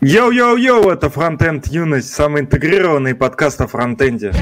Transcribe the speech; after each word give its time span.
Йоу-йоу-йоу, 0.00 0.92
это 0.92 1.10
Фронтенд 1.10 1.66
Юность, 1.66 2.14
самый 2.14 2.42
интегрированный 2.42 3.16
подкаст 3.16 3.60
о 3.60 3.66
фронтенде. 3.66 4.32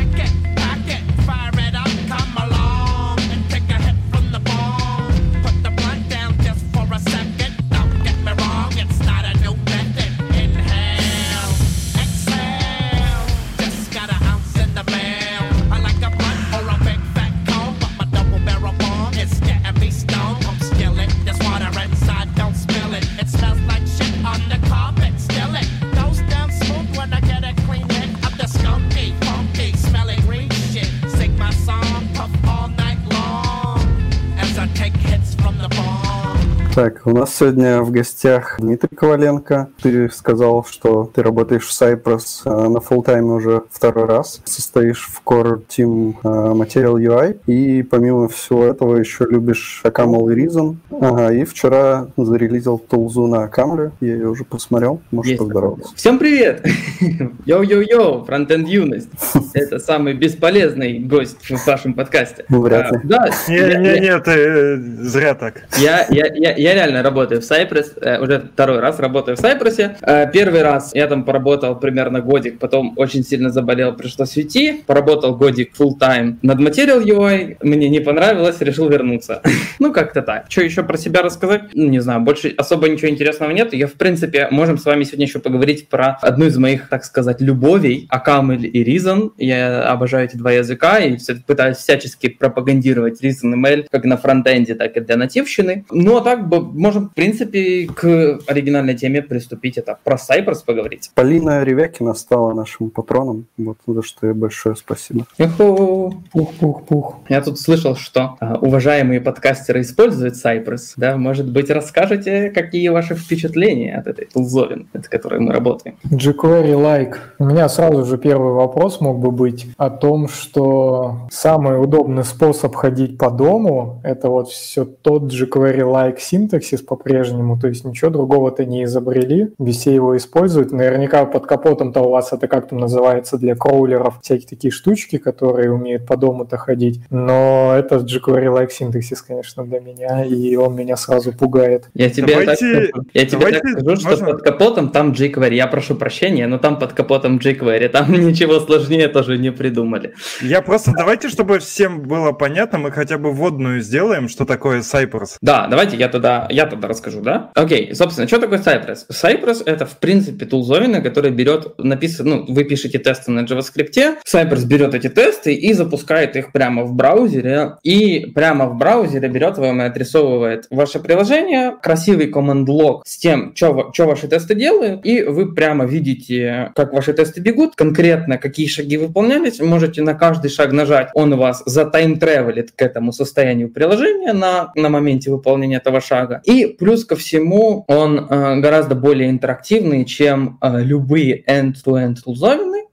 Нас 37.17 37.35
сегодня 37.35 37.81
в 37.81 37.91
гостях 37.91 38.57
Дмитрий 38.59 38.95
Коваленко. 38.95 39.71
Ты 39.81 40.11
сказал, 40.11 40.67
что 40.69 41.11
ты 41.15 41.23
работаешь 41.23 41.67
в 41.67 41.71
Cypress 41.71 42.43
э, 42.45 42.69
на 42.69 42.77
full 42.79 43.03
time 43.03 43.27
е 43.27 43.33
уже 43.33 43.63
второй 43.71 44.05
раз. 44.05 44.43
Состоишь 44.45 45.09
в 45.11 45.27
Core 45.27 45.63
Team 45.67 46.15
э, 46.23 46.27
Material 46.27 46.97
UI. 46.97 47.39
И 47.47 47.83
помимо 47.83 48.29
всего 48.29 48.67
этого 48.67 48.97
еще 48.97 49.27
любишь 49.31 49.81
OCaml 49.83 50.29
и 50.29 50.35
Reason. 50.35 50.77
Ага, 50.91 51.33
и 51.33 51.45
вчера 51.45 52.09
зарелизил 52.19 52.79
тулзу 52.79 53.27
на 53.27 53.45
OCaml 53.45 53.79
е. 53.79 53.93
Я 54.01 54.15
ее 54.15 54.29
уже 54.29 54.45
посмотрел. 54.45 55.01
Можешь 55.11 55.39
поздороваться. 55.39 55.95
Всем 55.97 56.19
привет! 56.19 56.67
Йоу-йоу-йоу, 57.47 58.27
фронтенд 58.27 58.69
юность. 58.69 59.09
Это 59.55 59.79
самый 59.79 60.13
бесполезный 60.13 60.99
гость 60.99 61.51
в 61.51 61.67
вашем 61.67 61.95
подкасте. 61.95 62.45
Вряд 62.51 62.93
ли. 62.93 63.01
Да. 63.05 63.31
Не-не-не, 63.49 64.21
ты 64.21 64.31
э, 64.33 64.77
зря 64.77 65.35
так. 65.35 65.63
Я, 65.79 66.07
я, 66.11 66.27
я, 66.35 66.55
я 66.55 66.75
реально 66.75 67.06
работаю 67.07 67.41
в 67.41 67.45
Cypress, 67.45 67.99
э, 68.01 68.21
уже 68.21 68.51
второй 68.53 68.81
раз 68.81 68.99
работаю 68.99 69.37
в 69.37 69.41
Cypress. 69.41 69.97
Э, 70.03 70.31
первый 70.33 70.63
раз 70.63 70.95
я 70.95 71.07
там 71.07 71.25
поработал 71.25 71.79
примерно 71.79 72.21
годик, 72.21 72.59
потом 72.59 72.93
очень 72.97 73.25
сильно 73.25 73.51
заболел, 73.51 73.95
пришлось 73.95 74.37
уйти. 74.37 74.83
Поработал 74.87 75.37
годик 75.37 75.73
full 75.79 75.93
time 76.01 76.37
над 76.43 76.59
Material 76.61 77.03
UI, 77.03 77.57
мне 77.61 77.89
не 77.89 78.01
понравилось, 78.01 78.61
решил 78.61 78.89
вернуться. 78.89 79.43
ну, 79.79 79.93
как-то 79.93 80.23
так. 80.23 80.47
Что 80.49 80.63
еще 80.63 80.83
про 80.83 80.97
себя 80.99 81.23
рассказать? 81.23 81.63
Ну, 81.75 81.89
не 81.89 82.01
знаю, 82.01 82.21
больше 82.21 82.55
особо 82.57 82.89
ничего 82.89 83.09
интересного 83.09 83.51
нет. 83.53 83.73
Я, 83.73 83.87
в 83.87 83.95
принципе, 83.95 84.49
можем 84.51 84.79
с 84.79 84.85
вами 84.85 85.05
сегодня 85.05 85.27
еще 85.27 85.39
поговорить 85.39 85.89
про 85.89 86.19
одну 86.21 86.47
из 86.47 86.57
моих, 86.59 86.89
так 86.89 87.05
сказать, 87.05 87.41
любовей, 87.41 88.07
Акамель 88.11 88.67
и 88.67 88.85
Reason. 88.85 89.33
Я 89.39 89.89
обожаю 89.91 90.27
эти 90.27 90.37
два 90.37 90.53
языка 90.53 90.99
и 90.99 91.17
пытаюсь 91.47 91.77
всячески 91.79 92.29
пропагандировать 92.29 93.23
Reason 93.23 93.55
Mail 93.55 93.87
как 93.91 94.05
на 94.05 94.17
фронтенде, 94.17 94.75
так 94.75 94.97
и 94.97 95.01
для 95.01 95.17
нативщины. 95.17 95.85
Ну, 95.91 96.17
а 96.17 96.21
так 96.23 96.49
можем, 96.97 97.11
в 97.11 97.15
принципе, 97.15 97.87
к 97.87 98.41
оригинальной 98.47 98.95
теме 98.95 99.23
приступить. 99.23 99.79
Это 99.79 99.99
про 100.03 100.17
Cypress 100.17 100.65
поговорить. 100.65 101.11
Полина 101.15 101.63
Ревякина 101.63 102.15
стала 102.15 102.55
нашим 102.55 102.91
патроном, 102.91 103.47
вот 103.57 103.79
за 103.87 104.03
что 104.03 104.27
ей 104.27 104.33
большое 104.33 104.77
спасибо. 104.77 105.27
Пух-пух-пух. 105.37 107.17
Я 107.29 107.43
тут 107.43 107.59
слышал, 107.59 107.97
что 107.97 108.37
а, 108.41 108.57
уважаемые 108.61 109.21
подкастеры 109.21 109.83
используют 109.83 110.35
Cypress. 110.35 110.95
Да, 110.97 111.17
может 111.17 111.51
быть, 111.51 111.71
расскажете, 111.71 112.51
какие 112.51 112.89
ваши 112.89 113.15
впечатления 113.15 113.97
от 113.97 114.07
этой 114.07 114.27
тулзовин, 114.27 114.89
от 114.93 115.09
которой 115.09 115.41
мы 115.41 115.53
работаем? 115.53 115.97
jQuery 116.11 116.75
like. 116.75 117.17
У 117.39 117.45
меня 117.45 117.69
сразу 117.69 118.05
же 118.05 118.19
первый 118.19 118.53
вопрос 118.53 119.01
мог 119.01 119.19
бы 119.19 119.31
быть 119.31 119.67
о 119.77 119.91
том, 119.91 120.29
что 120.29 121.29
самый 121.31 121.83
удобный 121.83 122.25
способ 122.25 122.75
ходить 122.75 123.19
по 123.19 123.31
дому– 123.31 124.01
это 124.05 124.29
вот 124.29 124.49
все 124.49 124.85
тот 124.85 125.33
jQuery 125.33 125.81
like 125.81 126.19
синтекс, 126.19 126.73
синтаксис 126.87 126.97
по-прежнему, 126.97 127.59
то 127.59 127.69
есть 127.69 127.85
ничего 127.85 128.11
другого-то 128.11 128.65
не 128.65 128.85
изобрели, 128.85 129.53
все 129.71 129.95
его 129.95 130.17
используют. 130.17 130.73
Наверняка 130.73 131.25
под 131.25 131.47
капотом-то 131.47 132.01
у 132.01 132.11
вас 132.11 132.33
это 132.33 132.49
как 132.49 132.69
там 132.69 132.79
называется 132.79 133.37
для 133.39 133.55
кроулеров, 133.55 134.21
всякие 134.23 134.49
такие 134.49 134.71
штучки, 134.71 135.19
которые 135.19 135.71
умеют 135.71 136.07
по 136.07 136.17
дому-то 136.17 136.57
ходить. 136.57 137.01
Но 137.11 137.75
это 137.77 137.97
jQuery-like 137.97 138.71
синтаксис, 138.71 139.23
конечно, 139.23 139.65
для 139.65 139.81
меня, 139.81 140.25
и 140.25 140.57
он 140.57 140.75
меня 140.75 140.97
сразу 140.97 141.33
пугает. 141.33 141.89
Я 141.95 142.11
тебе 142.11 142.27
давайте, 142.27 142.51
так 142.51 142.59
скажу, 142.59 143.07
я 143.15 143.27
тебе 143.27 143.39
давайте, 143.39 143.61
так 143.61 143.81
скажу 143.81 143.97
что 143.97 144.09
можно? 144.11 144.27
под 144.27 144.43
капотом 144.43 144.89
там 144.91 145.13
jQuery. 145.13 145.55
Я 145.55 145.67
прошу 145.67 145.95
прощения, 145.95 146.47
но 146.47 146.59
там 146.59 146.79
под 146.79 146.93
капотом 146.93 147.39
jQuery. 147.39 147.89
Там 147.89 148.13
ничего 148.27 148.61
сложнее 148.61 149.09
тоже 149.09 149.39
не 149.39 149.53
придумали. 149.53 150.15
Я 150.41 150.63
просто, 150.63 150.93
давайте, 150.97 151.29
чтобы 151.29 151.59
всем 151.59 152.03
было 152.03 152.33
понятно, 152.33 152.79
мы 152.79 152.91
хотя 152.93 153.19
бы 153.19 153.33
вводную 153.33 153.81
сделаем, 153.81 154.29
что 154.29 154.45
такое 154.45 154.81
Cypress. 154.81 155.37
Да, 155.41 155.67
давайте 155.67 155.97
я 155.97 156.09
тогда 156.09 156.47
я 156.51 156.67
тогда 156.77 156.89
расскажу, 156.89 157.21
да? 157.21 157.51
Окей, 157.55 157.95
собственно, 157.95 158.29
что 158.29 158.39
такое 158.39 158.59
Cypress? 158.59 159.07
Cypress— 159.11 159.63
это, 159.67 159.87
в 159.87 159.99
принципе, 159.99 160.47
тулзовина, 160.47 161.01
который 161.01 161.31
берет, 161.31 161.79
написано, 161.79 162.37
ну, 162.37 162.47
вы 162.49 162.65
пишете 162.65 162.99
тесты 162.99 163.31
на 163.31 163.41
JavaScript, 163.41 164.17
Cypress 164.27 164.67
берет 164.67 164.95
эти 164.95 165.09
тесты 165.09 165.55
и 165.55 165.73
запускает 165.73 166.37
их 166.37 166.53
прямо 166.53 166.85
в 166.85 166.93
браузере, 166.93 167.77
и 167.83 168.27
прямо 168.35 168.67
в 168.67 168.77
браузере 168.77 169.29
берет 169.29 169.59
вам 169.59 169.81
и 169.81 169.85
отрисовывает 169.85 170.67
ваше 170.71 171.01
приложение, 171.01 171.75
красивый 171.83 172.29
команд-лог 172.29 173.03
с 173.07 173.17
тем, 173.17 173.55
что 173.55 173.87
ваши 173.99 174.29
тесты 174.29 174.55
делают, 174.55 175.05
и 175.05 175.23
вы 175.23 175.55
прямо 175.55 175.87
видите, 175.87 176.73
как 176.75 176.93
ваши 176.93 177.13
тесты 177.13 177.41
бегут, 177.41 177.75
конкретно 177.75 178.39
какие 178.39 178.67
шаги 178.67 178.97
выполнялись, 178.97 179.61
можете 179.61 180.03
на 180.03 180.15
каждый 180.15 180.51
шаг 180.51 180.73
нажать, 180.73 181.11
он 181.15 181.37
вас 181.37 181.63
затайм-тревелит 181.67 182.73
к 182.73 182.83
этому 182.83 183.13
состоянию 183.13 183.69
приложения 183.69 184.33
на, 184.33 184.73
на 184.75 184.89
моменте 184.89 185.31
выполнения 185.31 185.77
этого 185.77 186.01
шага, 186.01 186.41
и 186.45 186.66
плюс 186.69 187.05
ко 187.05 187.17
всему 187.17 187.85
он 187.89 188.19
э, 188.19 188.61
гораздо 188.61 188.95
более 188.95 189.31
интерактивный, 189.31 190.05
чем 190.05 190.59
э, 190.61 190.83
любые 190.83 191.45
end-to-end 191.47 192.19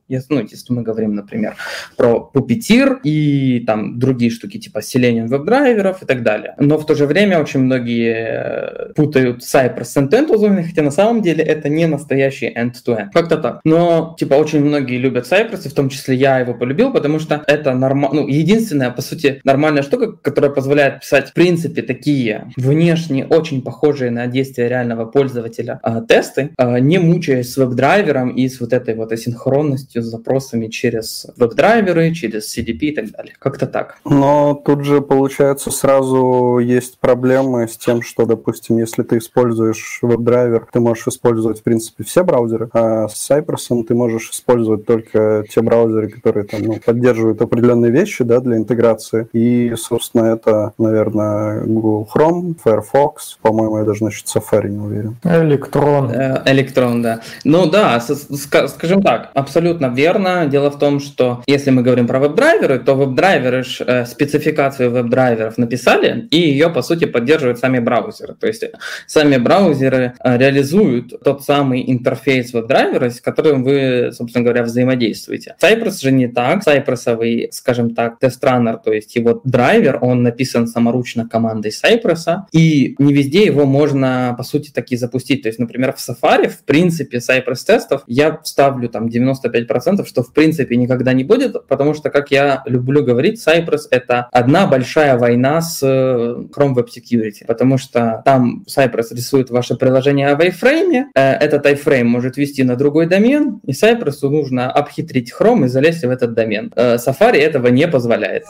тулзовины, 0.07 0.25
ну, 0.29 0.47
если 0.49 0.73
мы 0.73 0.81
говорим, 0.81 1.15
например, 1.15 1.55
про 1.97 2.31
Puppeteer 2.33 2.99
и 3.03 3.63
там 3.65 3.99
другие 3.99 4.31
штуки 4.31 4.59
типа 4.59 4.79
Selenium 4.79 5.27
веб-драйверов 5.27 6.03
и 6.03 6.05
так 6.05 6.23
далее. 6.23 6.55
Но 6.57 6.77
в 6.77 6.85
то 6.85 6.95
же 6.95 7.05
время 7.05 7.39
очень 7.39 7.61
многие 7.61 8.15
э, 8.15 8.93
путают 8.93 9.41
Cypress 9.41 9.85
с 9.85 9.97
end-to-end 9.97 10.31
узлами, 10.31 10.63
хотя 10.63 10.81
на 10.81 10.91
самом 10.91 11.21
деле 11.21 11.43
это 11.43 11.69
не 11.69 11.87
настоящий 11.87 12.47
end-to-end. 12.47 13.09
Как-то 13.13 13.37
так. 13.37 13.61
Но, 13.63 14.15
типа, 14.19 14.35
очень 14.35 14.63
многие 14.63 14.97
любят 14.97 15.31
Cypress, 15.31 15.65
и 15.65 15.69
в 15.69 15.73
том 15.73 15.89
числе 15.89 16.15
я 16.15 16.39
его 16.39 16.53
полюбил, 16.53 16.91
потому 16.91 17.19
что 17.19 17.43
это 17.47 17.73
нормально, 17.73 18.21
ну, 18.21 18.27
единственная, 18.27 18.91
по 18.91 19.01
сути, 19.01 19.41
нормальная 19.43 19.83
штука, 19.83 20.11
которая 20.11 20.51
позволяет 20.51 21.01
писать, 21.01 21.29
в 21.29 21.33
принципе, 21.33 21.81
такие 21.81 22.51
внешне 22.57 23.25
очень 23.25 23.61
похожие 23.61 24.11
на 24.11 24.27
действия 24.27 24.67
реального 24.67 25.05
пользователя 25.05 25.79
э, 25.83 26.01
тесты, 26.07 26.51
э, 26.57 26.79
не 26.79 26.97
мучаясь 26.97 27.51
с 27.51 27.57
веб-драйвером 27.57 28.29
и 28.29 28.47
с 28.47 28.59
вот 28.59 28.73
этой 28.73 28.95
вот 28.95 29.11
асинхронностью 29.11 29.92
с 30.01 30.05
запросами 30.05 30.67
через 30.67 31.27
веб-драйверы, 31.37 32.13
через 32.13 32.55
CDP 32.57 32.77
и 32.79 32.95
так 32.95 33.11
далее. 33.11 33.35
Как-то 33.39 33.67
так. 33.67 33.97
Но 34.05 34.61
тут 34.65 34.83
же, 34.85 35.01
получается, 35.01 35.71
сразу 35.71 36.59
есть 36.59 36.99
проблемы 36.99 37.67
с 37.67 37.77
тем, 37.77 38.01
что, 38.01 38.25
допустим, 38.25 38.77
если 38.77 39.03
ты 39.03 39.17
используешь 39.17 39.99
веб-драйвер, 40.01 40.67
ты 40.71 40.79
можешь 40.79 41.07
использовать, 41.07 41.59
в 41.59 41.63
принципе, 41.63 42.03
все 42.03 42.23
браузеры, 42.23 42.69
а 42.73 43.07
с 43.07 43.29
Cypress 43.29 43.83
ты 43.83 43.95
можешь 43.95 44.29
использовать 44.31 44.85
только 44.85 45.45
те 45.49 45.61
браузеры, 45.61 46.09
которые 46.09 46.45
там, 46.45 46.61
ну, 46.61 46.79
поддерживают 46.83 47.41
определенные 47.41 47.91
вещи 47.91 48.23
да, 48.23 48.39
для 48.39 48.57
интеграции. 48.57 49.27
И, 49.33 49.73
собственно, 49.77 50.25
это, 50.25 50.73
наверное, 50.77 51.63
Google 51.65 52.07
Chrome, 52.13 52.55
Firefox, 52.63 53.37
по-моему, 53.41 53.79
я 53.79 53.83
даже 53.83 54.03
насчет 54.03 54.25
Safari 54.27 54.69
не 54.69 54.79
уверен. 54.79 55.17
Электрон. 55.23 56.11
Э, 56.11 56.41
электрон, 56.45 57.01
да. 57.01 57.21
Ну 57.43 57.69
да, 57.69 57.99
скажем 57.99 59.01
так, 59.01 59.31
абсолютно 59.33 59.82
верно. 59.89 60.45
Дело 60.45 60.69
в 60.69 60.79
том, 60.79 60.99
что 60.99 61.43
если 61.47 61.71
мы 61.71 61.81
говорим 61.81 62.07
про 62.07 62.19
веб-драйверы, 62.19 62.79
то 62.79 62.95
веб-драйверы 62.95 63.63
э, 63.79 64.05
спецификацию 64.05 64.91
веб-драйверов 64.91 65.57
написали, 65.57 66.27
и 66.31 66.37
ее, 66.37 66.69
по 66.69 66.81
сути, 66.81 67.05
поддерживают 67.05 67.59
сами 67.59 67.79
браузеры. 67.79 68.35
То 68.35 68.47
есть 68.47 68.63
сами 69.07 69.37
браузеры 69.37 70.13
э, 70.23 70.37
реализуют 70.37 71.23
тот 71.23 71.43
самый 71.43 71.89
интерфейс 71.91 72.53
веб-драйвера, 72.53 73.09
с 73.09 73.21
которым 73.21 73.63
вы, 73.63 74.11
собственно 74.11 74.43
говоря, 74.43 74.63
взаимодействуете. 74.63 75.55
Cypress 75.61 76.01
же 76.01 76.11
не 76.11 76.27
так. 76.27 76.63
Cypress, 76.65 77.49
скажем 77.51 77.95
так, 77.95 78.19
тест-раннер, 78.19 78.77
то 78.77 78.91
есть 78.91 79.15
его 79.15 79.41
драйвер, 79.43 79.99
он 80.01 80.23
написан 80.23 80.67
саморучно 80.67 81.27
командой 81.27 81.71
Cypress, 81.71 82.43
и 82.51 82.95
не 82.99 83.13
везде 83.13 83.45
его 83.45 83.65
можно, 83.65 84.35
по 84.37 84.43
сути, 84.43 84.71
таки 84.71 84.95
запустить. 84.95 85.43
То 85.43 85.49
есть, 85.49 85.59
например, 85.59 85.93
в 85.93 85.97
Safari, 85.97 86.47
в 86.47 86.63
принципе, 86.63 87.17
Cypress 87.17 87.65
тестов 87.65 88.03
я 88.07 88.39
ставлю 88.43 88.89
там 88.89 89.07
95% 89.07 89.72
95%, 89.73 90.05
что 90.07 90.23
в 90.23 90.33
принципе 90.33 90.75
никогда 90.75 91.13
не 91.13 91.23
будет, 91.23 91.67
потому 91.67 91.93
что, 91.93 92.09
как 92.09 92.31
я 92.31 92.63
люблю 92.65 93.03
говорить, 93.03 93.45
Cypress— 93.45 93.81
это 93.91 94.27
одна 94.31 94.67
большая 94.67 95.17
война 95.17 95.61
с 95.61 95.81
э, 95.83 96.43
Chrome 96.55 96.75
Web 96.75 96.87
Security, 96.87 97.45
потому 97.47 97.77
что 97.77 98.21
там 98.25 98.63
Cypress 98.67 99.07
рисует 99.11 99.49
ваше 99.49 99.75
приложение 99.75 100.35
в 100.35 100.39
iframe, 100.39 101.05
э, 101.15 101.33
этот 101.33 101.65
iframe 101.65 102.05
может 102.05 102.37
вести 102.37 102.63
на 102.63 102.75
другой 102.75 103.07
домен, 103.07 103.59
и 103.65 103.71
Cypress 103.71 104.17
нужно 104.21 104.71
обхитрить 104.71 105.33
Chrome 105.33 105.65
и 105.65 105.67
залезть 105.67 106.03
в 106.03 106.09
этот 106.09 106.33
домен. 106.33 106.71
Э, 106.75 106.95
Safari 106.95 107.37
этого 107.37 107.67
не 107.67 107.87
позволяет. 107.87 108.43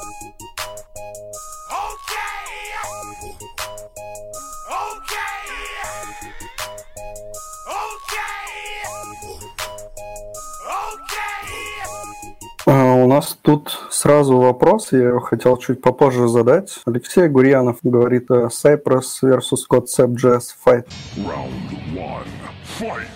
Нас 13.13 13.38
тут 13.42 13.77
сразу 13.92 14.38
вопрос, 14.38 14.92
я 14.92 15.10
его 15.10 15.19
хотел 15.19 15.57
чуть 15.57 15.81
попозже 15.81 16.27
задать. 16.27 16.80
Алексей 16.86 17.27
Гурьянов 17.27 17.77
говорит 17.83 18.30
Cypress 18.30 19.21
versus 19.21 19.68
CodeCept.js 19.69 20.56
fight. 20.65 20.88
Round 21.18 21.95
one. 21.95 22.25
Fight! 22.80 23.12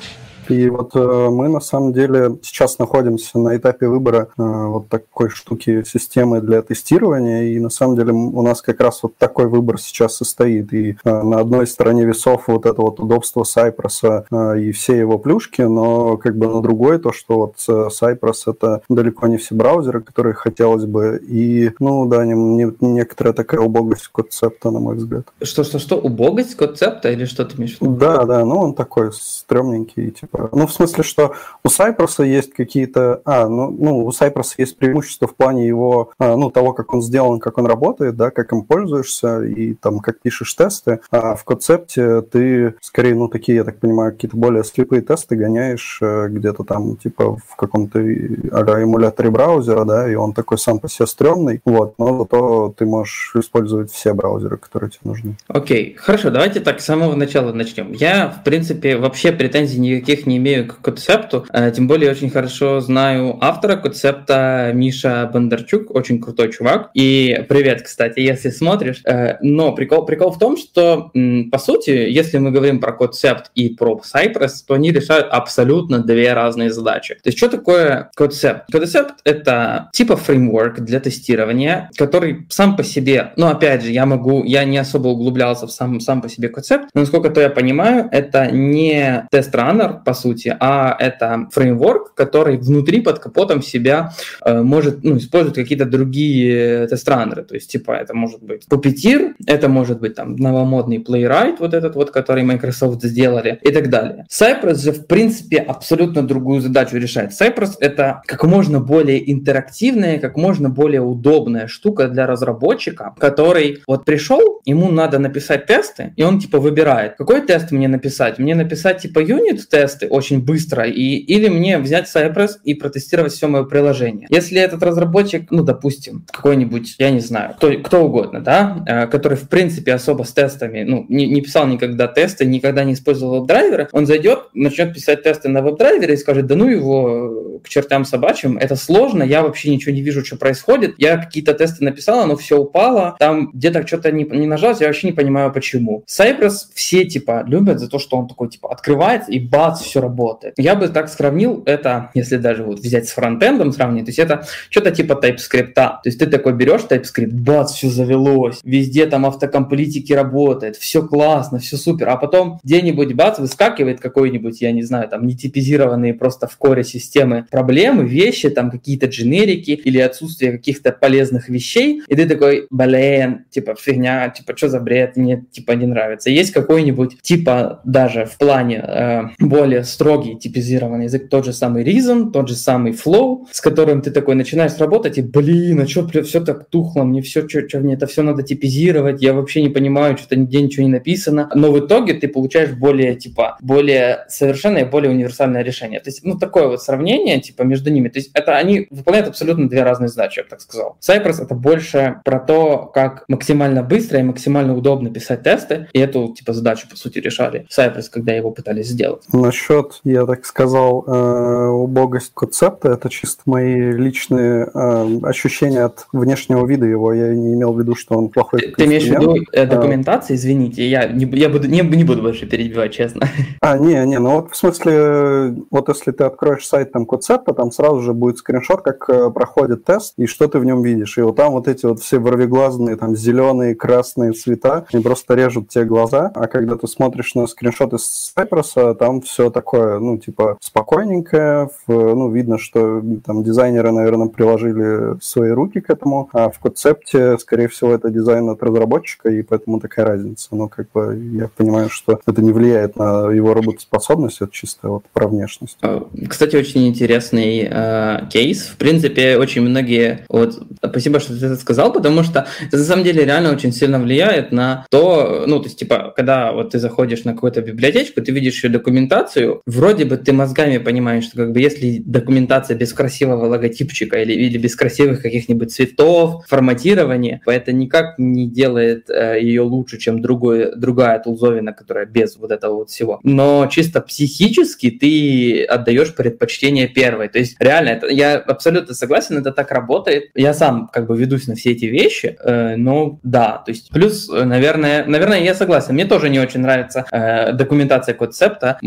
И 0.49 0.69
вот 0.69 0.95
э, 0.95 1.29
мы 1.29 1.49
на 1.49 1.59
самом 1.59 1.93
деле 1.93 2.37
сейчас 2.41 2.79
находимся 2.79 3.39
на 3.39 3.55
этапе 3.55 3.87
выбора 3.87 4.29
э, 4.37 4.41
вот 4.43 4.89
такой 4.89 5.29
штуки 5.29 5.83
системы 5.83 6.41
для 6.41 6.61
тестирования, 6.61 7.43
и 7.43 7.59
на 7.59 7.69
самом 7.69 7.95
деле 7.95 8.13
у 8.13 8.41
нас 8.41 8.61
как 8.61 8.79
раз 8.79 9.03
вот 9.03 9.17
такой 9.17 9.47
выбор 9.47 9.79
сейчас 9.79 10.21
и 10.21 10.25
стоит. 10.25 10.73
И 10.73 10.97
э, 11.03 11.21
на 11.21 11.39
одной 11.39 11.67
стороне 11.67 12.05
весов 12.05 12.43
вот 12.47 12.65
это 12.65 12.81
вот 12.81 12.99
удобство 12.99 13.43
Cypress 13.43 14.57
и 14.59 14.71
все 14.71 14.97
его 14.97 15.17
плюшки, 15.17 15.61
но 15.61 16.17
как 16.17 16.37
бы 16.37 16.47
на 16.47 16.61
другой 16.61 16.99
то, 16.99 17.11
что 17.11 17.37
вот 17.37 17.55
Cypress 17.67 18.43
это 18.47 18.81
далеко 18.89 19.27
не 19.27 19.37
все 19.37 19.55
браузеры, 19.55 20.01
которые 20.01 20.33
хотелось 20.33 20.85
бы, 20.85 21.21
и, 21.27 21.71
ну 21.79 22.07
да, 22.07 22.25
не, 22.25 22.33
не, 22.33 22.73
некоторая 22.81 23.33
такая 23.33 23.61
убогость 23.61 24.07
концепта, 24.11 24.71
на 24.71 24.79
мой 24.79 24.95
взгляд. 24.95 25.27
Что-что-что, 25.41 25.97
убогость 25.97 26.55
концепта 26.55 27.11
или 27.11 27.25
что 27.25 27.45
ты 27.45 27.57
имеешь 27.57 27.77
в 27.77 27.81
виду? 27.81 27.95
Да, 27.95 28.25
да, 28.25 28.45
ну 28.45 28.59
он 28.59 28.73
такой 28.73 29.11
стрёмненький, 29.13 30.11
типа 30.11 30.36
ну, 30.51 30.67
в 30.67 30.73
смысле, 30.73 31.03
что 31.03 31.33
у 31.63 31.67
Cypress 31.67 32.25
есть 32.25 32.53
какие-то... 32.53 33.21
А, 33.25 33.47
ну, 33.47 33.69
ну, 33.71 34.05
у 34.05 34.09
Cypress 34.09 34.53
есть 34.57 34.77
преимущество 34.77 35.27
в 35.27 35.35
плане 35.35 35.67
его, 35.67 36.11
а, 36.19 36.35
ну, 36.35 36.49
того, 36.49 36.73
как 36.73 36.93
он 36.93 37.01
сделан, 37.01 37.39
как 37.39 37.57
он 37.57 37.65
работает, 37.65 38.15
да, 38.15 38.31
как 38.31 38.51
им 38.53 38.63
пользуешься 38.63 39.43
и 39.43 39.73
там, 39.73 39.99
как 39.99 40.19
пишешь 40.21 40.53
тесты. 40.53 40.99
А 41.11 41.35
в 41.35 41.43
концепте 41.43 42.21
ты 42.21 42.75
скорее, 42.81 43.15
ну, 43.15 43.27
такие, 43.27 43.57
я 43.57 43.63
так 43.63 43.79
понимаю, 43.79 44.11
какие-то 44.11 44.37
более 44.37 44.63
слепые 44.63 45.01
тесты 45.01 45.35
гоняешь 45.35 45.99
э, 46.01 46.27
где-то 46.29 46.63
там, 46.63 46.97
типа, 46.97 47.37
в 47.37 47.55
каком-то 47.55 47.99
эмуляторе 47.99 49.29
браузера, 49.29 49.85
да, 49.85 50.11
и 50.11 50.15
он 50.15 50.33
такой 50.33 50.57
сам 50.57 50.79
по 50.79 50.89
себе 50.89 51.07
стрёмный, 51.07 51.61
вот, 51.65 51.95
но 51.97 52.17
зато 52.17 52.73
ты 52.77 52.85
можешь 52.85 53.31
использовать 53.35 53.91
все 53.91 54.13
браузеры, 54.13 54.57
которые 54.57 54.89
тебе 54.89 55.01
нужны. 55.03 55.37
Окей, 55.47 55.93
okay. 55.93 55.97
хорошо, 55.97 56.29
давайте 56.29 56.59
так 56.59 56.81
с 56.81 56.85
самого 56.85 57.15
начала 57.15 57.51
начнем. 57.53 57.91
Я, 57.91 58.29
в 58.29 58.43
принципе, 58.43 58.97
вообще 58.97 59.31
претензий 59.31 59.79
никаких 59.79 60.26
не 60.27 60.37
имею 60.37 60.67
к 60.67 60.81
концепту, 60.81 61.45
э, 61.51 61.71
тем 61.71 61.87
более 61.87 62.11
очень 62.11 62.29
хорошо 62.29 62.79
знаю 62.79 63.37
автора 63.41 63.77
концепта 63.77 64.71
Миша 64.73 65.29
Бондарчук, 65.31 65.95
очень 65.95 66.21
крутой 66.21 66.51
чувак. 66.51 66.89
И 66.93 67.45
привет, 67.49 67.81
кстати, 67.81 68.19
если 68.19 68.49
смотришь. 68.49 69.01
Э, 69.05 69.37
но 69.41 69.73
прикол, 69.73 70.05
прикол 70.05 70.31
в 70.31 70.39
том, 70.39 70.57
что 70.57 71.11
по 71.51 71.57
сути, 71.57 71.89
если 71.89 72.37
мы 72.37 72.51
говорим 72.51 72.79
про 72.79 72.91
концепт 72.91 73.51
и 73.55 73.69
про 73.69 74.01
Cypress, 74.03 74.63
то 74.67 74.73
они 74.73 74.91
решают 74.91 75.27
абсолютно 75.31 75.99
две 75.99 76.33
разные 76.33 76.71
задачи. 76.71 77.15
То 77.15 77.29
есть 77.29 77.37
что 77.37 77.49
такое 77.49 78.11
концепт? 78.15 78.71
Концепт— 78.71 79.15
это 79.23 79.89
типа 79.93 80.17
фреймворк 80.17 80.79
для 80.79 80.99
тестирования, 80.99 81.89
который 81.97 82.45
сам 82.49 82.75
по 82.75 82.83
себе, 82.83 83.33
ну 83.37 83.47
опять 83.47 83.83
же, 83.83 83.91
я 83.91 84.05
могу, 84.05 84.43
я 84.43 84.65
не 84.65 84.77
особо 84.77 85.07
углублялся 85.07 85.67
в 85.67 85.71
сам, 85.71 85.99
сам 85.99 86.21
по 86.21 86.29
себе 86.29 86.49
концепт, 86.49 86.89
но 86.93 87.01
насколько 87.01 87.29
то 87.29 87.41
я 87.41 87.49
понимаю, 87.49 88.09
это 88.11 88.51
не 88.51 89.27
тест-раннер, 89.31 90.01
по 90.05 90.13
сути, 90.17 90.55
а 90.59 90.95
это 90.99 91.47
фреймворк, 91.51 92.13
который 92.13 92.57
внутри 92.57 93.01
под 93.01 93.19
капотом 93.19 93.61
себя 93.61 94.11
э, 94.43 94.61
может 94.61 95.03
ну, 95.03 95.17
использовать 95.17 95.55
какие-то 95.55 95.85
другие 95.85 96.87
тест-раннеры. 96.87 97.43
То 97.43 97.55
есть, 97.55 97.71
типа, 97.71 97.91
это 97.91 98.13
может 98.13 98.41
быть 98.43 98.65
Puppeteer, 98.69 99.33
это 99.45 99.69
может 99.69 99.99
быть 99.99 100.15
там 100.15 100.35
новомодный 100.35 100.97
Playwright, 100.97 101.57
вот 101.59 101.73
этот 101.73 101.95
вот, 101.95 102.11
который 102.11 102.43
Microsoft 102.43 103.03
сделали, 103.03 103.59
и 103.61 103.71
так 103.71 103.89
далее. 103.89 104.25
Cypress 104.29 104.83
же, 104.83 104.91
в 104.91 105.07
принципе, 105.07 105.57
абсолютно 105.57 106.25
другую 106.25 106.61
задачу 106.61 106.97
решает. 106.97 107.31
Cypress— 107.31 107.75
это 107.79 108.21
как 108.25 108.43
можно 108.43 108.79
более 108.79 109.31
интерактивная, 109.31 110.19
как 110.19 110.37
можно 110.37 110.69
более 110.69 111.01
удобная 111.01 111.67
штука 111.67 112.07
для 112.07 112.27
разработчика, 112.27 113.13
который 113.19 113.83
вот 113.87 114.05
пришел, 114.05 114.61
ему 114.65 114.91
надо 114.91 115.19
написать 115.19 115.65
тесты, 115.65 116.13
и 116.15 116.23
он 116.23 116.39
типа 116.39 116.59
выбирает, 116.59 117.15
какой 117.17 117.41
тест 117.41 117.71
мне 117.71 117.87
написать. 117.87 118.39
Мне 118.39 118.55
написать 118.55 118.99
типа 118.99 119.19
юнит-тесты, 119.19 120.06
очень 120.07 120.41
быстро, 120.41 120.85
и, 120.85 121.17
или 121.17 121.49
мне 121.49 121.77
взять 121.79 122.07
Cypress 122.13 122.51
и 122.63 122.73
протестировать 122.73 123.33
все 123.33 123.47
мое 123.47 123.63
приложение. 123.63 124.27
Если 124.29 124.59
этот 124.59 124.83
разработчик, 124.83 125.49
ну, 125.51 125.63
допустим, 125.63 126.25
какой-нибудь, 126.31 126.95
я 126.97 127.11
не 127.11 127.19
знаю, 127.19 127.55
кто, 127.57 127.71
кто 127.79 128.05
угодно, 128.05 128.41
да, 128.41 128.83
э, 128.87 129.07
который, 129.07 129.37
в 129.37 129.49
принципе, 129.49 129.93
особо 129.93 130.23
с 130.23 130.31
тестами, 130.31 130.83
ну, 130.83 131.05
не, 131.09 131.27
не 131.27 131.41
писал 131.41 131.67
никогда 131.67 132.07
тесты, 132.07 132.45
никогда 132.45 132.83
не 132.83 132.93
использовал 132.93 133.39
веб-драйверы, 133.39 133.89
он 133.91 134.05
зайдет, 134.05 134.49
начнет 134.53 134.93
писать 134.93 135.23
тесты 135.23 135.49
на 135.49 135.61
веб-драйвере 135.61 136.13
и 136.13 136.17
скажет, 136.17 136.47
да 136.47 136.55
ну 136.55 136.67
его 136.67 137.59
к 137.63 137.69
чертям 137.69 138.05
собачьим, 138.05 138.57
это 138.57 138.75
сложно, 138.75 139.23
я 139.23 139.41
вообще 139.41 139.69
ничего 139.69 139.93
не 139.93 140.01
вижу, 140.01 140.23
что 140.25 140.37
происходит, 140.37 140.95
я 140.97 141.17
какие-то 141.17 141.53
тесты 141.53 141.83
написал, 141.83 142.19
оно 142.19 142.35
все 142.35 142.57
упало, 142.57 143.15
там 143.19 143.51
где-то 143.53 143.85
что-то 143.85 144.11
не, 144.11 144.23
не 144.23 144.47
нажалось, 144.47 144.81
я 144.81 144.87
вообще 144.87 145.07
не 145.07 145.13
понимаю, 145.13 145.51
почему. 145.51 146.03
Cypress 146.07 146.67
все, 146.73 147.05
типа, 147.05 147.43
любят 147.47 147.79
за 147.79 147.89
то, 147.89 147.99
что 147.99 148.17
он 148.17 148.27
такой, 148.27 148.49
типа, 148.49 148.71
открывается 148.71 149.31
и 149.31 149.39
бац, 149.39 149.81
все 149.81 149.96
работает. 150.01 150.53
Я 150.57 150.75
бы 150.75 150.87
так 150.89 151.09
сравнил 151.09 151.63
это, 151.65 152.11
если 152.13 152.37
даже 152.37 152.63
вот 152.63 152.79
взять 152.79 153.07
с 153.07 153.11
фронтендом 153.11 153.71
сравнить, 153.71 154.05
то 154.05 154.09
есть 154.09 154.19
это 154.19 154.45
что-то 154.69 154.91
типа 154.91 155.19
TypeScript. 155.21 155.73
То 155.73 156.01
есть 156.05 156.19
ты 156.19 156.27
такой 156.27 156.53
берешь 156.53 156.81
TypeScript, 156.89 157.31
бац, 157.31 157.73
все 157.73 157.89
завелось, 157.89 158.59
везде 158.63 159.05
там 159.05 159.25
автокомплитики 159.25 160.13
работает, 160.13 160.75
все 160.75 161.05
классно, 161.05 161.59
все 161.59 161.77
супер, 161.77 162.09
а 162.09 162.17
потом 162.17 162.59
где-нибудь 162.63 163.13
бац, 163.13 163.39
выскакивает 163.39 163.99
какой-нибудь, 163.99 164.61
я 164.61 164.71
не 164.71 164.83
знаю, 164.83 165.09
там 165.09 165.25
нетипизированные 165.25 166.13
просто 166.13 166.47
в 166.47 166.57
коре 166.57 166.83
системы 166.83 167.45
проблемы, 167.49 168.05
вещи, 168.05 168.49
там 168.49 168.71
какие-то 168.71 169.07
дженерики 169.07 169.71
или 169.71 169.99
отсутствие 169.99 170.51
каких-то 170.51 170.91
полезных 170.91 171.49
вещей, 171.49 172.01
и 172.07 172.15
ты 172.15 172.27
такой, 172.27 172.67
блин, 172.69 173.45
типа 173.49 173.75
фигня, 173.75 174.29
типа 174.29 174.55
что 174.55 174.69
за 174.69 174.79
бред, 174.79 175.15
мне 175.15 175.45
типа 175.51 175.73
не 175.73 175.85
нравится. 175.85 176.29
Есть 176.29 176.51
какой-нибудь 176.51 177.21
типа 177.21 177.81
даже 177.83 178.25
в 178.25 178.37
плане 178.37 178.77
э, 178.77 179.21
более 179.39 179.76
строгий 179.83 180.37
типизированный 180.37 181.05
язык, 181.05 181.29
тот 181.29 181.45
же 181.45 181.53
самый 181.53 181.83
Reason, 181.83 182.31
тот 182.31 182.47
же 182.47 182.55
самый 182.55 182.93
Flow, 182.93 183.45
с 183.51 183.61
которым 183.61 184.01
ты 184.01 184.11
такой 184.11 184.35
начинаешь 184.35 184.77
работать, 184.77 185.17
и, 185.17 185.21
блин, 185.21 185.81
а 185.81 185.87
что 185.87 186.07
все 186.23 186.43
так 186.43 186.69
тухло, 186.69 187.03
мне 187.03 187.21
все, 187.21 187.47
что 187.47 187.79
мне 187.79 187.95
это 187.95 188.07
все 188.07 188.23
надо 188.23 188.43
типизировать, 188.43 189.21
я 189.21 189.33
вообще 189.33 189.61
не 189.61 189.69
понимаю, 189.69 190.17
что-то 190.17 190.35
нигде 190.35 190.61
ничего 190.61 190.85
не 190.85 190.91
написано, 190.91 191.49
но 191.53 191.71
в 191.71 191.79
итоге 191.79 192.13
ты 192.13 192.27
получаешь 192.27 192.71
более, 192.71 193.15
типа, 193.15 193.57
более 193.61 194.25
совершенное, 194.29 194.85
более 194.85 195.11
универсальное 195.11 195.63
решение. 195.63 195.99
То 195.99 196.09
есть, 196.09 196.23
ну, 196.23 196.37
такое 196.37 196.67
вот 196.67 196.81
сравнение, 196.81 197.39
типа, 197.39 197.63
между 197.63 197.91
ними. 197.91 198.09
То 198.09 198.19
есть, 198.19 198.31
это 198.33 198.57
они 198.57 198.87
выполняют 198.89 199.27
абсолютно 199.27 199.69
две 199.69 199.83
разные 199.83 200.07
задачи, 200.07 200.39
я 200.39 200.43
бы 200.43 200.49
так 200.49 200.61
сказал. 200.61 200.97
Cypress— 201.07 201.41
это 201.43 201.55
больше 201.55 202.21
про 202.23 202.39
то, 202.39 202.89
как 202.93 203.25
максимально 203.27 203.83
быстро 203.83 204.19
и 204.19 204.23
максимально 204.23 204.75
удобно 204.75 205.09
писать 205.09 205.43
тесты, 205.43 205.87
и 205.93 205.99
эту, 205.99 206.33
типа, 206.33 206.53
задачу, 206.53 206.87
по 206.89 206.95
сути, 206.95 207.19
решали 207.19 207.65
Cypress, 207.75 208.05
когда 208.11 208.33
его 208.33 208.51
пытались 208.51 208.87
сделать. 208.87 209.23
Насчет, 209.31 209.66
я 210.03 210.25
так 210.25 210.45
сказал, 210.45 211.03
э, 211.05 211.67
убогость 211.67 212.31
концепта, 212.33 212.89
это 212.89 213.09
чисто 213.09 213.41
мои 213.45 213.91
личные 213.91 214.69
э, 214.73 215.19
ощущения 215.23 215.83
от 215.83 216.07
внешнего 216.11 216.65
вида 216.65 216.85
его. 216.85 217.13
Я 217.13 217.33
не 217.33 217.53
имел 217.53 217.73
в 217.73 217.79
виду, 217.79 217.95
что 217.95 218.17
он 218.17 218.29
плохой. 218.29 218.61
Ты, 218.61 218.71
ты 218.71 218.85
имеешь 218.85 219.03
в 219.03 219.11
виду 219.11 219.35
э, 219.51 219.65
документация? 219.65 220.35
Извините, 220.35 220.87
я, 220.87 221.07
не, 221.07 221.25
я 221.37 221.49
буду, 221.49 221.67
не, 221.67 221.81
не 221.81 222.03
буду 222.03 222.21
больше 222.21 222.45
перебивать, 222.45 222.93
честно. 222.93 223.27
А, 223.61 223.77
не, 223.77 224.05
не, 224.05 224.19
ну 224.19 224.35
вот 224.35 224.51
в 224.51 224.55
смысле, 224.55 225.55
вот 225.71 225.89
если 225.89 226.11
ты 226.11 226.23
откроешь 226.23 226.65
сайт 226.65 226.91
там 226.91 227.05
концепта, 227.05 227.53
там 227.53 227.71
сразу 227.71 228.01
же 228.01 228.13
будет 228.13 228.37
скриншот, 228.37 228.81
как 228.81 229.09
э, 229.09 229.29
проходит 229.31 229.83
тест 229.83 230.13
и 230.17 230.25
что 230.27 230.47
ты 230.47 230.59
в 230.59 230.65
нем 230.65 230.81
видишь. 230.81 231.17
И 231.17 231.21
вот 231.21 231.35
там 231.35 231.53
вот 231.53 231.67
эти 231.67 231.85
вот 231.85 231.99
все 231.99 232.19
ворвиглазные, 232.19 232.95
там 232.95 233.15
зеленые, 233.15 233.75
красные 233.75 234.31
цвета, 234.33 234.85
они 234.91 235.03
просто 235.03 235.35
режут 235.35 235.69
тебе 235.69 235.85
глаза. 235.85 236.31
А 236.33 236.47
когда 236.47 236.75
ты 236.75 236.87
смотришь 236.87 237.35
на 237.35 237.47
скриншот 237.47 237.93
из 237.93 238.33
Cypress, 238.35 238.95
там 238.95 239.21
все 239.21 239.49
такое, 239.57 239.97
ну, 239.97 240.19
типа, 240.19 240.57
спокойненькое, 240.61 241.69
в, 241.87 241.91
ну, 241.91 242.31
видно, 242.31 242.59
что 242.59 243.01
там 243.25 243.43
дизайнеры, 243.43 243.91
наверное, 243.91 244.27
приложили 244.27 245.19
свои 245.19 245.49
руки 245.49 245.79
к 245.79 245.89
этому, 245.89 246.29
а 246.31 246.49
в 246.49 246.59
концепте, 246.59 247.39
скорее 247.39 247.67
всего, 247.67 247.93
это 247.93 248.11
дизайн 248.11 248.49
от 248.49 248.61
разработчика, 248.61 249.29
и 249.29 249.41
поэтому 249.41 249.79
такая 249.79 250.05
разница. 250.05 250.49
Но, 250.51 250.67
как 250.67 250.91
бы, 250.91 251.19
я 251.33 251.49
понимаю, 251.57 251.89
что 251.89 252.19
это 252.27 252.41
не 252.43 252.51
влияет 252.51 252.97
на 252.97 253.31
его 253.31 253.55
работоспособность, 253.55 254.41
это 254.41 254.51
чисто 254.51 254.89
вот 254.89 255.05
про 255.11 255.27
внешность. 255.27 255.77
А, 255.81 256.07
кстати, 256.29 256.55
очень 256.55 256.87
интересный 256.87 257.67
э, 257.67 258.27
кейс. 258.29 258.67
В 258.67 258.77
принципе, 258.77 259.37
очень 259.37 259.63
многие... 259.63 260.25
Вот, 260.29 260.61
спасибо, 260.85 261.19
что 261.19 261.39
ты 261.39 261.47
это 261.47 261.55
сказал, 261.55 261.91
потому 261.91 262.21
что 262.21 262.45
это 262.67 262.77
на 262.77 262.83
самом 262.83 263.03
деле 263.03 263.25
реально 263.25 263.51
очень 263.53 263.71
сильно 263.71 263.99
влияет 263.99 264.51
на 264.51 264.85
то, 264.91 265.45
ну, 265.47 265.59
то 265.59 265.65
есть, 265.65 265.79
типа, 265.79 266.13
когда 266.15 266.51
вот 266.51 266.71
ты 266.71 266.79
заходишь 266.79 267.23
на 267.23 267.33
какую-то 267.33 267.61
библиотечку, 267.61 268.21
ты 268.21 268.31
видишь 268.31 268.63
ее 268.63 268.69
документацию, 268.69 269.46
вроде 269.65 270.05
бы 270.05 270.17
ты 270.17 270.33
мозгами 270.33 270.77
понимаешь, 270.77 271.25
что 271.25 271.37
как 271.37 271.51
бы 271.51 271.59
если 271.59 272.01
документация 272.05 272.77
без 272.77 272.93
красивого 272.93 273.45
логотипчика 273.45 274.21
или, 274.21 274.33
или 274.33 274.57
без 274.57 274.75
красивых 274.75 275.21
каких-нибудь 275.21 275.71
цветов, 275.71 276.45
форматирования, 276.47 277.41
это 277.45 277.71
никак 277.71 278.15
не 278.17 278.49
делает 278.49 279.09
э, 279.09 279.39
ее 279.41 279.61
лучше, 279.61 279.97
чем 279.97 280.21
другой, 280.21 280.75
другая 280.75 281.19
тулзовина, 281.19 281.73
которая 281.73 282.05
без 282.05 282.37
вот 282.37 282.51
этого 282.51 282.75
вот 282.75 282.89
всего. 282.89 283.19
Но 283.23 283.67
чисто 283.67 284.01
психически 284.01 284.91
ты 284.91 285.63
отдаешь 285.63 286.15
предпочтение 286.15 286.87
первой. 286.87 287.29
То 287.29 287.39
есть 287.39 287.55
реально, 287.59 287.89
это, 287.89 288.07
я 288.07 288.37
абсолютно 288.37 288.93
согласен, 288.93 289.37
это 289.37 289.51
так 289.51 289.71
работает. 289.71 290.31
Я 290.35 290.53
сам 290.53 290.89
как 290.91 291.07
бы 291.07 291.17
ведусь 291.17 291.47
на 291.47 291.55
все 291.55 291.71
эти 291.71 291.85
вещи, 291.85 292.37
э, 292.43 292.75
но 292.75 293.19
да, 293.23 293.61
то 293.65 293.71
есть 293.71 293.89
плюс, 293.89 294.29
э, 294.29 294.43
наверное, 294.43 295.05
наверное, 295.05 295.41
я 295.41 295.53
согласен. 295.53 295.93
Мне 295.93 296.05
тоже 296.05 296.29
не 296.29 296.39
очень 296.39 296.61
нравится 296.61 297.05
э, 297.11 297.53
документация 297.53 298.15
концепта. 298.15 298.79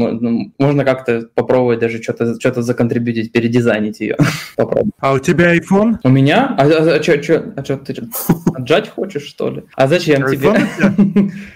Можно 0.59 0.85
как-то 0.85 1.29
попробовать 1.35 1.79
даже 1.79 2.03
что-то 2.03 2.39
что 2.39 2.63
законтрибьютить, 2.63 3.33
передизайнить 3.33 4.01
ее. 4.01 4.17
Попробуй. 4.57 4.93
А 4.99 5.13
у 5.13 5.19
тебя 5.19 5.57
iPhone? 5.57 5.97
У 6.03 6.09
меня? 6.09 6.55
А, 6.59 6.67
а, 6.67 6.97
а 6.97 7.03
что, 7.03 7.53
а 7.57 7.65
что 7.65 7.77
ты 7.77 7.95
отжать 8.55 8.89
хочешь, 8.89 9.25
что 9.27 9.51
ли? 9.51 9.63
А 9.75 9.87
зачем 9.87 10.27
тебе? 10.27 10.51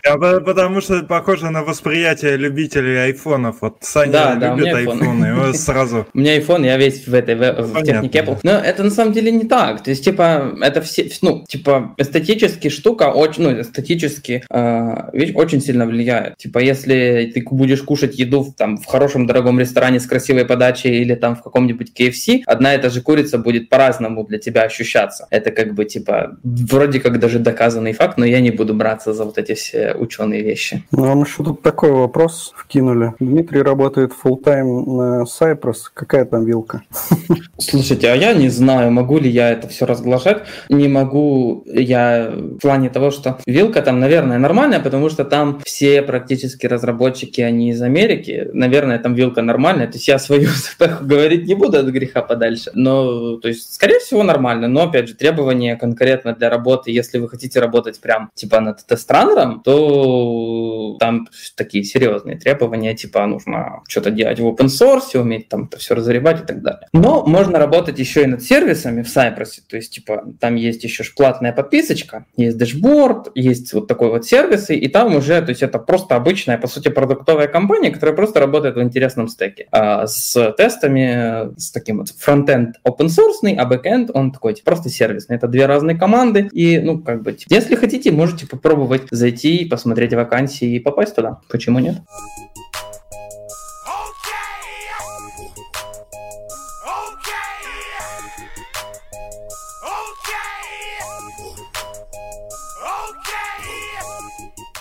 Потому 0.45 0.81
что 0.81 1.03
похоже 1.03 1.51
на 1.51 1.63
восприятие 1.63 2.37
любителей 2.37 2.97
айфонов. 2.97 3.57
Вот 3.61 3.79
Саня 3.81 4.13
да, 4.13 4.35
да, 4.35 4.55
любит 4.55 4.75
айфоны, 4.75 5.25
его 5.27 5.53
сразу... 5.55 6.07
У 6.15 6.19
меня 6.19 6.39
iPhone, 6.39 6.65
я 6.65 6.77
весь 6.77 7.07
в 7.07 7.15
этой 7.15 7.35
в 7.35 7.83
технике 7.83 8.21
Apple. 8.21 8.39
Но 8.43 8.53
это 8.53 8.83
на 8.83 8.91
самом 8.91 9.13
деле 9.13 9.31
не 9.31 9.45
так. 9.45 9.83
То 9.83 9.91
есть, 9.91 10.05
типа, 10.05 10.57
это 10.61 10.81
все, 10.81 11.11
ну, 11.23 11.45
типа, 11.47 11.95
эстетически 11.97 12.69
штука, 12.69 13.13
очень, 13.13 13.45
ну, 13.45 13.61
эстетически 13.61 14.45
э, 14.49 15.11
вещь 15.13 15.33
очень 15.35 15.61
сильно 15.61 15.87
влияет. 15.87 16.37
Типа, 16.37 16.59
если 16.59 17.31
ты 17.35 17.45
будешь 17.51 17.83
кушать 17.83 18.19
еду 18.19 18.55
там 18.57 18.79
в 18.85 18.87
хорошем 18.87 19.27
дорогом 19.27 19.59
ресторане 19.59 19.99
с 19.99 20.07
красивой 20.07 20.45
подачей 20.45 21.01
или 21.01 21.15
там 21.15 21.37
в 21.37 21.43
каком-нибудь 21.43 21.93
KFC, 21.99 22.43
одна 22.47 22.75
и 22.75 22.79
та 22.79 22.91
же 22.91 23.01
курица 23.01 23.39
будет 23.39 23.69
по-разному 23.69 24.25
для 24.25 24.39
тебя 24.39 24.63
ощущаться. 24.63 25.27
Это 25.31 25.51
как 25.51 25.75
бы, 25.75 25.85
типа, 25.85 26.37
вроде 26.43 27.01
как 27.01 27.19
даже 27.19 27.39
доказанный 27.39 27.93
факт, 27.93 28.19
но 28.19 28.25
я 28.25 28.41
не 28.41 28.51
буду 28.51 28.75
браться 28.75 29.15
за 29.15 29.25
вот 29.25 29.39
эти 29.39 29.55
все 29.55 29.95
ученые 29.95 30.43
вещи. 30.43 30.85
Ну, 30.93 31.11
а 31.11 31.15
мы 31.15 31.25
еще 31.25 31.43
тут 31.43 31.63
такой 31.63 31.91
вопрос 31.91 32.53
вкинули. 32.57 33.15
Дмитрий 33.21 33.63
работает 33.63 34.13
full 34.13 34.43
time 34.43 34.85
на 34.85 35.25
Cypress. 35.25 35.85
Какая 35.95 36.25
там 36.25 36.45
вилка? 36.45 36.83
Слушайте, 37.59 38.11
а 38.11 38.15
я 38.15 38.35
не 38.35 38.49
знаю, 38.51 38.91
могу 38.91 39.19
ли 39.19 39.31
я 39.31 39.51
это 39.51 39.69
все 39.69 39.87
разглашать. 39.87 40.43
Не 40.69 40.89
могу 40.89 41.65
я 41.67 42.31
в 42.35 42.59
плане 42.59 42.91
того, 42.91 43.11
что 43.11 43.39
вилка 43.47 43.83
там, 43.83 44.01
наверное, 44.01 44.39
нормальная, 44.39 44.81
потому 44.81 45.09
что 45.11 45.25
там 45.25 45.61
все 45.65 46.03
практически 46.03 46.67
разработчики, 46.67 47.41
они 47.41 47.71
из 47.71 47.81
Америки. 47.83 48.49
Наверное, 48.53 48.74
там 48.81 49.15
вилка 49.15 49.43
нормальная. 49.43 49.87
То 49.87 49.95
есть 49.95 50.09
я 50.09 50.19
свою 50.19 50.49
спеху 50.55 51.05
говорить 51.05 51.47
не 51.47 51.55
буду 51.55 51.79
от 51.79 51.87
греха 51.87 52.23
подальше. 52.23 52.71
Но, 52.75 53.37
то 53.39 53.49
есть, 53.49 53.75
скорее 53.75 54.01
всего, 54.01 54.23
нормально. 54.23 54.69
Но, 54.69 54.85
опять 54.85 55.09
же, 55.09 55.15
требования 55.15 55.77
конкретно 55.77 56.35
для 56.35 56.51
работы, 56.51 56.91
если 56.91 57.19
вы 57.19 57.29
хотите 57.29 57.61
работать 57.61 58.01
прям, 58.01 58.31
типа, 58.35 58.61
над 58.61 58.87
тестранером, 58.87 59.63
то 59.63 60.97
там 61.01 61.29
такие 61.57 61.85
серьезные 61.85 62.37
требования, 62.39 62.95
типа, 62.95 63.27
нужно 63.27 63.83
что-то 63.89 64.11
делать 64.11 64.41
в 64.41 64.47
open 64.47 64.67
source, 64.67 65.19
уметь 65.19 65.49
там 65.49 65.65
это 65.65 65.79
все 65.79 65.95
разребать 65.95 66.43
и 66.43 66.47
так 66.47 66.63
далее. 66.63 66.89
Но 66.93 67.25
можно 67.27 67.59
работать 67.59 67.99
еще 67.99 68.23
и 68.23 68.27
над 68.27 68.43
сервисами 68.43 69.03
в 69.03 69.07
Cypress. 69.07 69.61
То 69.69 69.77
есть, 69.77 69.95
типа, 69.95 70.25
там 70.41 70.57
есть 70.57 70.85
еще 70.85 71.05
платная 71.17 71.53
подписочка, 71.53 72.27
есть 72.37 72.59
дашборд, 72.59 73.31
есть 73.35 73.73
вот 73.73 73.87
такой 73.87 74.11
вот 74.11 74.27
сервисы, 74.27 74.75
и 74.75 74.89
там 74.89 75.15
уже, 75.15 75.41
то 75.43 75.51
есть 75.51 75.63
это 75.63 75.79
просто 75.79 76.17
обычная, 76.17 76.59
по 76.59 76.67
сути, 76.67 76.89
продуктовая 76.89 77.49
компания, 77.49 77.91
которая 77.91 78.17
просто 78.17 78.41
работает 78.41 78.64
в 78.73 78.83
интересном 78.83 79.29
стеке. 79.29 79.67
А 79.71 80.07
с 80.07 80.53
тестами, 80.53 81.59
с 81.59 81.71
таким 81.71 81.99
вот 81.99 82.09
фронтенд 82.11 82.77
open 82.87 83.07
source, 83.07 83.55
а 83.57 83.65
бэкенд 83.65 84.11
он 84.15 84.33
такой 84.33 84.55
типа, 84.55 84.71
просто 84.71 84.89
сервисный. 84.89 85.37
Это 85.37 85.49
две 85.49 85.67
разные 85.67 85.97
команды, 85.97 86.49
и, 86.53 86.79
ну, 86.79 86.99
как 87.01 87.23
бы, 87.23 87.33
типа, 87.33 87.53
если 87.53 87.75
хотите, 87.75 88.11
можете 88.13 88.47
попробовать 88.47 89.03
зайти, 89.11 89.65
посмотреть 89.65 90.15
вакансии 90.15 90.77
и 90.77 90.81
попасть 90.81 91.15
туда. 91.15 91.41
Почему 91.49 91.79
нет? 91.79 91.97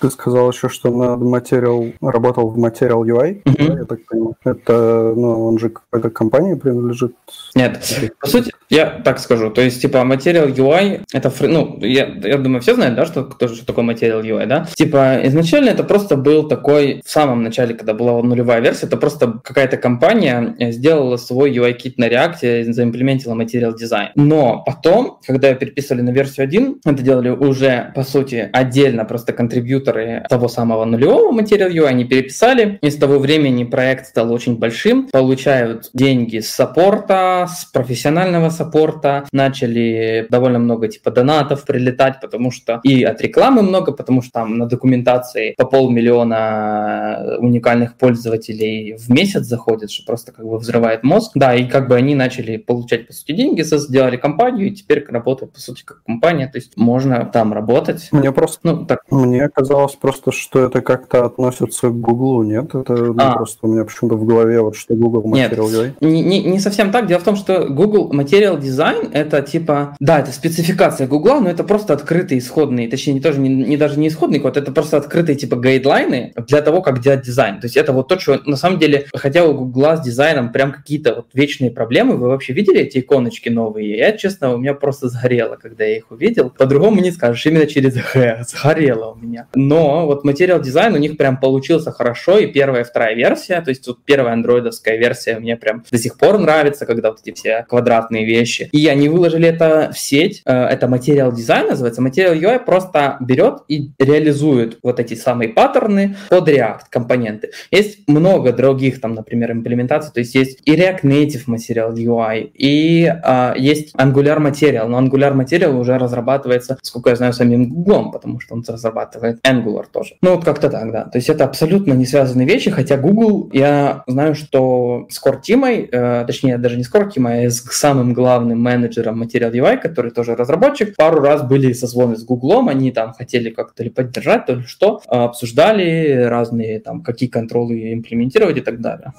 Ты 0.03 0.09
сказал 0.09 0.51
еще, 0.51 0.67
что 0.67 0.91
над 0.91 1.21
материал 1.21 1.85
работал 2.01 2.49
в 2.49 2.57
материал 2.57 3.05
UI, 3.05 3.41
mm-hmm. 3.43 3.67
да, 3.67 3.79
я 3.79 3.85
так 3.85 4.05
понимаю. 4.05 4.35
Это, 4.43 5.13
ну, 5.15 5.45
он 5.45 5.57
же 5.57 5.69
какой-то 5.69 6.09
компании 6.09 6.55
принадлежит. 6.55 7.15
Нет, 7.55 7.79
по 8.19 8.27
сути, 8.27 8.51
я 8.69 8.87
так 9.05 9.19
скажу. 9.19 9.49
То 9.49 9.61
есть, 9.61 9.81
типа, 9.81 10.03
материал 10.03 10.47
UI, 10.47 11.03
это, 11.13 11.31
ну, 11.47 11.77
я, 11.79 12.05
я 12.05 12.37
думаю, 12.37 12.59
все 12.59 12.75
знают, 12.75 12.95
да, 12.95 13.05
что, 13.05 13.23
кто, 13.23 13.47
что 13.47 13.65
такое 13.65 13.85
материал 13.85 14.21
UI, 14.21 14.45
да? 14.45 14.67
Типа, 14.73 15.19
изначально 15.23 15.69
это 15.69 15.85
просто 15.85 16.17
был 16.17 16.49
такой, 16.49 17.01
в 17.05 17.09
самом 17.09 17.41
начале, 17.41 17.73
когда 17.73 17.93
была 17.93 18.21
нулевая 18.21 18.59
версия, 18.59 18.87
это 18.87 18.97
просто 18.97 19.39
какая-то 19.41 19.77
компания 19.77 20.53
сделала 20.71 21.15
свой 21.15 21.55
UI-кит 21.55 21.97
на 21.97 22.09
React, 22.09 22.73
заимплементила 22.73 23.35
материал 23.35 23.73
дизайн. 23.73 24.09
Но 24.15 24.63
потом, 24.65 25.19
когда 25.25 25.53
переписывали 25.53 26.01
на 26.01 26.09
версию 26.09 26.43
1, 26.43 26.81
это 26.83 27.01
делали 27.01 27.29
уже, 27.29 27.93
по 27.95 28.03
сути, 28.03 28.49
отдельно 28.51 29.05
просто 29.05 29.31
контрибьютор 29.31 29.92
авторы 29.93 30.25
того 30.29 30.47
самого 30.47 30.85
нулевого 30.85 31.31
материала, 31.31 31.87
они 31.87 32.05
переписали, 32.05 32.79
и 32.81 32.89
с 32.89 32.97
того 32.97 33.19
времени 33.19 33.63
проект 33.63 34.07
стал 34.07 34.31
очень 34.31 34.57
большим, 34.57 35.07
получают 35.09 35.89
деньги 35.93 36.39
с 36.39 36.49
саппорта, 36.49 37.47
с 37.49 37.65
профессионального 37.65 38.49
саппорта, 38.49 39.25
начали 39.31 40.27
довольно 40.29 40.59
много 40.59 40.87
типа 40.87 41.11
донатов 41.11 41.65
прилетать, 41.65 42.19
потому 42.21 42.51
что 42.51 42.79
и 42.83 43.03
от 43.03 43.21
рекламы 43.21 43.61
много, 43.61 43.91
потому 43.91 44.21
что 44.21 44.31
там 44.31 44.57
на 44.57 44.65
документации 44.65 45.53
по 45.57 45.65
полмиллиона 45.65 47.37
уникальных 47.39 47.97
пользователей 47.97 48.95
в 48.97 49.09
месяц 49.09 49.43
заходит, 49.43 49.91
что 49.91 50.05
просто 50.05 50.31
как 50.31 50.45
бы 50.45 50.57
взрывает 50.57 51.03
мозг. 51.03 51.31
Да, 51.35 51.53
и 51.53 51.65
как 51.65 51.87
бы 51.87 51.95
они 51.95 52.15
начали 52.15 52.57
получать, 52.57 53.07
по 53.07 53.13
сути, 53.13 53.33
деньги, 53.33 53.61
сделали 53.61 54.17
компанию, 54.17 54.67
и 54.67 54.71
теперь 54.71 55.05
работают, 55.07 55.53
по 55.53 55.59
сути, 55.59 55.83
как 55.83 56.03
компания, 56.03 56.47
то 56.47 56.57
есть 56.57 56.77
можно 56.77 57.25
там 57.25 57.53
работать. 57.53 58.09
Мне 58.11 58.31
просто, 58.31 58.59
ну, 58.63 58.85
так. 58.85 58.99
мне 59.09 59.49
казалось, 59.49 59.82
казалось 59.83 59.95
просто, 59.95 60.31
что 60.31 60.59
это 60.65 60.81
как-то 60.81 61.25
относится 61.25 61.89
к 61.89 61.99
Гуглу, 61.99 62.43
нет? 62.43 62.73
Это 62.73 62.93
ну, 62.93 63.15
а. 63.17 63.33
просто 63.33 63.59
у 63.63 63.67
меня 63.67 63.83
почему-то 63.83 64.15
в 64.15 64.25
голове 64.25 64.61
вот 64.61 64.75
что 64.75 64.95
Google 64.95 65.23
Material 65.23 65.67
Design. 65.69 65.93
Не, 66.01 66.21
не, 66.21 66.43
не 66.43 66.59
совсем 66.59 66.91
так. 66.91 67.07
Дело 67.07 67.19
в 67.19 67.23
том, 67.23 67.35
что 67.35 67.67
Google 67.67 68.11
Material 68.13 68.59
Design 68.59 69.09
это 69.13 69.41
типа, 69.41 69.95
да, 69.99 70.19
это 70.19 70.31
спецификация 70.31 71.07
Google, 71.07 71.41
но 71.41 71.49
это 71.49 71.63
просто 71.63 71.93
открытый 71.93 72.37
исходный, 72.37 72.87
точнее, 72.87 73.13
не 73.13 73.21
тоже 73.21 73.39
не, 73.39 73.49
не 73.49 73.77
даже 73.77 73.99
не 73.99 74.07
исходный 74.07 74.39
код, 74.39 74.57
это 74.57 74.71
просто 74.71 74.97
открытые 74.97 75.35
типа 75.35 75.55
гайдлайны 75.55 76.33
для 76.47 76.61
того, 76.61 76.81
как 76.81 77.01
делать 77.01 77.25
дизайн. 77.25 77.59
То 77.59 77.65
есть 77.65 77.77
это 77.77 77.93
вот 77.93 78.07
то, 78.07 78.19
что 78.19 78.41
на 78.45 78.55
самом 78.55 78.79
деле, 78.79 79.05
хотя 79.13 79.45
у 79.45 79.53
Google 79.53 79.97
с 79.97 80.01
дизайном 80.01 80.51
прям 80.51 80.71
какие-то 80.71 81.15
вот 81.15 81.27
вечные 81.33 81.71
проблемы, 81.71 82.15
вы 82.15 82.29
вообще 82.29 82.53
видели 82.53 82.81
эти 82.81 82.99
иконочки 82.99 83.49
новые? 83.49 83.97
Я, 83.97 84.13
честно, 84.13 84.53
у 84.53 84.57
меня 84.57 84.73
просто 84.73 85.09
сгорело, 85.09 85.57
когда 85.61 85.83
я 85.83 85.97
их 85.97 86.11
увидел. 86.11 86.49
По-другому 86.49 87.01
не 87.01 87.11
скажешь, 87.11 87.45
именно 87.45 87.67
через 87.67 87.95
Г 87.95 88.43
сгорело 88.47 89.11
у 89.11 89.15
меня. 89.15 89.47
Но 89.55 89.72
вот 90.05 90.23
Material 90.23 90.61
Design 90.61 90.93
у 90.93 90.97
них 90.97 91.17
прям 91.17 91.37
получился 91.37 91.91
хорошо, 91.91 92.37
и 92.37 92.47
первая 92.47 92.81
и 92.81 92.85
вторая 92.85 93.15
версия, 93.15 93.61
то 93.61 93.69
есть 93.69 93.87
вот 93.87 94.03
первая 94.05 94.33
андроидовская 94.33 94.97
версия 94.97 95.39
мне 95.39 95.57
прям 95.57 95.83
до 95.89 95.97
сих 95.97 96.17
пор 96.17 96.37
нравится, 96.37 96.85
когда 96.85 97.09
вот 97.09 97.19
эти 97.23 97.35
все 97.35 97.65
квадратные 97.67 98.25
вещи. 98.25 98.69
И 98.71 98.87
они 98.87 99.09
выложили 99.09 99.47
это 99.47 99.91
в 99.93 99.99
сеть, 99.99 100.41
э, 100.45 100.53
это 100.53 100.87
Material 100.87 101.31
Design 101.31 101.67
называется, 101.67 102.01
Material 102.01 102.33
UI 102.33 102.59
просто 102.59 103.17
берет 103.19 103.59
и 103.67 103.91
реализует 103.99 104.79
вот 104.83 104.99
эти 104.99 105.13
самые 105.13 105.49
паттерны 105.49 106.15
под 106.29 106.47
React 106.47 106.81
компоненты. 106.89 107.51
Есть 107.71 108.07
много 108.07 108.51
других 108.51 109.01
там, 109.01 109.13
например, 109.13 109.51
имплементаций, 109.51 110.11
то 110.13 110.19
есть 110.19 110.35
есть 110.35 110.59
и 110.65 110.75
React 110.75 111.01
Native 111.03 111.43
материал 111.47 111.93
UI, 111.93 112.51
и 112.53 113.05
а, 113.05 113.55
есть 113.57 113.95
Angular 113.95 114.39
материал, 114.39 114.87
но 114.87 114.99
Angular 114.99 115.33
материал 115.33 115.77
уже 115.79 115.97
разрабатывается, 115.97 116.77
сколько 116.81 117.09
я 117.09 117.15
знаю, 117.15 117.33
самим 117.33 117.69
Google, 117.69 118.11
потому 118.11 118.39
что 118.39 118.55
он 118.55 118.63
разрабатывает 118.67 119.39
Angular 119.45 119.62
тоже. 119.91 120.15
Ну, 120.21 120.35
вот 120.35 120.45
как-то 120.45 120.69
так, 120.69 120.91
да. 120.91 121.03
То 121.05 121.17
есть 121.17 121.29
это 121.29 121.45
абсолютно 121.45 121.93
не 121.93 122.05
связанные 122.05 122.47
вещи, 122.47 122.71
хотя 122.71 122.97
Google, 122.97 123.49
я 123.53 124.03
знаю, 124.07 124.35
что 124.35 125.07
с 125.09 125.23
Core 125.23 125.39
Team, 125.41 125.89
э, 125.91 126.25
точнее, 126.25 126.57
даже 126.57 126.77
не 126.77 126.83
с 126.83 126.91
Core 126.91 127.09
Team, 127.09 127.27
а 127.27 127.49
с 127.49 127.61
самым 127.71 128.13
главным 128.13 128.61
менеджером 128.61 129.21
Material 129.21 129.51
UI, 129.51 129.77
который 129.77 130.11
тоже 130.11 130.35
разработчик, 130.35 130.95
пару 130.95 131.21
раз 131.21 131.43
были 131.43 131.73
созвоны 131.73 132.15
с 132.15 132.23
Гуглом, 132.23 132.69
они 132.69 132.91
там 132.91 133.13
хотели 133.13 133.49
как-то 133.49 133.83
ли 133.83 133.89
поддержать, 133.89 134.45
то 134.45 134.55
ли 134.55 134.63
что, 134.63 135.01
обсуждали 135.07 136.23
разные 136.23 136.79
там, 136.79 137.01
какие 137.01 137.29
контролы 137.29 137.93
имплементировать 137.93 138.57
и 138.57 138.61
так 138.61 138.81
далее. 138.81 139.13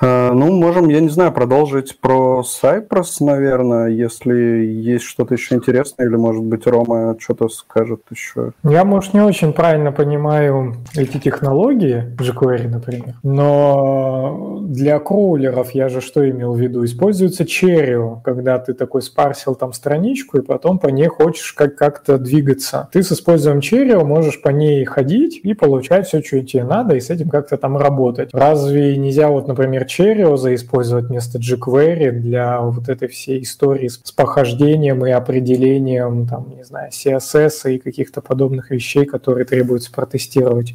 Ну, 0.00 0.52
можем, 0.52 0.88
я 0.88 1.00
не 1.00 1.08
знаю, 1.08 1.32
продолжить 1.32 1.98
про 2.00 2.42
Cypress, 2.42 3.16
наверное, 3.20 3.88
если 3.88 4.34
есть 4.34 5.04
что-то 5.04 5.34
еще 5.34 5.54
интересное, 5.54 6.06
или, 6.06 6.16
может 6.16 6.42
быть, 6.44 6.66
Рома 6.66 7.16
что-то 7.18 7.48
скажет 7.48 8.02
еще. 8.10 8.52
Я, 8.64 8.84
может, 8.84 9.14
не 9.14 9.20
очень 9.20 9.52
правильно 9.52 9.92
понимаю 9.92 10.76
эти 10.96 11.18
технологии, 11.18 12.16
jQuery, 12.18 12.68
например, 12.68 13.14
но 13.22 14.60
для 14.62 14.98
кроулеров 14.98 15.72
я 15.72 15.88
же 15.88 16.00
что 16.00 16.28
имел 16.28 16.54
в 16.54 16.58
виду? 16.58 16.84
Используется 16.84 17.44
Cherio, 17.44 18.20
когда 18.24 18.58
ты 18.58 18.74
такой 18.74 19.02
спарсил 19.02 19.54
там 19.54 19.72
страничку, 19.72 20.38
и 20.38 20.42
потом 20.42 20.78
по 20.78 20.88
ней 20.88 21.08
хочешь 21.08 21.52
как- 21.52 21.76
как-то 21.76 22.18
двигаться. 22.18 22.88
Ты 22.92 23.02
с 23.02 23.12
использованием 23.12 23.60
Cherio 23.60 24.04
можешь 24.04 24.40
по 24.40 24.48
ней 24.48 24.84
ходить 24.84 25.40
и 25.42 25.54
получать 25.54 26.06
все, 26.06 26.22
что 26.22 26.40
тебе 26.42 26.64
надо, 26.64 26.96
и 26.96 27.00
с 27.00 27.10
этим 27.10 27.28
как-то 27.28 27.56
там 27.56 27.76
работать. 27.76 28.30
Разве 28.32 28.96
нельзя 28.96 29.28
вот, 29.28 29.48
например, 29.48 29.86
Cheerios 29.90 30.54
использовать 30.54 31.06
вместо 31.06 31.38
jQuery 31.38 32.10
для 32.12 32.60
вот 32.60 32.88
этой 32.88 33.08
всей 33.08 33.42
истории 33.42 33.88
с, 33.88 34.00
с 34.02 34.12
похождением 34.12 35.04
и 35.04 35.10
определением, 35.10 36.26
там, 36.28 36.54
не 36.56 36.64
знаю, 36.64 36.90
CSS 36.90 37.74
и 37.74 37.78
каких-то 37.78 38.20
подобных 38.20 38.70
вещей, 38.70 39.04
которые 39.04 39.44
требуется 39.44 39.90
протестировать. 39.90 40.74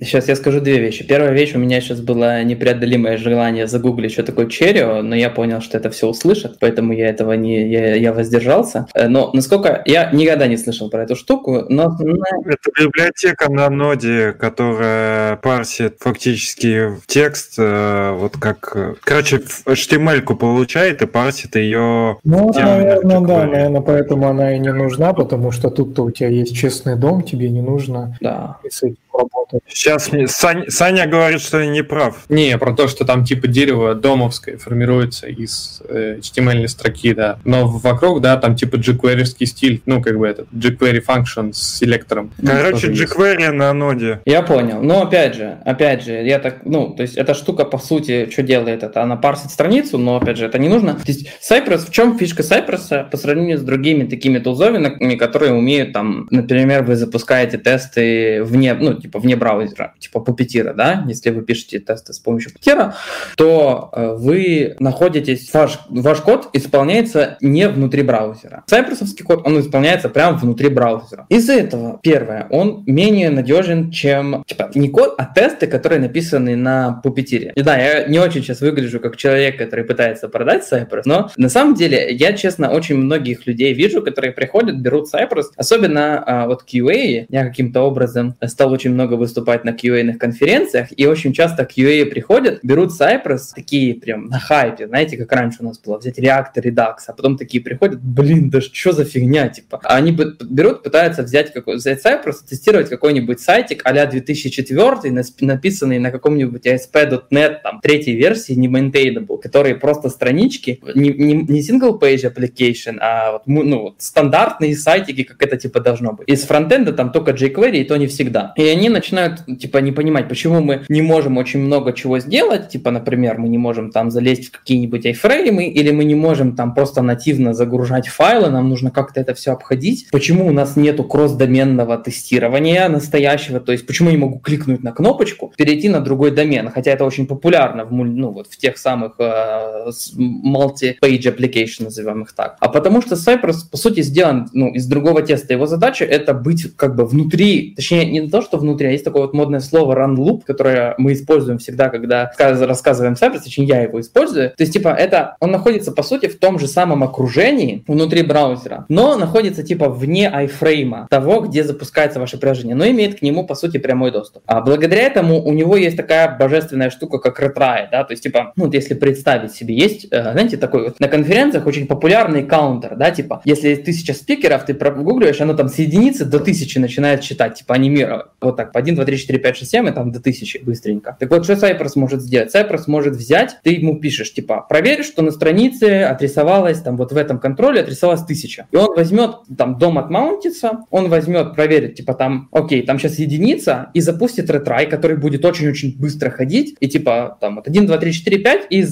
Сейчас 0.00 0.28
я 0.28 0.36
скажу 0.36 0.60
две 0.60 0.78
вещи. 0.78 1.06
Первая 1.06 1.32
вещь, 1.32 1.54
у 1.54 1.58
меня 1.58 1.80
сейчас 1.80 2.00
было 2.00 2.42
непреодолимое 2.44 3.16
желание 3.16 3.66
загуглить, 3.66 4.12
что 4.12 4.22
такое 4.22 4.46
Cheerio, 4.46 5.02
но 5.02 5.14
я 5.14 5.30
понял, 5.30 5.60
что 5.60 5.78
это 5.78 5.90
все 5.90 6.06
услышат, 6.06 6.58
поэтому 6.60 6.92
я 6.92 7.08
этого 7.08 7.32
не, 7.32 7.68
я, 7.68 7.94
я 7.96 8.12
воздержался. 8.12 8.86
Э, 8.94 9.08
но 9.08 9.30
насколько, 9.32 9.82
я 9.86 10.10
никогда 10.12 10.46
не 10.46 10.56
слышал 10.56 10.90
про 10.90 11.02
эту 11.02 11.16
штуку, 11.16 11.64
но... 11.68 11.96
Это 12.44 12.70
библиотека 12.78 13.50
на 13.50 13.68
ноде, 13.70 14.32
которая 14.32 15.36
парсит 15.36 15.96
фактически 16.00 16.90
текст, 17.06 17.54
э, 17.58 18.12
вот 18.18 18.36
как 18.36 18.51
как... 18.54 19.00
Короче, 19.02 19.42
HTML-ку 19.66 20.36
получает 20.36 21.02
и 21.02 21.06
парсит 21.06 21.56
ее... 21.56 22.18
Ну, 22.24 22.52
наверное, 22.52 23.20
да, 23.20 23.46
наверное, 23.46 23.80
поэтому 23.80 24.28
она 24.28 24.54
и 24.54 24.58
не 24.58 24.72
нужна, 24.72 25.12
потому 25.12 25.50
что 25.50 25.70
тут-то 25.70 26.04
у 26.04 26.10
тебя 26.10 26.28
есть 26.28 26.56
честный 26.56 26.96
дом, 26.96 27.22
тебе 27.22 27.50
не 27.50 27.62
нужно 27.62 28.16
да. 28.20 28.58
с 28.68 28.82
этим 29.12 29.18
работать. 29.18 29.62
Сейчас 29.68 30.12
мне 30.12 30.28
Сань, 30.28 30.68
Саня 30.68 31.06
говорит, 31.06 31.40
что 31.40 31.60
я 31.60 31.66
не 31.66 31.82
прав. 31.82 32.24
Не, 32.28 32.56
про 32.58 32.72
то, 32.72 32.88
что 32.88 33.04
там 33.04 33.24
типа 33.24 33.48
дерево 33.48 33.94
домовское 33.94 34.56
формируется 34.56 35.26
из 35.26 35.82
э, 35.88 36.18
HTML 36.18 36.66
строки, 36.68 37.14
да. 37.14 37.38
Но 37.44 37.66
вокруг, 37.66 38.20
да, 38.20 38.36
там 38.36 38.56
типа 38.56 38.76
jQuery 38.76 39.24
стиль, 39.24 39.82
ну, 39.86 40.02
как 40.02 40.18
бы 40.18 40.26
этот 40.26 40.48
jQuery 40.52 41.04
function 41.04 41.52
с 41.52 41.78
селектором. 41.78 42.30
Короче, 42.44 42.88
jQuery 42.88 43.50
на 43.50 43.72
ноде. 43.72 44.20
Я 44.24 44.42
понял. 44.42 44.82
Но 44.82 45.02
опять 45.02 45.34
же, 45.34 45.58
опять 45.64 46.04
же, 46.04 46.12
я 46.12 46.38
так, 46.38 46.64
ну, 46.64 46.94
то 46.94 47.02
есть 47.02 47.16
эта 47.16 47.34
штука, 47.34 47.64
по 47.64 47.78
сути, 47.78 48.28
что 48.30 48.42
делает 48.42 48.82
это? 48.82 49.02
Она 49.02 49.16
парсит 49.16 49.50
страницу, 49.50 49.98
но, 49.98 50.16
опять 50.16 50.36
же, 50.36 50.46
это 50.46 50.58
не 50.58 50.68
нужно. 50.68 50.94
То 50.94 51.04
есть 51.06 51.28
Cypress, 51.48 51.86
в 51.86 51.90
чем 51.90 52.18
фишка 52.18 52.42
Cypress 52.42 53.10
по 53.10 53.16
сравнению 53.16 53.58
с 53.58 53.62
другими 53.62 54.04
такими 54.04 54.38
тулзовинами, 54.38 55.16
которые 55.16 55.52
умеют 55.52 55.92
там, 55.92 56.26
например, 56.30 56.82
вы 56.82 56.96
запускаете 56.96 57.58
тесты 57.58 58.42
вне, 58.42 58.74
ну, 58.74 58.94
типа 59.02 59.18
вне 59.18 59.36
браузера, 59.36 59.94
типа 59.98 60.18
Puppeteer, 60.18 60.74
да, 60.74 61.04
если 61.08 61.30
вы 61.30 61.42
пишете 61.42 61.80
тесты 61.80 62.12
с 62.12 62.18
помощью 62.18 62.52
Puppeteer, 62.52 62.92
то 63.36 63.90
э, 63.92 64.14
вы 64.18 64.76
находитесь, 64.78 65.52
ваш, 65.52 65.80
ваш 65.88 66.20
код 66.20 66.48
исполняется 66.52 67.36
не 67.40 67.68
внутри 67.68 68.02
браузера. 68.02 68.64
Cypressовский 68.70 69.24
код, 69.24 69.46
он 69.46 69.60
исполняется 69.60 70.08
прямо 70.08 70.38
внутри 70.38 70.68
браузера. 70.68 71.26
Из-за 71.28 71.54
этого, 71.54 71.98
первое, 72.02 72.46
он 72.50 72.84
менее 72.86 73.30
надежен, 73.30 73.90
чем, 73.90 74.44
типа, 74.46 74.70
не 74.74 74.88
код, 74.88 75.14
а 75.18 75.26
тесты, 75.26 75.66
которые 75.66 76.00
написаны 76.00 76.56
на 76.56 77.00
Puppeteer. 77.04 77.52
И 77.54 77.62
да, 77.62 77.76
я 77.76 78.06
не 78.06 78.18
очень 78.18 78.42
сейчас 78.42 78.60
выгляжу 78.60 79.00
как 79.00 79.16
человек, 79.16 79.58
который 79.58 79.84
пытается 79.84 80.28
продать 80.28 80.66
Cypress, 80.70 81.02
но 81.04 81.30
на 81.36 81.48
самом 81.48 81.74
деле 81.74 82.12
я, 82.12 82.32
честно, 82.34 82.70
очень 82.70 82.96
многих 82.96 83.46
людей 83.46 83.74
вижу, 83.74 84.02
которые 84.02 84.32
приходят, 84.32 84.78
берут 84.78 85.12
Cypress, 85.12 85.46
особенно 85.56 86.22
а, 86.24 86.46
вот 86.46 86.64
QA, 86.64 87.26
я 87.28 87.44
каким-то 87.44 87.82
образом 87.82 88.36
стал 88.46 88.72
очень 88.72 88.91
много 88.92 89.14
выступать 89.14 89.64
на 89.64 89.70
QA-ных 89.70 90.18
конференциях, 90.18 90.88
и 90.96 91.06
очень 91.06 91.32
часто 91.32 91.62
QA 91.62 92.06
приходят, 92.06 92.60
берут 92.62 92.90
Cypress, 92.90 93.52
такие 93.54 93.94
прям 93.94 94.26
на 94.26 94.38
хайпе, 94.38 94.86
знаете, 94.86 95.16
как 95.16 95.32
раньше 95.32 95.58
у 95.60 95.64
нас 95.64 95.78
было, 95.78 95.98
взять 95.98 96.18
React, 96.18 96.54
Redux, 96.56 96.96
а 97.06 97.12
потом 97.12 97.36
такие 97.36 97.62
приходят, 97.62 98.00
блин, 98.02 98.50
да 98.50 98.60
что 98.60 98.92
за 98.92 99.04
фигня, 99.04 99.48
типа. 99.48 99.80
А 99.84 99.96
они 99.96 100.12
берут, 100.12 100.82
пытаются 100.82 101.22
взять, 101.22 101.52
какой, 101.52 101.76
взять 101.76 102.04
Cypress, 102.04 102.36
тестировать 102.48 102.88
какой-нибудь 102.88 103.40
сайтик 103.40 103.82
а 103.84 104.06
2004, 104.06 105.24
написанный 105.40 105.98
на 105.98 106.10
каком-нибудь 106.10 106.66
ASP.NET, 106.66 107.60
там, 107.62 107.80
третьей 107.80 108.16
версии, 108.16 108.52
не 108.52 108.68
maintainable, 108.68 109.40
которые 109.40 109.74
просто 109.74 110.08
странички, 110.08 110.80
не, 110.94 111.10
не, 111.10 111.34
не 111.34 111.60
single 111.60 111.98
page 112.00 112.32
application, 112.32 112.98
а 113.00 113.32
вот, 113.32 113.42
ну, 113.46 113.82
вот 113.82 113.94
стандартные 113.98 114.76
сайтики, 114.76 115.22
как 115.22 115.42
это 115.42 115.56
типа 115.56 115.80
должно 115.80 116.12
быть. 116.12 116.28
Из 116.28 116.42
фронтенда 116.42 116.92
там 116.92 117.12
только 117.12 117.32
jQuery, 117.32 117.78
и 117.78 117.84
то 117.84 117.96
не 117.96 118.06
всегда. 118.06 118.52
И 118.56 118.66
они 118.66 118.81
начинают, 118.88 119.44
типа, 119.58 119.78
не 119.78 119.92
понимать, 119.92 120.28
почему 120.28 120.60
мы 120.60 120.82
не 120.88 121.02
можем 121.02 121.38
очень 121.38 121.60
много 121.60 121.92
чего 121.92 122.18
сделать, 122.18 122.68
типа, 122.68 122.90
например, 122.90 123.38
мы 123.38 123.48
не 123.48 123.58
можем 123.58 123.90
там 123.90 124.10
залезть 124.10 124.46
в 124.46 124.50
какие-нибудь 124.52 125.06
айфреймы, 125.06 125.66
или 125.66 125.90
мы 125.90 126.04
не 126.04 126.14
можем 126.14 126.56
там 126.56 126.74
просто 126.74 127.02
нативно 127.02 127.54
загружать 127.54 128.08
файлы, 128.08 128.50
нам 128.50 128.68
нужно 128.68 128.90
как-то 128.90 129.20
это 129.20 129.34
все 129.34 129.52
обходить. 129.52 130.08
Почему 130.10 130.46
у 130.46 130.52
нас 130.52 130.76
нету 130.76 131.04
кросс-доменного 131.04 131.98
тестирования 131.98 132.88
настоящего, 132.88 133.60
то 133.60 133.72
есть 133.72 133.86
почему 133.86 134.10
я 134.10 134.16
не 134.16 134.20
могу 134.20 134.38
кликнуть 134.38 134.82
на 134.82 134.92
кнопочку, 134.92 135.52
перейти 135.56 135.88
на 135.88 136.00
другой 136.00 136.30
домен, 136.30 136.70
хотя 136.70 136.92
это 136.92 137.04
очень 137.04 137.26
популярно 137.26 137.84
в, 137.84 137.92
ну, 137.92 138.30
вот 138.30 138.48
в 138.48 138.56
тех 138.56 138.78
самых 138.78 139.14
э, 139.18 139.90
multi-page 140.18 141.22
application, 141.22 141.84
назовем 141.84 142.22
их 142.22 142.32
так. 142.32 142.56
А 142.60 142.68
потому 142.68 143.02
что 143.02 143.14
Cypress, 143.14 143.68
по 143.70 143.76
сути, 143.76 144.02
сделан 144.02 144.48
ну, 144.52 144.72
из 144.72 144.86
другого 144.86 145.22
теста. 145.22 145.52
Его 145.52 145.66
задача 145.66 146.04
это 146.04 146.34
быть 146.34 146.74
как 146.76 146.96
бы 146.96 147.04
внутри, 147.04 147.74
точнее, 147.74 148.04
не 148.06 148.28
то, 148.28 148.42
что 148.42 148.58
внутри, 148.58 148.71
а 148.80 148.92
есть 148.92 149.04
такое 149.04 149.22
вот 149.22 149.34
модное 149.34 149.60
слово 149.60 149.94
run 149.94 150.16
loop, 150.16 150.42
которое 150.46 150.94
мы 150.98 151.12
используем 151.12 151.58
всегда, 151.58 151.88
когда 151.88 152.30
рассказываем 152.38 153.14
Cypress, 153.14 153.42
точнее, 153.44 153.66
я 153.66 153.82
его 153.82 154.00
использую. 154.00 154.50
То 154.50 154.62
есть, 154.62 154.72
типа, 154.72 154.88
это, 154.88 155.36
он 155.40 155.50
находится, 155.50 155.92
по 155.92 156.02
сути, 156.02 156.26
в 156.26 156.38
том 156.38 156.58
же 156.58 156.66
самом 156.66 157.02
окружении 157.02 157.84
внутри 157.86 158.22
браузера, 158.22 158.86
но 158.88 159.16
находится, 159.16 159.62
типа, 159.62 159.88
вне 159.88 160.28
айфрейма 160.28 161.06
того, 161.10 161.40
где 161.40 161.64
запускается 161.64 162.20
ваше 162.20 162.38
приложение, 162.38 162.74
но 162.74 162.86
имеет 162.86 163.18
к 163.18 163.22
нему, 163.22 163.46
по 163.46 163.54
сути, 163.54 163.78
прямой 163.78 164.10
доступ. 164.10 164.42
А 164.46 164.60
благодаря 164.60 165.02
этому 165.02 165.42
у 165.42 165.52
него 165.52 165.76
есть 165.76 165.96
такая 165.96 166.36
божественная 166.36 166.90
штука, 166.90 167.18
как 167.18 167.40
retry, 167.40 167.88
да, 167.90 168.04
то 168.04 168.12
есть, 168.12 168.22
типа, 168.22 168.52
ну, 168.56 168.64
вот 168.66 168.74
если 168.74 168.94
представить 168.94 169.52
себе, 169.52 169.74
есть, 169.74 170.06
э, 170.10 170.32
знаете, 170.32 170.56
такой 170.56 170.84
вот 170.84 171.00
на 171.00 171.08
конференциях 171.08 171.66
очень 171.66 171.86
популярный 171.86 172.44
каунтер, 172.44 172.96
да, 172.96 173.10
типа, 173.10 173.42
если 173.44 173.74
тысяча 173.74 174.14
спикеров, 174.14 174.64
ты 174.64 174.74
прогугливаешь, 174.74 175.40
оно 175.40 175.54
там 175.54 175.68
с 175.68 175.78
единицы 175.78 176.24
до 176.24 176.40
тысячи 176.40 176.78
начинает 176.78 177.22
считать, 177.22 177.54
типа, 177.54 177.74
анимировать. 177.74 178.26
Вот 178.40 178.56
так, 178.62 178.72
по 178.72 178.78
1, 178.78 178.94
2, 178.94 179.04
3, 179.04 179.18
4, 179.18 179.38
5, 179.38 179.56
6, 179.56 179.70
7, 179.70 179.88
и 179.88 179.92
там 179.92 180.12
до 180.12 180.20
тысячи 180.20 180.58
быстренько. 180.58 181.16
Так 181.18 181.30
вот, 181.30 181.44
что 181.44 181.54
Cypress 181.54 181.92
может 181.96 182.22
сделать? 182.22 182.54
Cypress 182.54 182.84
может 182.86 183.16
взять, 183.16 183.56
ты 183.62 183.70
ему 183.70 183.98
пишешь, 183.98 184.32
типа, 184.32 184.64
проверь, 184.68 185.02
что 185.02 185.22
на 185.22 185.30
странице 185.30 186.02
отрисовалось, 186.02 186.80
там, 186.80 186.96
вот 186.96 187.12
в 187.12 187.16
этом 187.16 187.38
контроле 187.38 187.80
отрисовалось 187.80 188.22
тысяча. 188.22 188.66
И 188.70 188.76
он 188.76 188.94
возьмет, 188.94 189.36
там, 189.56 189.78
DOM 189.78 189.98
отмаунтится, 189.98 190.80
он 190.90 191.08
возьмет, 191.08 191.54
проверит, 191.54 191.96
типа, 191.96 192.14
там, 192.14 192.48
окей, 192.52 192.82
там 192.82 192.98
сейчас 192.98 193.18
единица, 193.18 193.90
и 193.94 194.00
запустит 194.00 194.48
ретрай, 194.50 194.86
который 194.86 195.16
будет 195.16 195.44
очень-очень 195.44 195.98
быстро 195.98 196.30
ходить, 196.30 196.76
и 196.80 196.88
типа, 196.88 197.36
там, 197.40 197.56
вот 197.56 197.66
1, 197.66 197.86
2, 197.86 197.98
3, 197.98 198.12
4, 198.12 198.38
5, 198.38 198.66
и 198.70 198.84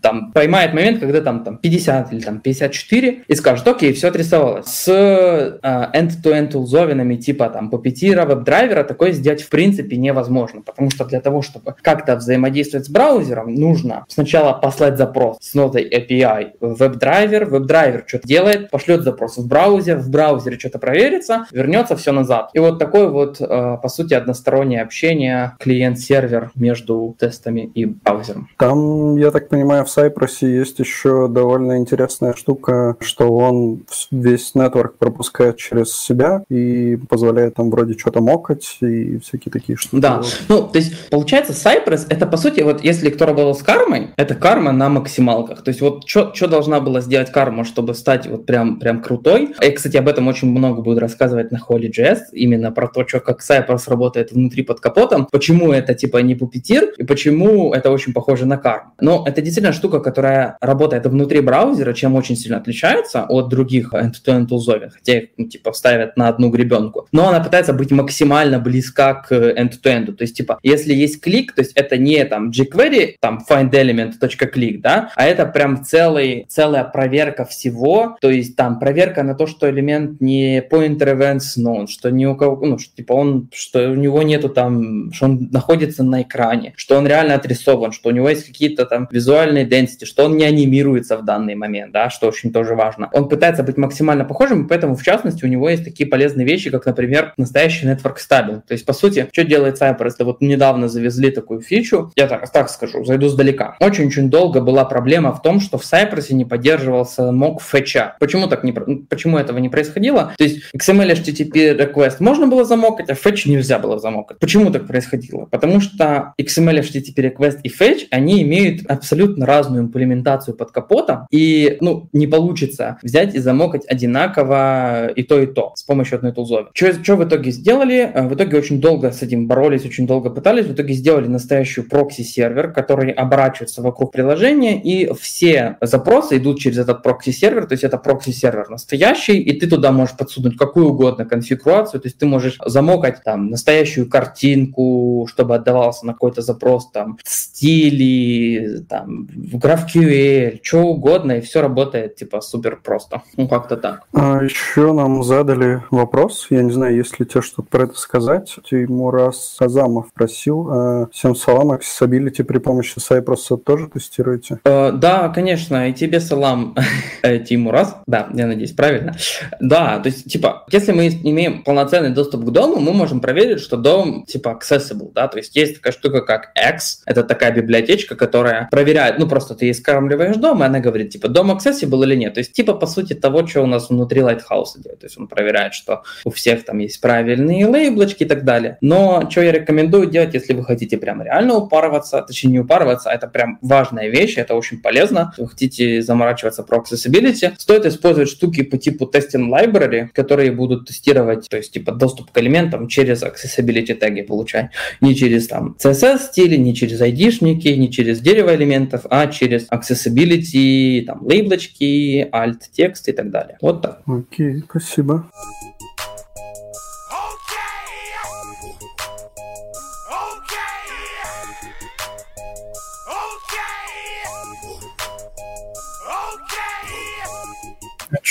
там 0.00 0.32
поймает 0.32 0.72
момент, 0.72 1.00
когда 1.00 1.20
там, 1.20 1.44
там 1.44 1.58
50 1.58 2.12
или 2.12 2.20
там 2.20 2.40
54, 2.40 3.24
и 3.26 3.34
скажет, 3.34 3.68
окей, 3.68 3.92
все 3.92 4.08
отрисовалось. 4.08 4.66
С 4.66 4.88
uh, 4.88 5.92
end-to-end 5.92 6.48
тулзовинами 6.48 7.16
типа 7.16 7.48
там 7.50 7.70
Puppeteer, 7.70 8.26
WebDriver 8.26 8.84
такое 8.84 9.12
сделать 9.18 9.42
в 9.42 9.48
принципе 9.48 9.96
невозможно, 9.96 10.62
потому 10.62 10.90
что 10.90 11.04
для 11.04 11.20
того, 11.20 11.42
чтобы 11.42 11.74
как-то 11.82 12.16
взаимодействовать 12.16 12.86
с 12.86 12.90
браузером, 12.90 13.54
нужно 13.54 14.04
сначала 14.08 14.52
послать 14.52 14.96
запрос 14.96 15.38
с 15.40 15.54
Node 15.54 15.88
API 15.88 16.52
в 16.60 16.74
веб-драйвер, 16.78 17.44
веб-драйвер 17.46 18.04
что-то 18.06 18.26
делает, 18.26 18.70
пошлет 18.70 19.02
запрос 19.02 19.36
в 19.36 19.46
браузер, 19.46 19.98
в 19.98 20.10
браузере 20.10 20.58
что-то 20.58 20.78
проверится, 20.78 21.46
вернется 21.52 21.96
все 21.96 22.12
назад. 22.12 22.50
И 22.54 22.58
вот 22.58 22.78
такой 22.78 23.10
вот, 23.10 23.40
э, 23.40 23.76
по 23.82 23.88
сути, 23.88 24.14
одностороннее 24.14 24.82
общение 24.82 25.52
клиент-сервер 25.58 26.50
между 26.54 27.16
тестами 27.18 27.70
и 27.74 27.84
браузером. 27.84 28.48
Там, 28.56 29.16
я 29.16 29.30
так 29.30 29.48
понимаю, 29.48 29.84
в 29.84 29.96
Cypress 29.96 30.46
есть 30.46 30.78
еще 30.78 31.28
довольно 31.28 31.78
интересная 31.78 32.34
штука, 32.34 32.96
что 33.00 33.32
он 33.32 33.84
весь 34.10 34.52
network 34.54 34.92
пропускает 34.98 35.56
через 35.56 35.94
себя 35.94 36.42
и 36.48 36.96
позволяет 37.08 37.54
там 37.54 37.70
вроде 37.70 37.94
что-то 37.98 38.20
мокать 38.20 38.78
и 38.80 39.07
всякие 39.16 39.52
такие 39.52 39.76
штуки. 39.76 40.00
Да, 40.00 40.22
ну, 40.48 40.68
то 40.68 40.78
есть, 40.78 41.08
получается, 41.08 41.52
Cypress, 41.52 42.06
это, 42.08 42.26
по 42.26 42.36
сути, 42.36 42.60
вот 42.60 42.84
если 42.84 43.10
кто 43.10 43.26
работал 43.26 43.54
с 43.54 43.62
кармой, 43.62 44.08
это 44.16 44.34
карма 44.34 44.72
на 44.72 44.88
максималках. 44.88 45.62
То 45.62 45.70
есть, 45.70 45.80
вот 45.80 46.08
что 46.08 46.46
должна 46.46 46.80
была 46.80 47.00
сделать 47.00 47.32
карма, 47.32 47.64
чтобы 47.64 47.94
стать 47.94 48.26
вот 48.26 48.46
прям, 48.46 48.78
прям 48.78 49.02
крутой? 49.02 49.54
И, 49.62 49.70
кстати, 49.70 49.96
об 49.96 50.08
этом 50.08 50.28
очень 50.28 50.50
много 50.50 50.82
будет 50.82 50.98
рассказывать 50.98 51.50
на 51.52 51.58
Holy.js, 51.58 52.18
именно 52.32 52.72
про 52.72 52.88
то, 52.88 53.06
что 53.06 53.20
как 53.20 53.40
Cypress 53.40 53.84
работает 53.86 54.32
внутри 54.32 54.62
под 54.62 54.80
капотом, 54.80 55.26
почему 55.30 55.72
это 55.72 55.94
типа 55.94 56.18
не 56.18 56.34
пупетир 56.34 56.92
и 56.96 57.04
почему 57.04 57.72
это 57.72 57.90
очень 57.90 58.12
похоже 58.12 58.46
на 58.46 58.56
карму. 58.56 58.92
Но 59.00 59.24
это 59.26 59.40
действительно 59.40 59.72
штука, 59.72 60.00
которая 60.00 60.56
работает 60.60 61.06
внутри 61.06 61.40
браузера, 61.40 61.92
чем 61.92 62.14
очень 62.14 62.36
сильно 62.36 62.58
отличается 62.58 63.24
от 63.28 63.48
других 63.48 63.92
end-to-end 63.92 64.46
тулзовин, 64.46 64.90
хотя 64.90 65.18
их 65.18 65.28
ну, 65.36 65.46
типа 65.46 65.72
ставят 65.72 66.16
на 66.16 66.28
одну 66.28 66.50
гребенку. 66.50 67.06
Но 67.12 67.28
она 67.28 67.40
пытается 67.40 67.72
быть 67.72 67.90
максимально 67.90 68.58
близка 68.88 69.14
к 69.14 69.32
end-to-end. 69.32 70.12
То 70.12 70.22
есть 70.22 70.36
типа, 70.36 70.58
если 70.62 70.94
есть 70.94 71.20
клик, 71.20 71.54
то 71.54 71.60
есть 71.62 71.72
это 71.74 71.96
не 71.96 72.24
там 72.24 72.50
jQuery, 72.50 73.16
там 73.20 73.44
findelement.click, 73.48 74.78
да, 74.78 75.10
а 75.14 75.26
это 75.26 75.46
прям 75.46 75.84
целый, 75.84 76.46
целая 76.48 76.84
проверка 76.84 77.44
всего, 77.44 78.16
то 78.20 78.30
есть 78.30 78.56
там 78.56 78.78
проверка 78.78 79.22
на 79.22 79.34
то, 79.34 79.46
что 79.46 79.68
элемент 79.68 80.20
не 80.20 80.60
pointer 80.60 81.16
events 81.16 81.58
known, 81.58 81.86
что 81.86 82.10
ни 82.10 82.24
у 82.26 82.34
кого, 82.34 82.64
ну, 82.64 82.78
что, 82.78 82.94
типа 82.94 83.12
он, 83.12 83.48
что 83.52 83.90
у 83.90 83.94
него 83.94 84.22
нету 84.22 84.48
там, 84.48 85.12
что 85.12 85.26
он 85.26 85.48
находится 85.52 86.02
на 86.02 86.22
экране, 86.22 86.72
что 86.76 86.96
он 86.96 87.06
реально 87.06 87.34
отрисован, 87.34 87.92
что 87.92 88.08
у 88.08 88.12
него 88.12 88.28
есть 88.28 88.46
какие-то 88.46 88.86
там 88.86 89.08
визуальные 89.10 89.66
density, 89.66 90.04
что 90.04 90.24
он 90.24 90.36
не 90.36 90.44
анимируется 90.44 91.16
в 91.16 91.24
данный 91.24 91.54
момент, 91.54 91.92
да, 91.92 92.10
что 92.10 92.28
очень 92.28 92.52
тоже 92.52 92.74
важно. 92.74 93.08
Он 93.12 93.28
пытается 93.28 93.62
быть 93.62 93.76
максимально 93.76 94.24
похожим, 94.24 94.68
поэтому, 94.68 94.96
в 94.96 95.02
частности, 95.02 95.44
у 95.44 95.48
него 95.48 95.68
есть 95.68 95.84
такие 95.84 96.08
полезные 96.08 96.46
вещи, 96.46 96.70
как, 96.70 96.86
например, 96.86 97.32
настоящий 97.36 97.86
network 97.86 98.16
stable. 98.16 98.62
То 98.66 98.72
есть, 98.72 98.77
по 98.84 98.92
сути, 98.92 99.28
что 99.32 99.44
делает 99.44 99.80
Cypress? 99.80 100.14
Это 100.14 100.24
вот 100.24 100.40
недавно 100.40 100.88
завезли 100.88 101.30
такую 101.30 101.60
фичу, 101.60 102.12
я 102.16 102.26
так, 102.26 102.50
так 102.50 102.70
скажу, 102.70 103.04
зайду 103.04 103.28
сдалека. 103.28 103.76
Очень-очень 103.80 104.30
долго 104.30 104.60
была 104.60 104.84
проблема 104.84 105.32
в 105.32 105.42
том, 105.42 105.60
что 105.60 105.78
в 105.78 105.82
Cypress 105.82 106.32
не 106.32 106.44
поддерживался 106.44 107.32
mock 107.32 107.62
fetch 107.62 108.01
а. 108.01 108.16
Почему 108.20 108.48
так 108.48 108.64
не, 108.64 108.72
почему 108.72 109.38
этого 109.38 109.58
не 109.58 109.68
происходило? 109.68 110.32
То 110.36 110.44
есть 110.44 110.62
XML 110.76 111.12
HTTP 111.12 111.76
request 111.76 112.16
можно 112.20 112.46
было 112.46 112.64
замокать, 112.64 113.10
а 113.10 113.14
fetch 113.14 113.48
нельзя 113.48 113.78
было 113.78 113.98
замокать. 113.98 114.38
Почему 114.38 114.70
так 114.70 114.86
происходило? 114.86 115.46
Потому 115.46 115.80
что 115.80 116.34
XML 116.40 116.80
HTTP 116.80 117.32
request 117.32 117.60
и 117.62 117.68
fetch, 117.68 118.06
они 118.10 118.42
имеют 118.42 118.88
абсолютно 118.90 119.46
разную 119.46 119.84
имплементацию 119.84 120.56
под 120.56 120.70
капотом, 120.70 121.26
и 121.30 121.78
ну, 121.80 122.08
не 122.12 122.26
получится 122.26 122.98
взять 123.02 123.34
и 123.34 123.38
замокать 123.38 123.86
одинаково 123.86 125.08
и 125.08 125.22
то, 125.22 125.40
и 125.40 125.46
то 125.46 125.72
с 125.74 125.82
помощью 125.82 126.16
одной 126.16 126.32
тулзовины. 126.32 126.68
Что 126.74 127.16
в 127.16 127.24
итоге 127.24 127.50
сделали? 127.50 128.10
В 128.14 128.34
итоге 128.34 128.58
очень 128.58 128.67
долго 128.76 129.10
с 129.10 129.22
этим 129.22 129.46
боролись, 129.46 129.84
очень 129.84 130.06
долго 130.06 130.30
пытались, 130.30 130.66
в 130.66 130.72
итоге 130.74 130.94
сделали 130.94 131.26
настоящую 131.26 131.88
прокси-сервер, 131.88 132.72
который 132.72 133.10
оборачивается 133.10 133.82
вокруг 133.82 134.12
приложения, 134.12 134.80
и 134.80 135.12
все 135.14 135.78
запросы 135.80 136.36
идут 136.36 136.60
через 136.60 136.78
этот 136.78 137.02
прокси-сервер, 137.02 137.66
то 137.66 137.72
есть 137.72 137.84
это 137.84 137.96
прокси-сервер 137.96 138.68
настоящий, 138.68 139.38
и 139.38 139.58
ты 139.58 139.66
туда 139.66 139.90
можешь 139.92 140.16
подсунуть 140.16 140.56
какую 140.56 140.90
угодно 140.90 141.24
конфигурацию, 141.24 142.00
то 142.00 142.06
есть 142.06 142.18
ты 142.18 142.26
можешь 142.26 142.58
замокать 142.64 143.22
там 143.24 143.48
настоящую 143.48 144.08
картинку, 144.08 145.17
чтобы 145.26 145.54
отдавался 145.54 146.06
на 146.06 146.12
какой-то 146.12 146.42
запрос, 146.42 146.90
там, 146.90 147.18
стили, 147.24 148.84
там, 148.88 149.26
в 149.26 149.56
GraphQL, 149.56 150.60
что 150.62 150.82
угодно, 150.82 151.32
и 151.32 151.40
все 151.40 151.60
работает, 151.60 152.16
типа, 152.16 152.40
супер 152.40 152.80
просто. 152.82 153.22
Ну, 153.36 153.48
как-то 153.48 153.76
так. 153.76 154.02
А 154.14 154.42
еще 154.42 154.92
нам 154.92 155.22
задали 155.22 155.82
вопрос, 155.90 156.46
я 156.50 156.62
не 156.62 156.72
знаю, 156.72 156.96
есть 156.96 157.18
ли 157.18 157.26
тебе 157.26 157.42
что-то 157.42 157.62
про 157.62 157.84
это 157.84 157.98
сказать. 157.98 158.56
Тимурас 158.68 159.56
Азамов 159.58 160.12
просил, 160.12 160.68
а, 160.70 161.08
всем 161.12 161.34
салам, 161.34 161.72
accessibility 161.72 162.44
при 162.44 162.58
помощи 162.58 162.98
Cypress 162.98 163.56
тоже 163.58 163.88
тестируете? 163.88 164.60
Uh, 164.64 164.92
да, 164.92 165.28
конечно, 165.28 165.88
и 165.88 165.92
тебе 165.92 166.20
салам, 166.20 166.74
э, 167.22 167.38
Тимурас, 167.38 167.96
да, 168.06 168.28
я 168.34 168.46
надеюсь, 168.46 168.72
правильно. 168.72 169.16
Да, 169.60 169.98
то 169.98 170.08
есть, 170.08 170.30
типа, 170.30 170.64
если 170.70 170.92
мы 170.92 171.08
имеем 171.08 171.62
полноценный 171.62 172.10
доступ 172.10 172.44
к 172.44 172.50
дому, 172.50 172.80
мы 172.80 172.92
можем 172.92 173.20
проверить, 173.20 173.60
что 173.60 173.76
дом, 173.76 174.24
типа, 174.26 174.58
accessible, 174.58 175.12
да, 175.18 175.26
то 175.26 175.38
есть 175.38 175.56
есть 175.56 175.74
такая 175.74 175.92
штука, 175.92 176.20
как 176.20 176.52
X, 176.54 177.02
это 177.04 177.24
такая 177.24 177.50
библиотечка, 177.50 178.14
которая 178.14 178.68
проверяет, 178.70 179.18
ну, 179.18 179.28
просто 179.28 179.56
ты 179.56 179.74
скармливаешь 179.74 180.36
дом, 180.36 180.62
и 180.62 180.66
она 180.66 180.78
говорит, 180.78 181.10
типа, 181.10 181.26
дом 181.26 181.50
accessible 181.50 182.04
или 182.04 182.14
нет, 182.14 182.34
то 182.34 182.38
есть, 182.38 182.52
типа, 182.52 182.74
по 182.74 182.86
сути, 182.86 183.14
того, 183.14 183.44
что 183.44 183.62
у 183.62 183.66
нас 183.66 183.90
внутри 183.90 184.20
Lighthouse 184.20 184.78
делает, 184.78 185.00
то 185.00 185.06
есть 185.06 185.18
он 185.18 185.26
проверяет, 185.26 185.74
что 185.74 186.04
у 186.24 186.30
всех 186.30 186.64
там 186.64 186.78
есть 186.78 187.00
правильные 187.00 187.66
лейблочки 187.66 188.22
и 188.22 188.26
так 188.26 188.44
далее. 188.44 188.78
Но 188.80 189.28
что 189.28 189.40
я 189.40 189.50
рекомендую 189.50 190.08
делать, 190.08 190.34
если 190.34 190.54
вы 190.54 190.64
хотите 190.64 190.98
прям 190.98 191.20
реально 191.20 191.56
упарываться, 191.56 192.22
точнее, 192.22 192.50
не 192.50 192.60
упарываться, 192.60 193.10
а 193.10 193.14
это 193.14 193.26
прям 193.26 193.58
важная 193.60 194.08
вещь, 194.08 194.38
это 194.38 194.54
очень 194.54 194.80
полезно, 194.80 195.34
вы 195.36 195.48
хотите 195.48 196.00
заморачиваться 196.00 196.62
про 196.62 196.78
accessibility, 196.78 197.54
стоит 197.58 197.86
использовать 197.86 198.28
штуки 198.28 198.62
по 198.62 198.78
типу 198.78 199.10
testing 199.12 199.48
library, 199.50 200.10
которые 200.14 200.52
будут 200.52 200.86
тестировать, 200.86 201.48
то 201.48 201.56
есть, 201.56 201.72
типа, 201.72 201.90
доступ 201.90 202.30
к 202.30 202.38
элементам 202.38 202.86
через 202.86 203.24
accessibility 203.24 203.94
теги 203.94 204.22
получать, 204.22 204.70
не 205.00 205.14
через 205.14 205.48
там 205.48 205.76
CSS 205.78 206.18
стили, 206.18 206.56
не 206.56 206.74
через 206.74 207.00
ID-шники, 207.00 207.76
не 207.76 207.90
через 207.90 208.20
дерево 208.20 208.54
элементов, 208.54 209.02
а 209.10 209.26
через 209.26 209.66
accessibility, 209.70 211.04
там, 211.04 211.24
лейблочки, 211.26 212.28
alt, 212.32 212.60
текст 212.72 213.08
и 213.08 213.12
так 213.12 213.30
далее. 213.30 213.58
Вот 213.60 213.82
так. 213.82 214.02
Окей, 214.06 214.62
спасибо. 214.68 215.30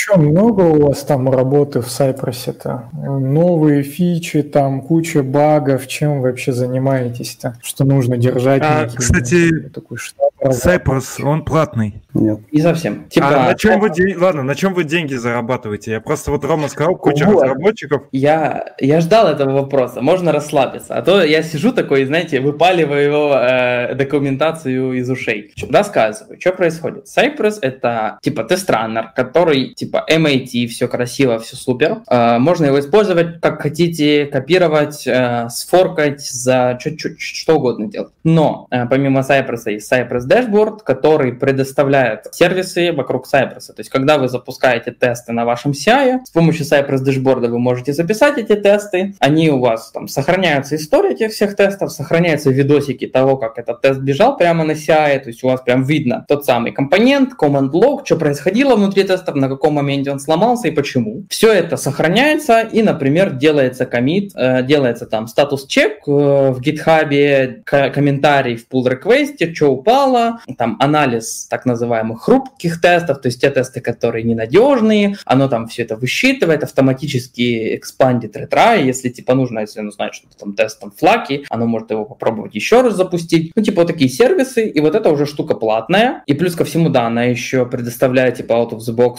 А 0.08 0.12
что, 0.12 0.20
много 0.20 0.62
у 0.62 0.86
вас 0.86 1.02
там 1.04 1.28
работы 1.30 1.80
в 1.80 1.86
Cypress-то? 1.86 2.90
Новые 2.92 3.82
фичи, 3.82 4.42
там 4.42 4.80
куча 4.80 5.22
багов, 5.22 5.86
чем 5.86 6.20
вы 6.20 6.30
вообще 6.30 6.52
занимаетесь-то? 6.52 7.58
Что 7.62 7.84
нужно 7.84 8.16
держать? 8.16 8.62
А, 8.64 8.86
кстати, 8.86 9.68
такой 9.68 9.98
штат 9.98 10.28
Cypress, 10.40 11.22
он 11.22 11.44
платный. 11.44 12.00
Нет. 12.14 12.40
Не 12.52 12.60
совсем. 12.60 13.08
Типа, 13.08 13.28
а 13.28 13.46
на 13.48 13.54
чем 13.54 13.80
вы 13.80 13.90
день... 13.90 14.16
Ладно, 14.16 14.42
на 14.42 14.54
чем 14.54 14.74
вы 14.74 14.84
деньги 14.84 15.14
зарабатываете? 15.14 15.92
Я 15.92 16.00
просто 16.00 16.30
вот 16.30 16.44
Рома 16.44 16.68
сказал, 16.68 16.96
куча 16.96 17.24
вот. 17.24 17.42
разработчиков. 17.42 18.02
Я, 18.12 18.74
я 18.78 19.00
ждал 19.00 19.28
этого 19.28 19.52
вопроса, 19.52 20.00
можно 20.00 20.32
расслабиться. 20.32 20.94
А 20.94 21.02
то 21.02 21.22
я 21.22 21.42
сижу 21.42 21.72
такой, 21.72 22.04
знаете, 22.04 22.40
выпаливаю 22.40 23.04
его 23.04 23.34
э, 23.34 23.94
документацию 23.94 24.92
из 24.92 25.10
ушей. 25.10 25.52
Рассказываю, 25.70 26.40
что 26.40 26.52
происходит. 26.52 27.06
Cypress 27.06 27.58
это 27.60 28.18
типа 28.22 28.44
тест-раннер, 28.44 29.12
который 29.14 29.74
типа 29.74 29.97
MIT, 30.08 30.66
все 30.68 30.88
красиво, 30.88 31.38
все 31.38 31.56
супер. 31.56 32.02
Э, 32.10 32.38
можно 32.38 32.66
его 32.66 32.78
использовать 32.80 33.40
как 33.40 33.62
хотите, 33.62 34.26
копировать, 34.26 35.06
э, 35.06 35.48
сфоркать, 35.50 36.20
за 36.20 36.78
чуть-чуть 36.80 37.20
что 37.20 37.56
угодно 37.56 37.86
делать. 37.86 38.12
Но 38.24 38.66
э, 38.70 38.86
помимо 38.86 39.20
Cypress 39.20 39.70
есть 39.70 39.92
Cypress 39.92 40.26
Dashboard, 40.28 40.80
который 40.84 41.32
предоставляет 41.32 42.26
сервисы 42.32 42.92
вокруг 42.92 43.26
Cypress. 43.26 43.68
То 43.68 43.78
есть, 43.78 43.90
когда 43.90 44.18
вы 44.18 44.28
запускаете 44.28 44.92
тесты 44.92 45.32
на 45.32 45.44
вашем 45.44 45.72
CI, 45.72 46.20
с 46.24 46.30
помощью 46.30 46.66
Cypress 46.66 46.98
дашборда 46.98 47.48
вы 47.48 47.58
можете 47.58 47.92
записать 47.92 48.38
эти 48.38 48.54
тесты, 48.54 49.14
они 49.20 49.50
у 49.50 49.60
вас 49.60 49.90
там 49.90 50.08
сохраняются 50.08 50.76
история 50.76 51.12
этих 51.12 51.32
всех 51.32 51.56
тестов, 51.56 51.92
сохраняются 51.92 52.50
видосики 52.50 53.06
того, 53.06 53.36
как 53.36 53.58
этот 53.58 53.80
тест 53.80 54.00
бежал 54.00 54.36
прямо 54.36 54.64
на 54.64 54.72
CI, 54.72 55.20
то 55.20 55.28
есть 55.28 55.42
у 55.44 55.48
вас 55.48 55.60
прям 55.62 55.84
видно 55.84 56.24
тот 56.28 56.44
самый 56.44 56.72
компонент, 56.72 57.32
command 57.40 57.70
log, 57.70 58.04
что 58.04 58.16
происходило 58.16 58.76
внутри 58.76 59.04
тестов, 59.04 59.34
на 59.34 59.48
каком 59.48 59.74
моменте 59.74 59.87
он 60.08 60.20
сломался 60.20 60.68
и 60.68 60.70
почему. 60.70 61.24
Все 61.30 61.52
это 61.52 61.76
сохраняется 61.76 62.60
и, 62.60 62.82
например, 62.82 63.34
делается 63.34 63.86
комит, 63.86 64.32
э, 64.34 64.62
делается 64.62 65.06
там 65.06 65.26
статус-чек 65.26 66.06
э, 66.06 66.10
в 66.10 66.60
GitHub, 66.60 67.64
комментарий 67.64 68.56
в 68.56 68.68
pull 68.68 68.86
request, 68.86 69.54
что 69.54 69.68
упало, 69.68 70.40
там 70.56 70.76
анализ 70.80 71.46
так 71.48 71.66
называемых 71.66 72.22
хрупких 72.22 72.80
тестов, 72.80 73.20
то 73.20 73.28
есть 73.28 73.40
те 73.40 73.50
тесты, 73.50 73.80
которые 73.80 74.24
ненадежные, 74.24 75.16
оно 75.24 75.48
там 75.48 75.66
все 75.68 75.82
это 75.82 75.96
высчитывает, 75.96 76.62
автоматически 76.62 77.76
экспандит 77.76 78.36
ретра, 78.36 78.74
если 78.74 79.08
типа 79.08 79.34
нужно, 79.34 79.60
если 79.60 79.80
оно 79.80 79.90
знает, 79.90 80.14
что 80.14 80.26
там 80.38 80.54
тест 80.54 80.80
там 80.80 80.90
флаки, 80.90 81.44
оно 81.48 81.66
может 81.66 81.90
его 81.90 82.04
попробовать 82.04 82.54
еще 82.54 82.82
раз 82.82 82.94
запустить. 82.94 83.52
Ну, 83.54 83.62
типа 83.62 83.82
вот 83.82 83.88
такие 83.88 84.10
сервисы, 84.10 84.68
и 84.68 84.80
вот 84.80 84.94
это 84.94 85.10
уже 85.10 85.26
штука 85.26 85.54
платная. 85.54 86.22
И 86.26 86.34
плюс 86.34 86.54
ко 86.54 86.64
всему, 86.64 86.88
да, 86.88 87.06
она 87.06 87.24
еще 87.24 87.66
предоставляет 87.66 88.36
типа 88.36 88.52
out 88.52 88.70
of 88.70 88.78
the 88.78 88.94
box 88.94 89.16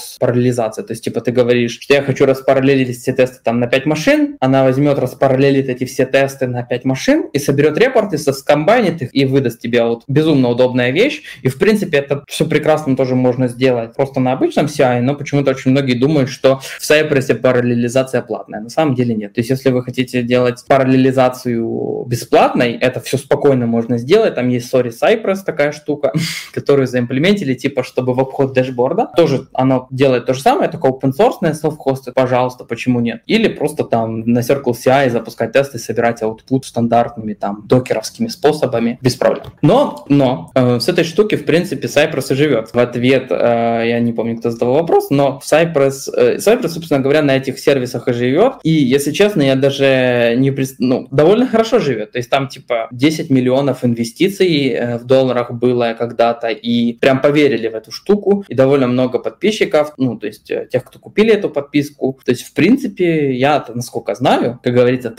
параллелизация. 0.60 0.84
То 0.84 0.92
есть, 0.92 1.04
типа, 1.04 1.22
ты 1.22 1.32
говоришь, 1.32 1.80
что 1.80 1.94
я 1.94 2.02
хочу 2.02 2.26
распараллелить 2.26 3.00
все 3.00 3.14
тесты 3.14 3.40
там 3.44 3.60
на 3.60 3.68
5 3.68 3.86
машин, 3.86 4.38
она 4.40 4.64
возьмет, 4.64 5.00
распараллелит 5.00 5.70
эти 5.70 5.86
все 5.86 6.06
тесты 6.06 6.48
на 6.48 6.64
5 6.64 6.86
машин 6.86 7.26
и 7.34 7.40
соберет 7.40 7.78
репорты, 7.78 8.18
скомбайнит 8.18 9.02
их 9.02 9.10
и 9.14 9.26
выдаст 9.26 9.60
тебе 9.60 9.84
вот 9.84 10.04
безумно 10.08 10.50
удобная 10.50 10.92
вещь. 10.92 11.22
И, 11.42 11.48
в 11.48 11.58
принципе, 11.58 12.00
это 12.00 12.24
все 12.28 12.46
прекрасно 12.46 12.96
тоже 12.96 13.16
можно 13.16 13.48
сделать 13.48 13.96
просто 13.96 14.20
на 14.20 14.34
обычном 14.34 14.66
CI, 14.66 15.02
но 15.02 15.16
почему-то 15.16 15.52
очень 15.52 15.72
многие 15.72 15.94
думают, 15.94 16.30
что 16.30 16.60
в 16.60 16.82
Cypress 16.82 17.34
параллелизация 17.36 18.22
платная. 18.22 18.62
На 18.62 18.70
самом 18.70 18.96
деле 18.96 19.16
нет. 19.16 19.34
То 19.34 19.42
есть, 19.42 19.50
если 19.50 19.72
вы 19.72 19.84
хотите 19.84 20.24
делать 20.24 20.64
параллелизацию 20.68 22.06
бесплатной, 22.08 22.74
это 22.74 23.00
все 23.00 23.18
спокойно 23.18 23.66
можно 23.66 23.98
сделать. 23.98 24.36
Там 24.36 24.50
есть 24.50 24.74
Sorry 24.74 24.92
Cypress, 24.92 25.40
такая 25.46 25.72
штука, 25.72 26.12
которую 26.54 26.88
заимплементили, 26.88 27.54
типа, 27.54 27.84
чтобы 27.84 28.14
в 28.14 28.20
обход 28.20 28.54
дэшборда. 28.54 29.10
Тоже 29.16 29.48
оно 29.54 29.88
делает 29.92 30.26
то 30.26 30.34
же 30.34 30.42
самое, 30.42 30.49
только 30.58 30.88
open 30.88 31.12
source 31.18 31.40
self-hosted, 31.42 32.14
пожалуйста, 32.14 32.66
почему 32.66 33.00
нет? 33.00 33.22
Или 33.26 33.48
просто 33.48 33.84
там 33.84 34.22
на 34.22 34.40
Circle 34.40 34.74
CI 34.74 35.10
запускать 35.10 35.52
тесты, 35.52 35.80
собирать 35.80 36.22
output 36.22 36.64
стандартными 36.64 37.34
там 37.34 37.66
докеровскими 37.68 38.28
способами, 38.28 38.98
без 39.02 39.16
проблем. 39.16 39.48
Но, 39.62 40.06
но 40.10 40.52
э, 40.56 40.80
с 40.80 40.88
этой 40.88 41.04
штуки, 41.04 41.36
в 41.36 41.46
принципе, 41.46 41.88
Cypress 41.88 42.32
и 42.32 42.36
живет. 42.36 42.74
В 42.74 42.80
ответ, 42.80 43.28
э, 43.30 43.84
я 43.86 44.00
не 44.00 44.14
помню, 44.14 44.38
кто 44.38 44.52
задал 44.52 44.74
вопрос, 44.74 45.10
но 45.10 45.42
Cypress, 45.44 46.10
э, 46.16 46.38
Cypress, 46.38 46.70
собственно 46.70 47.02
говоря, 47.02 47.22
на 47.22 47.38
этих 47.38 47.60
сервисах 47.60 48.08
и 48.08 48.14
живет. 48.14 48.54
И, 48.64 48.72
если 48.72 49.12
честно, 49.12 49.42
я 49.42 49.56
даже 49.56 50.36
не... 50.38 50.54
Ну, 50.80 51.08
довольно 51.12 51.48
хорошо 51.48 51.80
живет. 51.80 52.12
То 52.12 52.18
есть 52.18 52.30
там 52.30 52.48
типа 52.48 52.88
10 52.92 53.30
миллионов 53.30 53.84
инвестиций 53.84 54.70
э, 54.70 54.98
в 54.98 55.06
долларах 55.06 55.52
было 55.52 55.96
когда-то, 55.98 56.50
и 56.50 56.94
прям 56.94 57.22
поверили 57.22 57.68
в 57.68 57.76
эту 57.76 57.92
штуку, 57.92 58.44
и 58.48 58.56
довольно 58.56 58.88
много 58.88 59.20
подписчиков, 59.20 59.94
ну, 59.98 60.18
то 60.18 60.28
есть 60.30 60.50
э, 60.50 60.68
тех, 60.72 60.84
кто 60.86 61.00
купили 61.00 61.34
эту 61.34 61.50
подписку. 61.50 62.20
То 62.24 62.32
есть, 62.32 62.44
в 62.44 62.54
принципе, 62.54 63.34
я, 63.36 63.64
насколько 63.74 64.16
знаю, 64.16 64.60
как 64.64 64.74
говорится, 64.74 65.16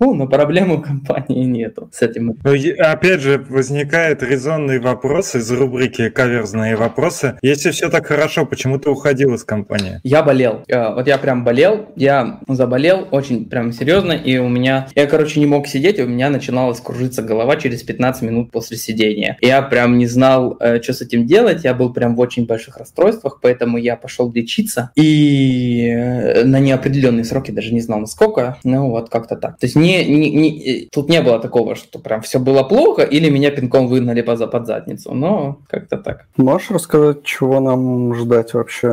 но 0.00 0.26
проблем 0.26 0.72
у 0.72 0.82
компании 0.82 1.44
нету 1.44 1.90
с 1.92 2.02
этим. 2.02 2.36
Ну, 2.42 2.54
опять 2.78 3.20
же, 3.20 3.44
возникает 3.48 4.22
резонный 4.22 4.78
вопрос 4.78 5.34
из 5.34 5.50
рубрики 5.50 6.10
«Каверзные 6.10 6.76
вопросы». 6.76 7.38
Если 7.42 7.70
все 7.70 7.88
так 7.88 8.06
хорошо, 8.06 8.46
почему 8.46 8.78
ты 8.78 8.90
уходил 8.90 9.34
из 9.34 9.44
компании? 9.44 10.00
Я 10.04 10.22
болел. 10.22 10.64
Э, 10.68 10.94
вот 10.94 11.06
я 11.06 11.18
прям 11.18 11.44
болел, 11.44 11.86
я 11.96 12.40
заболел 12.48 13.08
очень 13.10 13.48
прям 13.48 13.72
серьезно, 13.72 14.12
и 14.12 14.38
у 14.38 14.48
меня... 14.48 14.88
Я, 14.94 15.06
короче, 15.06 15.40
не 15.40 15.46
мог 15.46 15.66
сидеть, 15.66 16.00
у 16.00 16.06
меня 16.06 16.30
начиналась 16.30 16.80
кружиться 16.80 17.22
голова 17.22 17.56
через 17.56 17.82
15 17.82 18.22
минут 18.22 18.50
после 18.50 18.76
сидения. 18.76 19.36
Я 19.40 19.62
прям 19.62 19.98
не 19.98 20.06
знал, 20.06 20.56
э, 20.60 20.80
что 20.82 20.92
с 20.92 21.00
этим 21.00 21.26
делать, 21.26 21.64
я 21.64 21.74
был 21.74 21.92
прям 21.92 22.16
в 22.16 22.20
очень 22.20 22.46
больших 22.46 22.76
расстройствах, 22.76 23.38
поэтому 23.40 23.78
я 23.78 23.96
пошел 23.96 24.30
лечиться, 24.48 24.90
и 24.96 25.88
э, 25.88 26.44
на 26.44 26.58
неопределенные 26.58 27.24
сроки, 27.24 27.50
даже 27.50 27.72
не 27.74 27.80
знал 27.80 28.00
насколько, 28.00 28.56
ну 28.64 28.90
вот 28.90 29.10
как-то 29.10 29.36
так. 29.36 29.58
То 29.58 29.66
есть 29.66 29.76
не, 29.76 30.04
не, 30.04 30.30
не, 30.30 30.88
тут 30.90 31.08
не 31.10 31.20
было 31.20 31.38
такого, 31.38 31.74
что 31.74 31.98
прям 31.98 32.22
все 32.22 32.38
было 32.38 32.62
плохо, 32.62 33.02
или 33.02 33.28
меня 33.30 33.50
пинком 33.50 33.88
выгнали 33.88 34.22
под, 34.22 34.50
под 34.50 34.66
задницу, 34.66 35.14
но 35.14 35.58
как-то 35.68 35.98
так. 35.98 36.26
Можешь 36.36 36.70
рассказать, 36.70 37.22
чего 37.24 37.60
нам 37.60 38.14
ждать 38.14 38.54
вообще, 38.54 38.88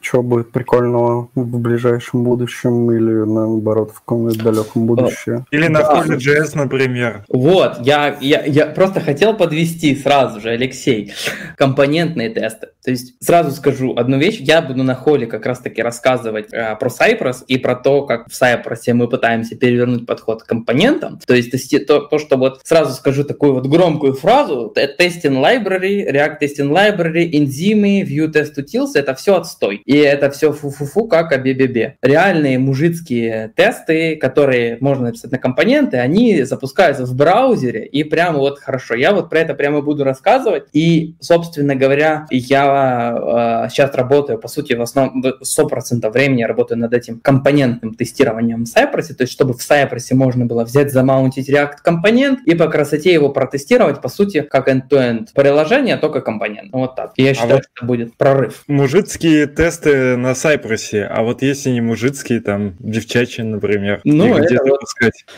чего 0.00 0.22
будет 0.22 0.52
прикольного 0.52 1.28
в 1.34 1.58
ближайшем 1.58 2.22
будущем, 2.24 2.90
или 2.92 3.24
наоборот 3.24 3.90
в 3.90 4.00
каком-нибудь 4.00 4.42
далеком 4.42 4.86
будущем? 4.86 5.46
Или 5.50 5.66
на 5.66 5.80
да. 5.80 6.04
Holy.js, 6.06 6.52
например. 6.54 7.24
Вот, 7.28 7.78
я, 7.80 8.16
я, 8.20 8.44
я 8.44 8.66
просто 8.66 9.00
хотел 9.00 9.34
подвести 9.34 9.96
сразу 9.96 10.40
же, 10.40 10.50
Алексей, 10.50 11.12
компонентные 11.56 12.30
тесты. 12.30 12.68
То 12.84 12.90
есть 12.90 13.14
сразу 13.20 13.50
скажу 13.52 13.94
одну 13.96 14.18
вещь, 14.18 14.38
я 14.40 14.60
буду 14.62 14.82
на 14.82 14.91
холле 14.94 15.26
как 15.26 15.46
раз-таки 15.46 15.82
рассказывать 15.82 16.52
э, 16.52 16.76
про 16.76 16.88
Cypress 16.88 17.44
и 17.46 17.58
про 17.58 17.74
то, 17.74 18.04
как 18.06 18.28
в 18.28 18.32
Cypress 18.32 18.92
мы 18.92 19.08
пытаемся 19.08 19.56
перевернуть 19.56 20.06
подход 20.06 20.42
к 20.42 20.46
компонентам. 20.46 21.18
То 21.26 21.34
есть 21.34 21.52
то, 21.86 22.00
то, 22.00 22.18
что 22.18 22.36
вот 22.36 22.60
сразу 22.64 22.94
скажу 22.94 23.24
такую 23.24 23.54
вот 23.54 23.66
громкую 23.66 24.14
фразу, 24.14 24.72
testing 24.76 25.40
library, 25.40 26.10
React 26.10 26.38
testing 26.40 26.70
library, 26.70 27.28
энзимы, 27.32 28.02
view 28.02 28.30
test 28.32 28.54
utils, 28.56 28.90
это 28.94 29.14
все 29.14 29.36
отстой. 29.36 29.82
И 29.84 29.96
это 29.96 30.30
все 30.30 30.52
фу-фу-фу, 30.52 31.08
как 31.08 31.32
абебебе. 31.32 31.96
Реальные 32.02 32.58
мужицкие 32.58 33.52
тесты, 33.56 34.16
которые 34.16 34.78
можно 34.80 35.06
написать 35.06 35.32
на 35.32 35.38
компоненты, 35.38 35.98
они 35.98 36.42
запускаются 36.42 37.04
в 37.04 37.14
браузере 37.14 37.86
и 37.86 38.04
прямо 38.04 38.38
вот 38.38 38.58
хорошо. 38.58 38.94
Я 38.94 39.12
вот 39.12 39.30
про 39.30 39.40
это 39.40 39.54
прямо 39.54 39.80
буду 39.80 40.04
рассказывать. 40.04 40.64
И, 40.72 41.14
собственно 41.20 41.74
говоря, 41.74 42.26
я 42.30 43.64
э, 43.66 43.68
сейчас 43.70 43.94
работаю, 43.94 44.38
по 44.38 44.48
сути, 44.48 44.74
в 44.84 44.88
основном 44.90 45.24
100% 45.24 46.10
времени 46.10 46.40
я 46.40 46.46
работаю 46.46 46.78
над 46.78 46.92
этим 46.92 47.20
компонентным 47.20 47.94
тестированием 47.94 48.64
в 48.64 48.68
Cypress, 48.68 49.14
то 49.14 49.22
есть 49.22 49.32
чтобы 49.32 49.54
в 49.54 49.58
Cypress 49.58 50.14
можно 50.14 50.46
было 50.46 50.64
взять, 50.64 50.92
замаунтить 50.92 51.48
React 51.50 51.76
компонент 51.82 52.40
и 52.46 52.54
по 52.54 52.68
красоте 52.68 53.12
его 53.12 53.28
протестировать, 53.30 54.00
по 54.00 54.08
сути, 54.08 54.42
как 54.42 54.68
end-to-end 54.68 55.28
приложение, 55.34 55.96
только 55.96 56.20
компонент. 56.20 56.72
Вот 56.72 56.96
так. 56.96 57.12
И 57.16 57.22
я 57.22 57.30
а 57.30 57.34
считаю, 57.34 57.52
а 57.52 57.54
вот 57.54 57.62
что 57.62 57.70
это 57.76 57.86
будет 57.86 58.16
прорыв. 58.16 58.64
Мужицкие 58.66 59.46
тесты 59.46 60.16
на 60.16 60.32
Cypress, 60.32 61.02
а 61.04 61.22
вот 61.22 61.42
если 61.42 61.70
не 61.70 61.80
мужицкие, 61.80 62.40
там, 62.40 62.74
девчачьи, 62.78 63.44
например, 63.44 64.00
ну, 64.04 64.36
это, 64.36 64.62
вот, 64.64 64.80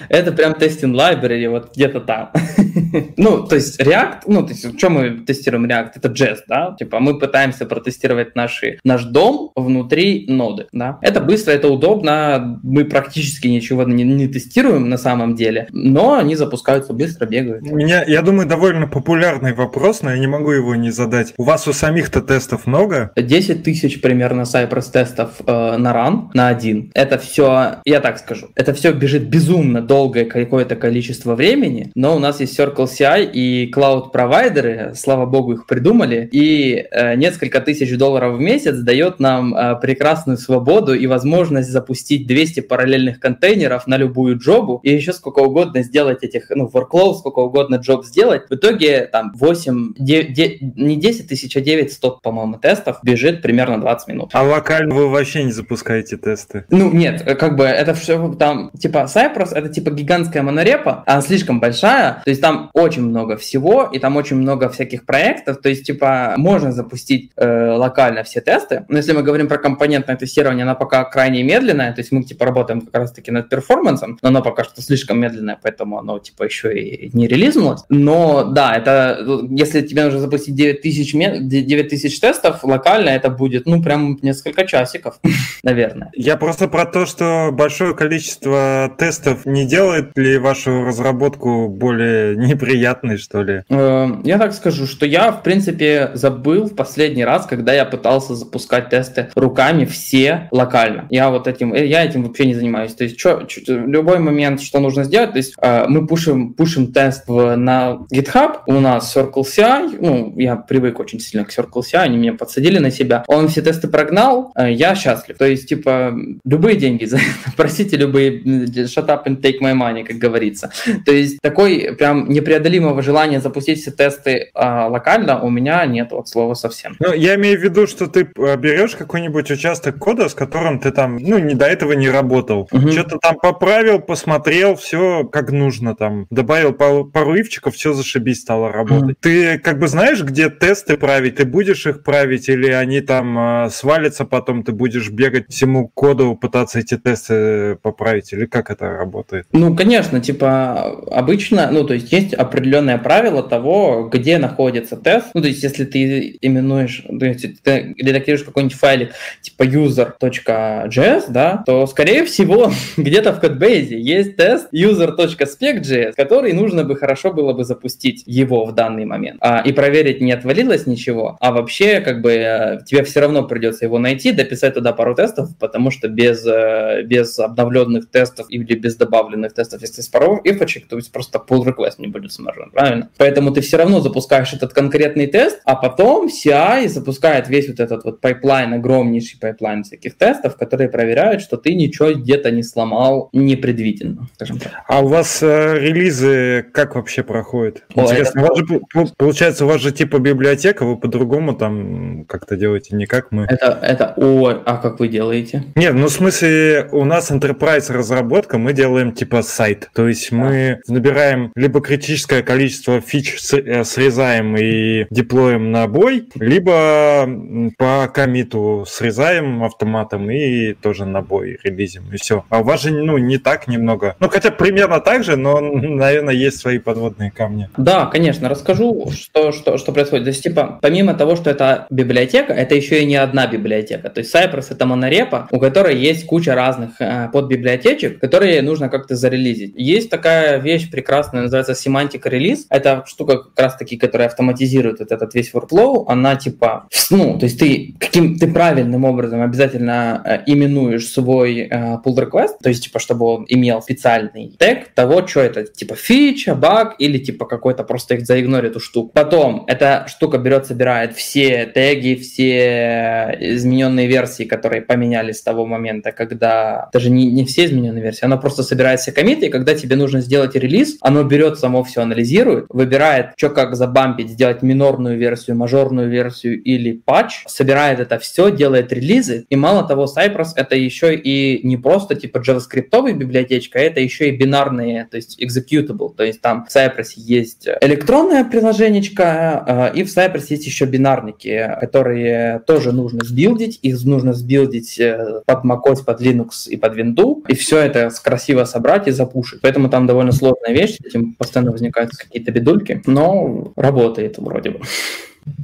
это 0.09 0.33
прям 0.33 0.55
тестинг 0.55 0.95
library, 0.97 1.49
вот 1.49 1.75
где-то 1.75 2.01
там. 2.01 2.31
ну, 3.17 3.47
то 3.47 3.57
есть 3.57 3.81
React, 3.81 4.23
ну, 4.27 4.43
то 4.43 4.53
есть, 4.53 4.79
что 4.79 4.91
мы 4.91 5.25
тестируем 5.25 5.67
React? 5.67 5.91
Это 5.97 6.09
JS, 6.09 6.39
да? 6.49 6.77
Типа 6.79 7.01
мы 7.01 7.19
пытаемся 7.19 7.67
протестировать 7.67 8.35
наши, 8.35 8.79
наш 8.85 9.05
дом 9.05 9.34
внутри 9.55 10.27
ноды, 10.29 10.67
да? 10.73 10.99
Это 11.03 11.21
быстро, 11.21 11.53
это 11.53 11.69
удобно, 11.69 12.61
мы 12.63 12.85
практически 12.85 13.49
ничего 13.49 13.85
не, 13.85 14.05
не 14.05 14.29
тестируем 14.29 14.89
на 14.89 14.99
самом 14.99 15.35
деле, 15.35 15.69
но 15.71 16.15
они 16.15 16.37
запускаются 16.37 16.93
быстро, 16.93 17.27
бегают. 17.27 17.65
У 17.71 17.77
меня, 17.77 18.05
я 18.07 18.23
думаю, 18.23 18.49
довольно 18.49 18.87
популярный 18.87 19.55
вопрос, 19.55 20.03
но 20.03 20.11
я 20.11 20.19
не 20.19 20.27
могу 20.27 20.51
его 20.51 20.75
не 20.75 20.91
задать. 20.91 21.35
У 21.39 21.45
вас 21.45 21.67
у 21.69 21.73
самих-то 21.73 22.21
тестов 22.21 22.67
много? 22.67 23.13
10 23.17 23.63
тысяч 23.63 24.01
примерно 24.01 24.43
Cypress 24.43 24.91
тестов 24.93 25.31
э, 25.47 25.77
на 25.77 25.93
run, 25.93 26.31
на 26.35 26.49
один. 26.49 26.91
Это 26.95 27.19
все, 27.19 27.77
я 27.85 28.01
так 28.01 28.19
скажу, 28.19 28.49
это 28.55 28.75
все 28.75 28.93
бежит 28.93 29.29
безумно 29.29 29.81
долгое 29.81 30.25
какое-то 30.25 30.77
количество 30.77 31.35
времени, 31.35 31.91
но 31.95 32.17
у 32.17 32.19
нас 32.19 32.41
есть 32.41 32.59
Circle 32.59 32.87
CI 32.87 33.31
и 33.33 33.71
cloud-провайдеры, 33.73 34.93
слава 34.95 35.27
богу, 35.27 35.53
их 35.53 35.67
придумали, 35.67 36.29
и 36.33 36.87
э, 36.91 37.15
несколько 37.17 37.61
тысяч 37.61 37.97
долларов 37.97 38.37
в 38.37 38.41
месяц 38.41 38.77
дает 38.79 39.21
нам 39.25 39.55
э, 39.55 39.81
прекрасную 39.81 40.37
свободу 40.37 40.95
и 40.95 41.07
возможность 41.07 41.71
запустить 41.71 42.27
200 42.27 42.61
параллельных 42.61 43.19
контейнеров 43.19 43.87
на 43.87 43.97
любую 43.97 44.39
джобу 44.39 44.81
и 44.83 44.93
еще 44.93 45.13
сколько 45.15 45.41
угодно 45.41 45.83
сделать 45.83 46.23
этих, 46.23 46.51
ну, 46.51 46.71
workload, 46.73 47.15
сколько 47.15 47.39
угодно 47.39 47.77
джоб 47.77 48.05
сделать. 48.05 48.43
В 48.51 48.55
итоге 48.55 49.07
там 49.07 49.33
8, 49.35 49.95
9, 49.99 50.33
9, 50.33 50.77
не 50.77 50.97
10 50.97 51.29
тысяч, 51.29 51.57
а 51.57 51.61
900, 51.61 52.21
по-моему, 52.21 52.59
тестов 52.59 52.99
бежит 53.03 53.41
примерно 53.41 53.81
20 53.81 54.09
минут. 54.09 54.31
А 54.35 54.43
локально 54.43 54.95
вы 54.95 55.09
вообще 55.09 55.45
не 55.45 55.53
запускаете 55.53 56.19
тесты? 56.19 56.67
Ну, 56.69 56.93
нет, 56.93 57.23
как 57.39 57.57
бы 57.57 57.65
это 57.65 57.95
все 57.95 58.35
там, 58.39 58.71
типа 58.79 59.07
Cypress, 59.13 59.55
это 59.55 59.71
типа 59.71 59.91
гигантская 59.91 60.43
монорепа, 60.43 61.03
она 61.07 61.23
слишком 61.23 61.61
большая, 61.61 62.21
то 62.25 62.31
есть 62.31 62.43
там 62.43 62.71
очень 62.75 63.03
много 63.03 63.37
всего, 63.39 63.89
и 63.91 63.99
там 63.99 64.17
очень 64.17 64.37
много 64.37 64.69
всяких 64.69 65.07
проектов, 65.07 65.63
то 65.63 65.71
есть, 65.71 65.87
типа, 65.87 66.35
можно 66.37 66.73
запустить 66.73 67.33
э, 67.37 67.71
локально 67.71 68.23
все 68.23 68.43
тесты, 68.43 68.85
но 68.89 68.99
если 68.99 69.14
мы 69.15 69.23
говорим 69.23 69.49
про 69.49 69.59
компонентное 69.59 70.17
тестирование, 70.17 70.65
она 70.65 70.75
пока 70.75 71.05
крайне 71.05 71.43
медленная, 71.43 71.93
то 71.93 72.01
есть 72.01 72.13
мы, 72.13 72.23
типа, 72.23 72.45
работаем 72.45 72.81
как 72.81 72.95
раз-таки 72.95 73.31
над 73.31 73.49
перформансом, 73.49 74.19
но 74.23 74.29
оно 74.29 74.43
пока 74.43 74.65
что 74.65 74.83
слишком 74.83 75.21
медленное, 75.21 75.59
поэтому 75.63 75.99
оно, 75.99 76.19
типа, 76.19 76.45
еще 76.45 76.79
и 76.79 77.11
не 77.17 77.27
релизнулось. 77.27 77.83
Но, 77.89 78.45
да, 78.45 78.75
это, 78.75 79.19
если 79.51 79.83
тебе 79.83 80.05
нужно 80.05 80.21
запустить 80.21 80.55
9000, 80.55 81.41
9000 81.41 82.21
тестов 82.21 82.65
локально, 82.65 83.11
это 83.11 83.31
будет, 83.31 83.67
ну, 83.67 83.83
прям 83.83 84.19
несколько 84.23 84.67
часиков, 84.67 85.21
наверное. 85.63 86.11
Я 86.15 86.37
просто 86.37 86.69
про 86.69 86.87
то, 86.87 87.07
что 87.07 87.51
большое 87.53 87.95
количество 87.95 88.93
тестов 88.99 89.47
не 89.47 89.67
делает 89.67 90.17
ли 90.17 90.39
вашу 90.39 90.85
разработку 90.85 91.69
более 91.69 92.37
неприятный, 92.37 93.19
что 93.19 93.43
ли? 93.43 93.63
Э, 93.69 94.09
я 94.25 94.39
так 94.39 94.53
скажу, 94.55 94.87
что 94.87 95.07
я, 95.07 95.33
в 95.33 95.43
принципе, 95.43 96.11
забыл 96.15 96.67
в 96.67 96.75
последний 96.75 97.25
раз, 97.25 97.47
когда 97.47 97.73
я 97.73 97.85
пытался 97.85 98.35
запускать 98.35 98.89
тесты 99.05 99.31
руками 99.35 99.85
все 99.85 100.49
локально. 100.51 101.07
Я 101.11 101.31
вот 101.31 101.47
этим, 101.47 101.73
э, 101.75 101.87
я 101.87 102.05
этим 102.05 102.25
вообще 102.25 102.47
не 102.47 102.55
занимаюсь. 102.55 102.95
То 102.95 103.05
есть, 103.05 103.19
что, 103.19 103.47
в 103.47 103.89
любой 103.89 104.19
момент, 104.19 104.61
что 104.61 104.81
нужно 104.81 105.05
сделать, 105.05 105.33
то 105.33 105.39
есть, 105.39 105.55
э, 105.61 105.87
мы 105.89 106.07
пушим, 106.07 106.55
пушим 106.55 106.93
тест 106.93 107.25
в, 107.27 107.57
на 107.57 107.99
GitHub, 108.13 108.59
у 108.67 108.81
нас 108.81 109.17
Circle 109.17 109.43
CI, 109.43 109.99
ну, 110.01 110.35
я 110.37 110.57
привык 110.57 111.01
очень 111.01 111.21
сильно 111.21 111.45
к 111.45 111.51
Circle 111.51 111.83
CI, 111.83 111.99
они 111.99 112.17
меня 112.17 112.35
подсадили 112.35 112.79
на 112.79 112.91
себя. 112.91 113.25
Он 113.29 113.49
все 113.49 113.63
тесты 113.63 113.89
прогнал, 113.89 114.53
я 114.57 114.95
счастлив. 114.95 115.37
То 115.39 115.47
есть, 115.47 115.69
типа, 115.69 116.15
любые 116.45 116.77
деньги 116.77 117.05
за 117.15 117.17
это, 117.17 117.57
просите 117.57 117.97
любые, 117.97 118.43
shut 118.43 119.07
up 119.07 119.27
and 119.27 119.41
take 119.41 119.61
my 119.61 119.75
money, 119.75 120.05
как 120.05 120.17
говорится. 120.17 120.71
То 121.05 121.13
есть, 121.13 121.39
такой 121.41 121.95
прям 121.99 122.29
непреодолимого 122.29 123.03
желания 123.03 123.41
запустить 123.41 123.81
все 123.81 123.91
тесты 123.91 124.51
а, 124.55 124.89
локально 124.89 125.41
у 125.41 125.51
меня 125.51 125.85
нет 125.87 126.13
от 126.13 126.29
слова 126.29 126.55
совсем. 126.55 126.97
Ну, 126.99 127.13
я 127.13 127.35
имею 127.35 127.59
в 127.59 127.63
виду, 127.63 127.87
что 127.87 128.07
ты 128.07 128.29
а, 128.37 128.57
берешь 128.85 128.97
какой-нибудь 128.97 129.51
участок 129.51 129.99
кода, 129.99 130.29
с 130.29 130.35
которым 130.35 130.79
ты 130.79 130.91
там, 130.91 131.17
ну, 131.17 131.39
не 131.39 131.55
до 131.55 131.67
этого 131.67 131.93
не 131.93 132.09
работал. 132.09 132.69
Угу. 132.71 132.91
Что-то 132.91 133.19
там 133.19 133.37
поправил, 133.37 134.01
посмотрел, 134.01 134.77
все 134.77 135.25
как 135.25 135.51
нужно 135.51 135.95
там. 135.95 136.27
Добавил 136.31 136.73
пару, 136.73 137.05
пару 137.05 137.35
ивчиков, 137.35 137.75
все 137.75 137.93
зашибись 137.93 138.41
стало 138.41 138.73
работать. 138.73 139.03
Угу. 139.03 139.17
Ты 139.21 139.59
как 139.59 139.79
бы 139.79 139.89
знаешь, 139.89 140.23
где 140.23 140.51
тесты 140.51 140.97
править? 140.97 141.37
Ты 141.37 141.45
будешь 141.45 141.87
их 141.87 142.03
править 142.03 142.49
или 142.49 142.71
они 142.71 143.01
там 143.01 143.39
э, 143.39 143.71
свалятся 143.71 144.25
потом, 144.25 144.63
ты 144.63 144.73
будешь 144.73 145.11
бегать 145.11 145.47
всему 145.49 145.89
коду, 145.89 146.37
пытаться 146.41 146.79
эти 146.79 146.97
тесты 146.97 147.77
поправить? 147.77 148.33
Или 148.33 148.47
как 148.47 148.71
это 148.71 148.91
работает? 148.91 149.47
Ну, 149.53 149.75
конечно, 149.75 150.21
типа 150.21 151.05
обычно, 151.11 151.71
ну, 151.71 151.85
то 151.85 151.95
есть 151.95 152.13
есть 152.13 152.35
определенное 152.35 152.99
правило 152.99 153.43
того, 153.43 154.11
где 154.13 154.39
находится 154.39 154.97
тест. 154.97 155.29
Ну, 155.35 155.41
то 155.41 155.49
есть 155.49 155.63
если 155.63 155.85
ты 155.85 156.37
именуешь, 156.41 157.05
то 157.07 157.25
есть 157.25 157.63
ты 157.63 157.95
редактируешь 157.99 158.45
какой-нибудь 158.45 158.74
файлик 158.75 159.13
типа 159.41 159.65
user.js, 159.65 161.25
да, 161.29 161.63
то, 161.67 161.87
скорее 161.87 162.25
всего, 162.25 162.73
где-то 162.97 163.33
в 163.33 163.41
codebase 163.41 163.94
е 163.94 164.01
есть 164.01 164.37
тест 164.37 164.69
user.spec.js, 164.73 166.13
который 166.15 166.53
нужно 166.53 166.85
бы 166.85 166.97
хорошо 166.97 167.33
было 167.33 167.53
бы 167.53 167.65
запустить 167.65 168.23
его 168.27 168.65
в 168.65 168.73
данный 168.73 169.05
момент 169.05 169.39
а, 169.41 169.61
и 169.61 169.73
проверить, 169.73 170.21
не 170.21 170.33
отвалилось 170.33 170.87
ничего, 170.87 171.37
а 171.41 171.53
вообще, 171.53 172.01
как 172.01 172.21
бы, 172.21 172.33
э, 172.33 172.81
тебе 172.87 173.05
все 173.05 173.21
равно 173.21 173.45
придется 173.45 173.85
его 173.85 173.99
найти, 173.99 174.33
дописать 174.33 174.75
туда 174.75 174.93
пару 174.93 175.15
тестов, 175.15 175.51
потому 175.59 175.91
что 175.91 176.09
без, 176.09 176.45
э, 176.47 177.03
без 177.05 177.39
обновленных 177.39 178.11
тестов 178.11 178.47
или 178.49 178.75
без 178.75 178.97
добавленных 178.97 179.55
тестов, 179.55 179.83
если 179.83 180.01
с 180.01 180.09
пару 180.09 180.41
ифочек, 180.45 180.89
то 180.89 180.97
есть 180.97 181.13
просто 181.13 181.39
pull 181.39 181.65
request 181.65 181.95
не 181.99 182.07
будет 182.07 182.33
смержен, 182.33 182.71
правильно? 182.71 183.11
Поэтому 183.17 183.51
ты 183.51 183.61
все 183.61 183.77
равно 183.77 184.01
запускаешь 184.01 184.53
этот 184.53 184.73
конкретный 184.73 185.27
тест, 185.27 185.61
а 185.65 185.77
потом 185.77 186.29
CI 186.29 186.89
запускает 186.89 187.49
весь 187.49 187.69
вот 187.69 187.81
этот 187.81 188.05
вот 188.05 188.21
pipeline, 188.21 188.64
огромнейший 188.73 189.39
pipeline 189.39 189.85
всяких 189.85 190.17
тестов, 190.17 190.57
которые 190.57 190.89
проверяют, 190.89 191.43
что 191.43 191.57
ты 191.57 191.75
ничего 191.75 192.15
где-то 192.15 192.51
не 192.51 192.63
сломал 192.63 193.29
непредвиденно, 193.33 194.29
скажем 194.35 194.59
так. 194.59 194.73
А 194.89 195.05
у 195.05 195.09
вас 195.09 195.43
э, 195.43 195.79
релизы 195.79 196.65
как 196.73 196.95
вообще 196.95 197.23
проходят? 197.23 197.85
О, 197.95 198.03
Интересно, 198.03 198.41
это... 198.41 198.41
у 198.41 198.49
вас 198.49 198.59
же, 198.59 199.15
получается, 199.17 199.65
у 199.65 199.69
вас 199.69 199.81
же 199.81 199.93
типа 199.93 200.19
библиотека, 200.19 200.85
вы 200.85 200.97
по-другому 200.97 201.55
там 201.55 202.25
как-то 202.27 202.57
делаете, 202.57 202.97
не 202.97 203.07
как 203.07 203.33
мы. 203.33 203.45
Это, 203.45 203.79
это, 203.83 204.15
о, 204.17 204.63
а 204.65 204.77
как 204.77 205.01
вы 205.01 205.09
делаете? 205.09 205.65
Нет, 205.75 205.95
ну 205.95 206.07
в 206.07 206.11
смысле, 206.13 206.89
у 206.93 207.05
нас 207.05 207.31
enterprise 207.31 207.93
разработка, 207.93 208.59
мы 208.59 208.73
делаем 208.73 209.13
типа 209.13 209.43
сайт, 209.43 209.91
то 209.95 210.09
есть 210.09 210.33
мы 210.33 210.81
набираем 210.89 211.53
либо 211.57 211.81
критическое 211.81 212.43
количество 212.43 213.01
фич 213.01 213.37
э, 213.53 213.85
срезаем 213.85 214.57
и 214.57 215.07
деплоим 215.11 215.73
на 215.73 215.87
бой, 215.87 216.29
либо 216.37 217.29
по 217.77 218.09
комиту 218.55 218.85
срезаем 218.87 219.63
автоматом 219.63 220.31
и 220.31 220.75
тоже 220.75 221.05
на 221.05 221.23
бой 221.23 221.59
релизим, 221.63 222.05
и 222.13 222.17
все. 222.17 222.45
А 222.49 222.61
у 222.61 222.65
вас 222.65 222.83
же, 222.83 222.91
ну, 222.91 223.19
не 223.19 223.39
так 223.39 223.69
немного. 223.69 224.17
Ну, 224.21 224.29
хотя 224.29 224.51
примерно 224.51 225.01
так 225.01 225.25
же, 225.25 225.37
но, 225.37 225.61
наверное, 225.61 226.35
есть 226.35 226.59
свои 226.59 226.79
подводные 226.79 227.31
камни. 227.31 227.69
Да, 227.77 228.07
конечно, 228.07 228.49
расскажу, 228.49 229.11
что, 229.13 229.53
что, 229.53 229.79
что 229.79 229.93
происходит. 229.93 230.25
То 230.25 230.31
есть, 230.31 230.43
типа, 230.43 230.79
помимо 230.83 231.15
того, 231.15 231.37
что 231.37 231.51
это 231.51 231.87
библиотека, 231.91 232.53
это 232.53 232.75
еще 232.75 233.03
и 233.03 233.07
не 233.07 233.17
одна 233.17 233.47
библиотека. 233.47 234.09
То 234.11 234.21
есть, 234.21 234.35
Cypress— 234.35 234.67
это 234.71 234.87
монорепа, 234.87 235.49
у 235.51 235.59
которой 235.59 235.97
есть 235.97 236.27
куча 236.27 236.55
разных 236.55 237.01
э, 237.01 237.29
подбиблиотечек, 237.33 238.21
которые 238.21 238.63
нужно 238.63 238.89
как-то 238.89 239.17
зарелизить. 239.17 239.73
Есть 239.77 240.11
такая 240.11 240.59
вещь 240.59 240.91
прекрасная, 240.91 241.43
называется 241.43 241.73
Semantic 241.73 242.23
Release. 242.23 242.61
Это 242.71 243.05
штука 243.07 243.39
как 243.39 243.59
раз-таки, 243.59 243.97
которая 243.97 244.29
автоматизирует 244.29 245.01
вот 245.01 245.13
этот 245.13 245.35
весь 245.35 245.53
workflow. 245.53 246.05
Она 246.09 246.37
типа, 246.37 246.87
ну, 247.11 247.39
то 247.39 247.47
есть 247.47 247.59
ты 247.59 247.95
каким 247.99 248.39
ты 248.39 248.44
правильным 248.47 249.05
образом 249.05 249.43
обязательно 249.43 250.23
э, 250.25 250.39
именуешь 250.47 251.09
свой 251.09 251.61
э, 251.61 251.99
pull 252.05 252.17
request, 252.17 252.57
то 252.63 252.69
есть 252.69 252.85
типа, 252.85 252.99
чтобы 252.99 253.27
он 253.27 253.47
имел 253.49 253.83
специальный 253.83 254.55
тег 254.59 254.89
того, 254.95 255.27
что 255.27 255.41
это, 255.41 255.65
типа 255.65 255.95
фича, 255.95 256.55
баг 256.55 256.97
или 256.99 257.19
типа 257.19 257.47
какой-то 257.47 257.85
просто 257.85 258.15
их 258.15 258.27
заигнорит 258.27 258.75
эту 258.75 258.81
штуку. 258.81 259.13
Потом 259.15 259.65
эта 259.69 260.07
штука 260.09 260.39
берет, 260.39 260.67
собирает 260.67 261.15
все 261.15 261.67
теги, 261.67 262.15
все 262.17 263.37
измененные 263.41 264.07
версии, 264.07 264.45
которые 264.45 264.83
поменялись 264.83 265.39
с 265.39 265.43
того 265.43 265.67
момента, 265.67 266.13
когда 266.13 266.89
даже 266.93 267.11
не, 267.11 267.27
не 267.31 267.45
все 267.45 267.67
измененные 267.67 268.03
версии, 268.03 268.25
она 268.25 268.37
просто 268.37 268.63
собирает 268.63 269.01
все 269.01 269.13
комиты, 269.13 269.47
и 269.47 269.51
когда 269.51 269.75
тебе 269.75 269.97
нужно 269.97 270.21
сделать 270.21 270.57
релиз, 270.57 270.97
оно 271.01 271.23
берет 271.23 271.59
само 271.59 271.85
все 271.85 272.03
анализирует, 272.03 272.67
выбирает, 272.69 273.33
что 273.37 273.51
как 273.51 273.77
забампить, 273.77 274.31
сделать 274.31 274.63
минорную 274.63 275.17
версию, 275.17 275.57
мажорную 275.57 276.09
версию 276.09 276.63
или 276.63 276.93
патч, 276.93 277.45
собирает 277.47 278.01
это 278.01 278.19
все, 278.19 278.34
делает 278.51 278.93
релизы. 278.93 279.47
И 279.49 279.57
мало 279.57 279.87
того, 279.87 280.05
Cypress 280.07 280.49
это 280.57 280.77
еще 280.77 281.15
и 281.15 281.67
не 281.67 281.77
просто 281.77 282.15
типа 282.15 282.39
JavaScript 282.39 283.13
библиотечка, 283.13 283.79
а 283.79 283.83
это 283.83 284.01
еще 284.01 284.29
и 284.29 284.37
бинарные, 284.37 285.07
то 285.11 285.17
есть 285.17 285.41
executable. 285.43 286.15
То 286.15 286.25
есть 286.25 286.41
там 286.41 286.67
в 286.67 286.75
Cypress 286.75 287.13
есть 287.17 287.69
электронное 287.81 288.45
приложенечко, 288.45 289.93
э, 289.95 289.99
и 289.99 290.05
в 290.05 290.09
Cypress 290.09 290.47
есть 290.49 290.67
еще 290.67 290.85
бинарники, 290.87 291.77
которые 291.81 292.61
тоже 292.67 292.93
нужно 292.93 293.25
сбилдить. 293.25 293.79
Их 293.83 294.03
нужно 294.05 294.33
сбилдить 294.33 294.99
э, 294.99 295.43
под 295.47 295.65
macOS, 295.65 296.05
под 296.05 296.21
Linux 296.21 296.69
и 296.69 296.77
под 296.77 296.97
Windows. 296.97 297.43
И 297.49 297.55
все 297.55 297.79
это 297.79 298.11
красиво 298.23 298.65
собрать 298.65 299.09
и 299.09 299.13
запушить. 299.13 299.61
Поэтому 299.63 299.89
там 299.89 300.07
довольно 300.07 300.33
сложная 300.33 300.73
вещь, 300.73 300.99
этим 301.05 301.35
постоянно 301.35 301.73
возникают 301.73 302.11
какие-то 302.11 302.51
бедульки, 302.51 303.03
но 303.07 303.73
работает 303.77 304.39
вроде 304.39 304.71
бы. 304.71 304.81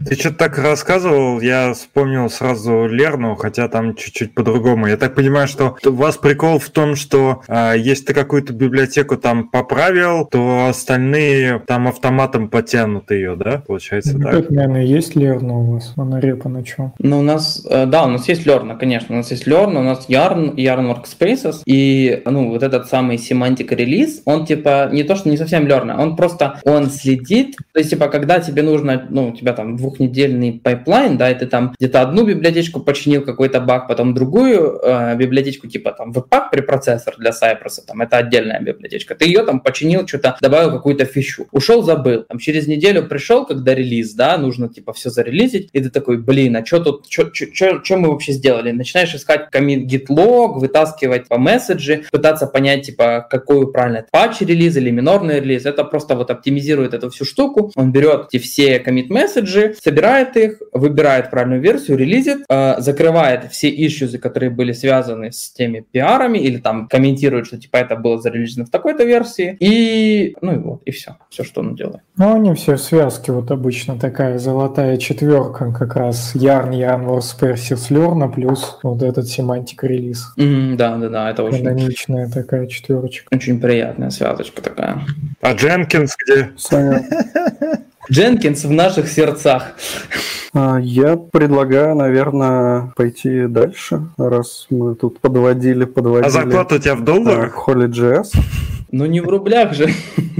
Ты 0.06 0.14
что-то 0.14 0.36
так 0.36 0.58
рассказывал, 0.58 1.40
я 1.40 1.74
вспомнил 1.74 2.30
сразу 2.30 2.86
Лерну, 2.86 3.34
хотя 3.36 3.68
там 3.68 3.94
чуть-чуть 3.94 4.34
по-другому. 4.34 4.86
Я 4.86 4.96
так 4.96 5.14
понимаю, 5.14 5.46
что 5.46 5.76
у 5.84 5.92
вас 5.92 6.16
прикол 6.16 6.58
в 6.58 6.70
том, 6.70 6.96
что 6.96 7.42
э, 7.48 7.74
если 7.76 8.06
ты 8.06 8.14
какую-то 8.14 8.52
библиотеку 8.52 9.16
там 9.16 9.48
поправил, 9.48 10.26
то 10.26 10.66
остальные 10.68 11.62
там 11.66 11.88
автоматом 11.88 12.48
потянут 12.48 13.10
ее, 13.10 13.36
да? 13.36 13.62
Получается 13.66 14.16
ну, 14.16 14.24
так? 14.24 14.32
Как, 14.32 14.50
наверное, 14.50 14.84
есть 14.84 15.16
Лерна 15.16 15.54
у 15.54 15.72
вас? 15.72 15.92
Монорепа 15.96 16.48
на 16.48 16.64
чем? 16.64 16.92
Ну, 16.98 17.20
у 17.20 17.22
нас, 17.22 17.66
э, 17.68 17.86
да, 17.86 18.04
у 18.04 18.08
нас 18.08 18.26
есть 18.28 18.46
Лерна, 18.46 18.76
конечно. 18.76 19.14
У 19.14 19.18
нас 19.18 19.30
есть 19.30 19.46
Lerna, 19.46 19.80
у 19.80 19.84
нас 19.84 20.08
Yarn, 20.08 20.54
Yarn 20.56 20.94
Workspaces, 20.94 21.62
и, 21.66 22.22
ну, 22.24 22.50
вот 22.50 22.62
этот 22.62 22.88
самый 22.88 23.16
Semantic 23.16 23.68
Release, 23.68 24.22
он, 24.24 24.46
типа, 24.46 24.88
не 24.92 25.02
то, 25.02 25.14
что 25.14 25.28
не 25.28 25.36
совсем 25.36 25.66
Lerna, 25.66 26.00
он 26.00 26.16
просто, 26.16 26.60
он 26.64 26.90
следит, 26.90 27.56
то 27.72 27.78
есть, 27.78 27.90
типа, 27.90 28.08
когда 28.08 28.40
тебе 28.40 28.62
нужно, 28.62 29.06
ну, 29.10 29.28
у 29.28 29.32
тебя 29.32 29.52
там 29.52 29.69
двухнедельный 29.76 30.52
pipeline, 30.52 31.16
да, 31.16 31.30
и 31.30 31.38
ты 31.38 31.46
там 31.46 31.74
где-то 31.78 32.02
одну 32.02 32.24
библиотечку 32.24 32.80
починил 32.80 33.22
какой-то 33.22 33.60
баг, 33.60 33.88
потом 33.88 34.14
другую 34.14 34.80
э, 34.82 35.16
библиотечку, 35.16 35.66
типа 35.66 35.92
там 35.92 36.12
Webpack 36.12 36.50
препроцессор 36.52 37.16
для 37.18 37.30
Cypress, 37.30 37.80
там 37.86 38.00
это 38.00 38.18
отдельная 38.18 38.60
библиотечка, 38.60 39.14
ты 39.14 39.26
ее 39.26 39.44
там 39.44 39.60
починил, 39.60 40.06
что-то 40.06 40.36
добавил 40.40 40.72
какую-то 40.72 41.04
фичу, 41.04 41.46
ушел, 41.52 41.82
забыл, 41.82 42.24
там 42.28 42.38
через 42.38 42.66
неделю 42.66 43.06
пришел, 43.06 43.46
когда 43.46 43.74
релиз, 43.74 44.14
да, 44.14 44.36
нужно 44.38 44.68
типа 44.68 44.92
все 44.92 45.10
зарелизить, 45.10 45.68
и 45.72 45.80
ты 45.80 45.90
такой, 45.90 46.18
блин, 46.18 46.56
а 46.56 46.64
что 46.64 46.80
тут, 46.80 47.06
что 47.10 47.96
мы 47.96 48.10
вообще 48.10 48.32
сделали? 48.32 48.70
Начинаешь 48.72 49.14
искать 49.14 49.48
git 49.52 50.06
log, 50.08 50.58
вытаскивать 50.58 51.28
по 51.28 51.38
месседжи, 51.38 52.04
пытаться 52.10 52.46
понять, 52.46 52.86
типа, 52.86 53.26
какой 53.30 53.70
правильно 53.72 54.04
патч 54.10 54.40
релиз 54.40 54.76
или 54.76 54.90
минорный 54.90 55.40
релиз, 55.40 55.66
это 55.66 55.84
просто 55.84 56.14
вот 56.14 56.30
оптимизирует 56.30 56.94
эту 56.94 57.10
всю 57.10 57.24
штуку, 57.24 57.72
он 57.76 57.92
берет 57.92 58.26
эти 58.30 58.42
все 58.42 58.78
commit 58.78 59.06
message 59.08 59.48
и, 59.48 59.59
продажи, 59.60 59.76
собирает 59.82 60.36
их, 60.36 60.62
выбирает 60.72 61.30
правильную 61.30 61.60
версию, 61.60 61.98
релизит, 61.98 62.44
э, 62.48 62.80
закрывает 62.80 63.50
все 63.50 63.68
ишьюзы, 63.68 64.18
которые 64.18 64.50
были 64.50 64.72
связаны 64.72 65.32
с 65.32 65.50
теми 65.50 65.84
пиарами, 65.90 66.38
или 66.38 66.58
там 66.58 66.88
комментирует, 66.88 67.46
что 67.46 67.58
типа 67.58 67.76
это 67.76 67.96
было 67.96 68.20
зарелизено 68.20 68.64
в 68.64 68.70
такой-то 68.70 69.04
версии, 69.04 69.56
и 69.60 70.36
ну 70.40 70.52
и 70.52 70.58
вот, 70.58 70.82
и 70.84 70.90
все, 70.90 71.16
все, 71.30 71.44
что 71.44 71.60
он 71.60 71.74
делает. 71.74 72.00
Ну, 72.16 72.34
они 72.34 72.54
все 72.54 72.76
в 72.76 72.80
связке, 72.80 73.32
вот 73.32 73.50
обычно 73.50 73.98
такая 73.98 74.38
золотая 74.38 74.96
четверка, 74.96 75.72
как 75.72 75.96
раз 75.96 76.34
Yarn, 76.34 76.70
Yarn, 76.72 77.20
Persys, 77.40 77.90
Learn, 77.90 78.32
плюс 78.32 78.78
вот 78.82 79.02
этот 79.02 79.28
семантик 79.28 79.84
релиз. 79.84 80.32
Mm, 80.36 80.76
да, 80.76 80.96
да, 80.96 81.08
да, 81.08 81.30
это 81.30 81.42
очень... 81.42 81.64
Каноничная 81.64 82.28
такая 82.28 82.66
четверочка. 82.66 83.28
Очень 83.34 83.60
приятная 83.60 84.10
связочка 84.10 84.62
такая. 84.62 85.02
А 85.40 85.54
Дженкинс 85.54 86.16
где? 86.24 86.50
Саня. 86.56 87.04
Дженкинс 88.10 88.64
в 88.64 88.70
наших 88.70 89.08
сердцах. 89.08 89.72
А, 90.52 90.78
я 90.80 91.16
предлагаю, 91.16 91.94
наверное, 91.94 92.92
пойти 92.96 93.46
дальше, 93.46 94.08
раз 94.18 94.66
мы 94.68 94.96
тут 94.96 95.20
подводили, 95.20 95.84
подводили. 95.84 96.26
А 96.26 96.30
зарплата 96.30 96.74
у 96.74 96.78
тебя 96.78 96.96
в 96.96 97.04
долларах? 97.04 97.56
Holy.js. 97.68 98.32
Ну 98.92 99.06
не 99.06 99.20
в 99.20 99.28
рублях 99.28 99.74
же. 99.74 99.88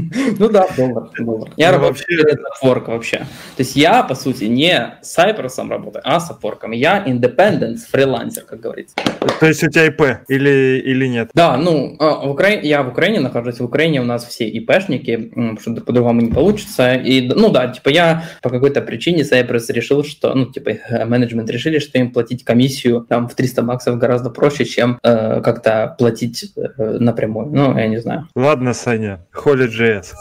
ну 0.38 0.48
да, 0.48 0.66
доллар. 0.76 1.10
доллар. 1.18 1.50
Я 1.56 1.72
ну, 1.72 1.78
работаю 1.78 2.18
вообще... 2.18 2.36
с 2.36 2.62
Upwork 2.62 2.90
вообще. 2.90 3.18
То 3.18 3.62
есть 3.62 3.76
я, 3.76 4.02
по 4.02 4.14
сути, 4.14 4.44
не 4.44 4.94
с 5.02 5.18
Cypress 5.18 5.68
работаю, 5.68 6.02
а 6.04 6.20
с 6.20 6.30
Upwork. 6.30 6.74
Я 6.74 7.04
independent 7.06 7.76
фрилансер, 7.90 8.44
как 8.44 8.60
говорится. 8.60 8.96
То 9.38 9.46
есть 9.46 9.62
у 9.62 9.70
тебя 9.70 9.86
ИП 9.86 10.02
или, 10.28 10.82
или 10.84 11.06
нет? 11.06 11.30
Да, 11.34 11.56
ну, 11.56 11.96
а, 11.98 12.26
в 12.26 12.30
Украине, 12.30 12.68
я 12.68 12.82
в 12.82 12.88
Украине 12.88 13.20
нахожусь. 13.20 13.60
В 13.60 13.64
Украине 13.64 14.00
у 14.00 14.04
нас 14.04 14.24
все 14.24 14.48
ИПшники, 14.48 15.16
потому 15.16 15.60
что 15.60 15.74
по-другому 15.74 16.20
не 16.20 16.30
получится. 16.30 16.94
И, 16.94 17.28
ну 17.28 17.50
да, 17.50 17.68
типа 17.68 17.88
я 17.88 18.24
по 18.42 18.50
какой-то 18.50 18.82
причине 18.82 19.22
Cypress 19.22 19.72
решил, 19.72 20.04
что, 20.04 20.34
ну, 20.34 20.46
типа 20.46 20.72
менеджмент 21.06 21.50
решили, 21.50 21.78
что 21.78 21.98
им 21.98 22.12
платить 22.12 22.44
комиссию 22.44 23.06
там 23.08 23.28
в 23.28 23.34
300 23.34 23.62
баксов 23.62 23.98
гораздо 23.98 24.30
проще, 24.30 24.64
чем 24.64 24.98
э, 25.02 25.40
как-то 25.40 25.94
платить 25.98 26.52
э, 26.56 26.98
напрямую. 26.98 27.46
Ну, 27.52 27.78
я 27.78 27.86
не 27.86 28.00
знаю. 28.00 28.28
Ладно, 28.40 28.72
Саня, 28.72 29.20
Holy.js. 29.34 30.14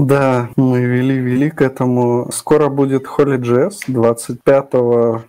Да, 0.00 0.48
мы 0.56 0.80
вели-вели 0.80 1.50
к 1.50 1.60
этому. 1.60 2.30
Скоро 2.32 2.68
будет 2.70 3.04
Holy.js 3.04 3.80
25 3.86 4.66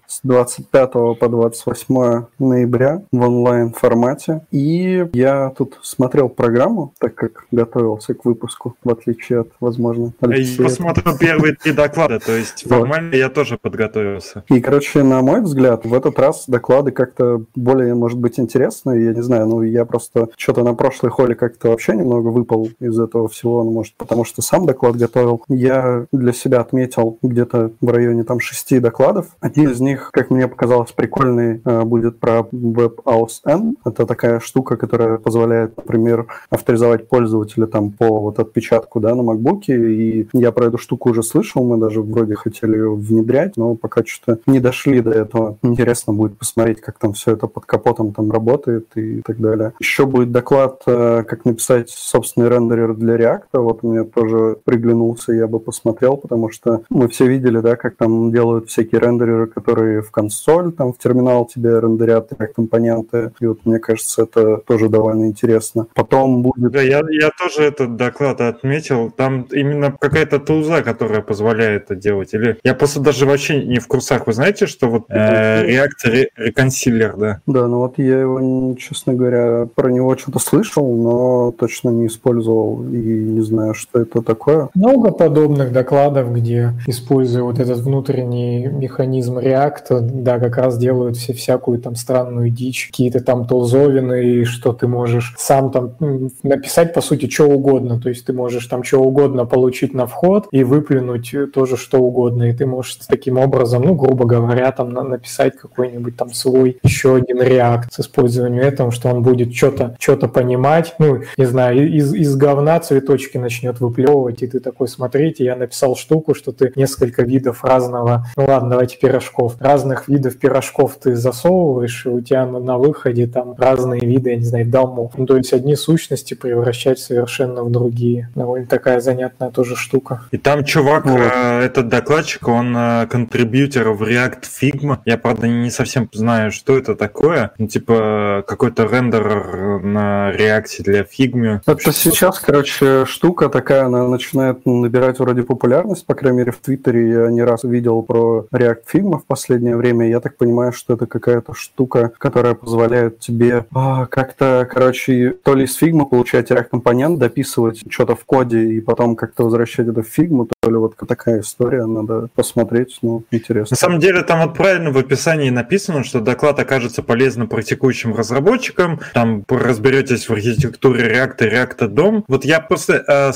с 0.08 0.22
25 0.24 0.92
по 1.20 1.28
28 1.28 2.26
ноября 2.40 3.02
в 3.12 3.22
онлайн 3.22 3.74
формате. 3.74 4.46
И 4.52 5.06
я 5.12 5.50
тут 5.58 5.78
смотрел 5.82 6.30
программу, 6.30 6.94
так 7.00 7.16
как 7.16 7.46
готовился 7.52 8.14
к 8.14 8.24
выпуску, 8.24 8.76
в 8.82 8.90
отличие 8.90 9.42
от, 9.42 9.50
возможно, 9.60 10.14
Алексея. 10.22 10.60
Я 10.60 10.64
посмотрел 10.64 11.18
первые 11.18 11.56
три 11.56 11.74
доклада, 11.74 12.20
то 12.20 12.32
есть 12.32 12.66
формально 12.66 13.16
я 13.16 13.30
тоже 13.30 13.58
подготовился. 13.58 14.46
И, 14.48 14.62
короче, 14.62 15.04
на 15.04 15.22
мой 15.22 15.42
взгляд, 15.42 15.86
в 15.86 15.94
этот 15.94 16.18
раз 16.18 16.46
доклады 16.48 16.92
как-то 16.92 17.44
более, 17.56 17.94
может 17.94 18.20
быть, 18.20 18.40
интересные. 18.40 19.04
Я 19.04 19.14
не 19.14 19.22
знаю, 19.22 19.48
ну 19.48 19.64
я 19.64 19.84
просто 19.84 20.30
что-то 20.38 20.64
на 20.64 20.76
прошлой 20.76 21.10
холле 21.10 21.36
как-то 21.36 21.70
вообще 21.70 21.94
немного 21.94 22.30
выпал 22.30 22.70
из 22.80 22.98
этого 22.98 23.28
всего, 23.28 23.66
ну, 23.66 23.72
может, 23.72 23.96
потому 23.96 24.24
что 24.24 24.42
сам 24.42 24.61
доклад 24.66 24.96
готовил. 24.96 25.44
Я 25.48 26.06
для 26.12 26.34
себя 26.34 26.62
отметил 26.62 27.18
где-то 27.22 27.72
в 27.82 27.90
районе 27.90 28.24
там 28.24 28.40
шести 28.40 28.80
докладов. 28.80 29.28
Один 29.40 29.70
из 29.70 29.80
них, 29.80 30.10
как 30.12 30.30
мне 30.30 30.48
показалось, 30.48 30.92
прикольный 30.92 31.62
э, 31.64 31.84
будет 31.84 32.20
про 32.20 32.48
WebAuthn. 32.52 33.76
Это 33.86 34.06
такая 34.06 34.40
штука, 34.40 34.78
которая 34.78 35.18
позволяет, 35.18 35.78
например, 35.78 36.28
авторизовать 36.50 37.08
пользователя 37.08 37.68
там 37.68 37.92
по 37.92 38.20
вот 38.20 38.40
отпечатку 38.40 39.00
да, 39.00 39.16
на 39.16 39.22
MacBook. 39.22 39.64
И 39.68 40.28
я 40.34 40.52
про 40.52 40.68
эту 40.68 40.78
штуку 40.78 41.12
уже 41.12 41.24
слышал, 41.24 41.64
мы 41.64 41.78
даже 41.78 42.02
вроде 42.02 42.36
хотели 42.36 42.76
ее 42.76 42.94
внедрять, 42.94 43.58
но 43.58 43.76
пока 43.76 44.04
что-то 44.06 44.40
не 44.46 44.60
дошли 44.60 45.02
до 45.02 45.12
этого. 45.12 45.58
Интересно 45.62 46.14
будет 46.14 46.38
посмотреть, 46.38 46.82
как 46.82 46.98
там 46.98 47.14
все 47.14 47.34
это 47.34 47.48
под 47.48 47.66
капотом 47.66 48.14
там 48.14 48.32
работает 48.32 48.88
и 48.96 49.22
так 49.22 49.40
далее. 49.40 49.74
Еще 49.80 50.06
будет 50.06 50.32
доклад, 50.32 50.82
э, 50.86 51.24
как 51.24 51.46
написать 51.46 51.90
собственный 51.90 52.50
рендерер 52.50 52.94
для 52.96 53.16
React. 53.16 53.48
Вот 53.54 53.80
у 53.84 53.92
меня 53.92 54.04
тоже 54.04 54.51
приглянулся, 54.56 55.34
я 55.34 55.48
бы 55.48 55.60
посмотрел, 55.60 56.18
потому 56.18 56.50
что 56.50 56.82
мы 56.90 57.08
все 57.08 57.28
видели, 57.28 57.60
да, 57.60 57.76
как 57.76 57.96
там 57.96 58.32
делают 58.32 58.70
всякие 58.70 59.02
рендереры, 59.02 59.48
которые 59.48 60.02
в 60.02 60.12
консоль, 60.12 60.72
там 60.72 60.94
в 60.94 60.98
терминал 60.98 61.46
тебе 61.46 61.80
рендерят 61.80 62.30
компоненты. 62.56 63.32
И 63.40 63.46
вот 63.46 63.66
мне 63.66 63.80
кажется, 63.80 64.24
это 64.24 64.58
тоже 64.58 64.90
довольно 64.90 65.26
интересно. 65.26 65.88
Потом 65.94 66.44
будет... 66.44 66.72
Да, 66.72 66.82
я, 66.82 67.02
я 67.10 67.30
тоже 67.38 67.64
этот 67.68 67.96
доклад 67.96 68.42
отметил. 68.42 69.12
Там 69.12 69.48
именно 69.52 69.96
какая-то 70.00 70.40
тулза, 70.40 70.82
которая 70.82 71.22
позволяет 71.22 71.84
это 71.84 71.96
делать. 71.96 72.34
Или 72.34 72.58
я 72.64 72.74
просто 72.74 73.00
даже 73.00 73.26
вообще 73.26 73.64
не 73.64 73.80
в 73.80 73.88
курсах. 73.88 74.28
Вы 74.28 74.34
знаете, 74.34 74.68
что 74.68 74.88
вот 74.88 75.06
э, 75.10 75.66
React 75.66 76.30
Reconcilier, 76.38 77.18
да? 77.18 77.42
Да, 77.46 77.68
ну 77.68 77.80
вот 77.80 77.98
я 77.98 78.20
его, 78.20 78.76
честно 78.76 79.14
говоря, 79.14 79.68
про 79.74 79.90
него 79.90 80.16
что-то 80.18 80.40
слышал, 80.40 80.96
но 80.96 81.52
точно 81.52 81.90
не 81.90 82.08
использовал 82.08 82.84
и 82.84 82.98
не 82.98 83.42
знаю, 83.42 83.74
что 83.74 84.02
это 84.02 84.22
такое. 84.22 84.41
Много 84.76 85.12
подобных 85.12 85.72
докладов, 85.72 86.34
где, 86.34 86.74
используя 86.88 87.44
вот 87.44 87.60
этот 87.60 87.80
внутренний 87.80 88.68
механизм 88.68 89.38
React, 89.38 90.00
да, 90.02 90.40
как 90.40 90.58
раз 90.58 90.78
делают 90.78 91.18
все 91.18 91.34
всякую 91.34 91.80
там 91.80 91.96
странную 91.96 92.50
дичь, 92.50 92.88
какие-то 92.88 93.22
там 93.22 93.46
толзовины, 93.46 94.24
и 94.24 94.44
что 94.46 94.74
ты 94.74 94.88
можешь 94.88 95.36
сам 95.38 95.72
там 95.72 95.96
написать, 96.44 96.94
по 96.94 97.02
сути, 97.02 97.30
что 97.30 97.46
угодно. 97.46 98.00
То 98.00 98.10
есть 98.10 98.26
ты 98.26 98.34
можешь 98.34 98.66
там 98.68 98.84
что 98.84 99.00
угодно 99.00 99.46
получить 99.46 99.94
на 99.94 100.06
вход 100.06 100.48
и 100.52 100.64
выплюнуть 100.64 101.34
тоже 101.54 101.78
что 101.78 102.00
угодно. 102.00 102.44
И 102.44 102.54
ты 102.54 102.66
можешь 102.66 102.96
таким 103.08 103.38
образом, 103.38 103.84
ну, 103.84 103.96
грубо 103.96 104.26
говоря, 104.26 104.72
там 104.72 104.92
написать 104.92 105.58
какой-нибудь 105.58 106.16
там 106.18 106.32
свой 106.34 106.80
еще 106.84 107.16
один 107.16 107.42
React 107.42 107.86
с 107.92 108.00
использованием 108.00 108.64
этого, 108.64 108.92
что 108.92 109.10
он 109.10 109.24
будет 109.24 109.54
что-то 109.54 109.96
что 110.00 110.16
понимать, 110.28 110.96
ну, 111.00 111.22
не 111.38 111.46
знаю, 111.46 111.92
из, 111.92 112.14
из 112.14 112.36
говна 112.36 112.80
цветочки 112.80 113.38
начнет 113.38 113.80
выплевывать, 113.80 114.31
и 114.42 114.48
ты 114.48 114.60
такой, 114.60 114.88
смотрите, 114.88 115.44
я 115.44 115.56
написал 115.56 115.96
штуку, 115.96 116.34
что 116.34 116.52
ты 116.52 116.72
несколько 116.76 117.24
видов 117.24 117.64
разного, 117.64 118.26
ну 118.38 118.46
ладно, 118.46 118.70
давайте 118.70 118.98
пирожков, 118.98 119.56
разных 119.60 120.08
видов 120.08 120.38
пирожков 120.38 120.98
ты 121.02 121.16
засовываешь, 121.16 122.06
и 122.06 122.10
у 122.10 122.22
тебя 122.22 122.46
на, 122.46 122.60
на 122.60 122.78
выходе 122.78 123.28
там 123.28 123.56
разные 123.58 124.02
виды, 124.02 124.32
я 124.32 124.36
не 124.38 124.44
знаю, 124.44 124.66
домов. 124.66 125.14
Ну, 125.18 125.26
то 125.26 125.38
есть 125.38 125.54
одни 125.54 125.76
сущности 125.76 126.34
превращать 126.34 127.00
совершенно 127.00 127.64
в 127.64 127.72
другие. 127.72 128.30
Довольно 128.36 128.68
такая 128.68 129.00
занятная 129.00 129.52
тоже 129.52 129.76
штука. 129.76 130.24
И 130.32 130.38
там 130.38 130.64
чувак, 130.64 131.06
вот. 131.06 131.20
э, 131.20 131.62
этот 131.66 131.90
докладчик, 131.90 132.48
он 132.48 132.76
э, 132.76 133.08
контрибьютер 133.08 133.90
в 133.90 134.04
React 134.04 134.44
Figma. 134.62 135.00
Я, 135.06 135.18
правда, 135.18 135.48
не 135.48 135.70
совсем 135.70 136.10
знаю, 136.14 136.52
что 136.52 136.78
это 136.78 136.96
такое. 136.96 137.52
Ну, 137.58 137.68
типа 137.68 138.44
какой-то 138.48 138.86
рендер 138.86 139.82
на 139.84 140.32
React 140.32 140.84
для 140.84 141.02
Figma. 141.02 141.62
Это 141.66 141.92
сейчас, 141.92 142.40
короче, 142.40 143.06
штука 143.06 143.50
такая, 143.50 143.86
она 143.86 144.08
начинает 144.12 144.42
начинает 144.42 144.66
набирать 144.66 145.20
вроде 145.20 145.44
популярность, 145.44 146.06
по 146.06 146.16
крайней 146.16 146.40
мере, 146.40 146.52
в 146.52 146.58
Твиттере 146.58 147.10
я 147.10 147.32
не 147.32 147.44
раз 147.44 147.64
видел 147.64 148.02
про 148.02 148.46
React 148.52 148.82
Figma 148.94 149.20
в 149.20 149.26
последнее 149.26 149.76
время. 149.76 150.10
Я 150.10 150.20
так 150.20 150.38
понимаю, 150.38 150.74
что 150.74 150.94
это 150.94 151.06
какая-то 151.06 151.54
штука, 151.54 152.12
которая 152.18 152.56
позволяет 152.56 153.20
тебе 153.20 153.66
а, 153.74 154.06
как-то, 154.06 154.68
короче, 154.70 155.36
то 155.44 155.56
ли 155.56 155.66
из 155.66 155.82
Figma 155.82 156.06
получать 156.06 156.52
React-компонент, 156.52 157.20
дописывать 157.20 157.84
что-то 157.90 158.16
в 158.16 158.26
коде 158.26 158.60
и 158.60 158.82
потом 158.82 159.16
как-то 159.16 159.44
возвращать 159.44 159.88
это 159.88 160.02
в 160.02 160.20
Figma, 160.20 160.50
то 160.60 160.70
ли 160.70 160.78
вот 160.78 160.96
такая 160.96 161.42
история, 161.42 161.86
надо 161.86 162.30
посмотреть, 162.36 163.00
ну, 163.02 163.24
интересно. 163.32 163.76
На 163.76 163.78
самом 163.78 164.00
деле 164.00 164.24
там 164.24 164.42
вот 164.42 164.56
правильно 164.56 164.92
в 164.92 164.98
описании 164.98 165.50
написано, 165.50 166.04
что 166.04 166.20
доклад 166.20 166.60
окажется 166.60 167.04
полезным 167.04 167.48
практикующим 167.48 168.16
разработчикам, 168.16 169.00
там 169.14 169.44
разберетесь 169.50 170.30
в 170.30 170.34
архитектуре 170.34 171.12
React 171.12 171.48
и 171.48 171.50
React 171.50 171.94
DOM. 171.94 172.24
Вот 172.28 172.46
я 172.46 172.60
просто 172.60 173.04
э, 173.08 173.32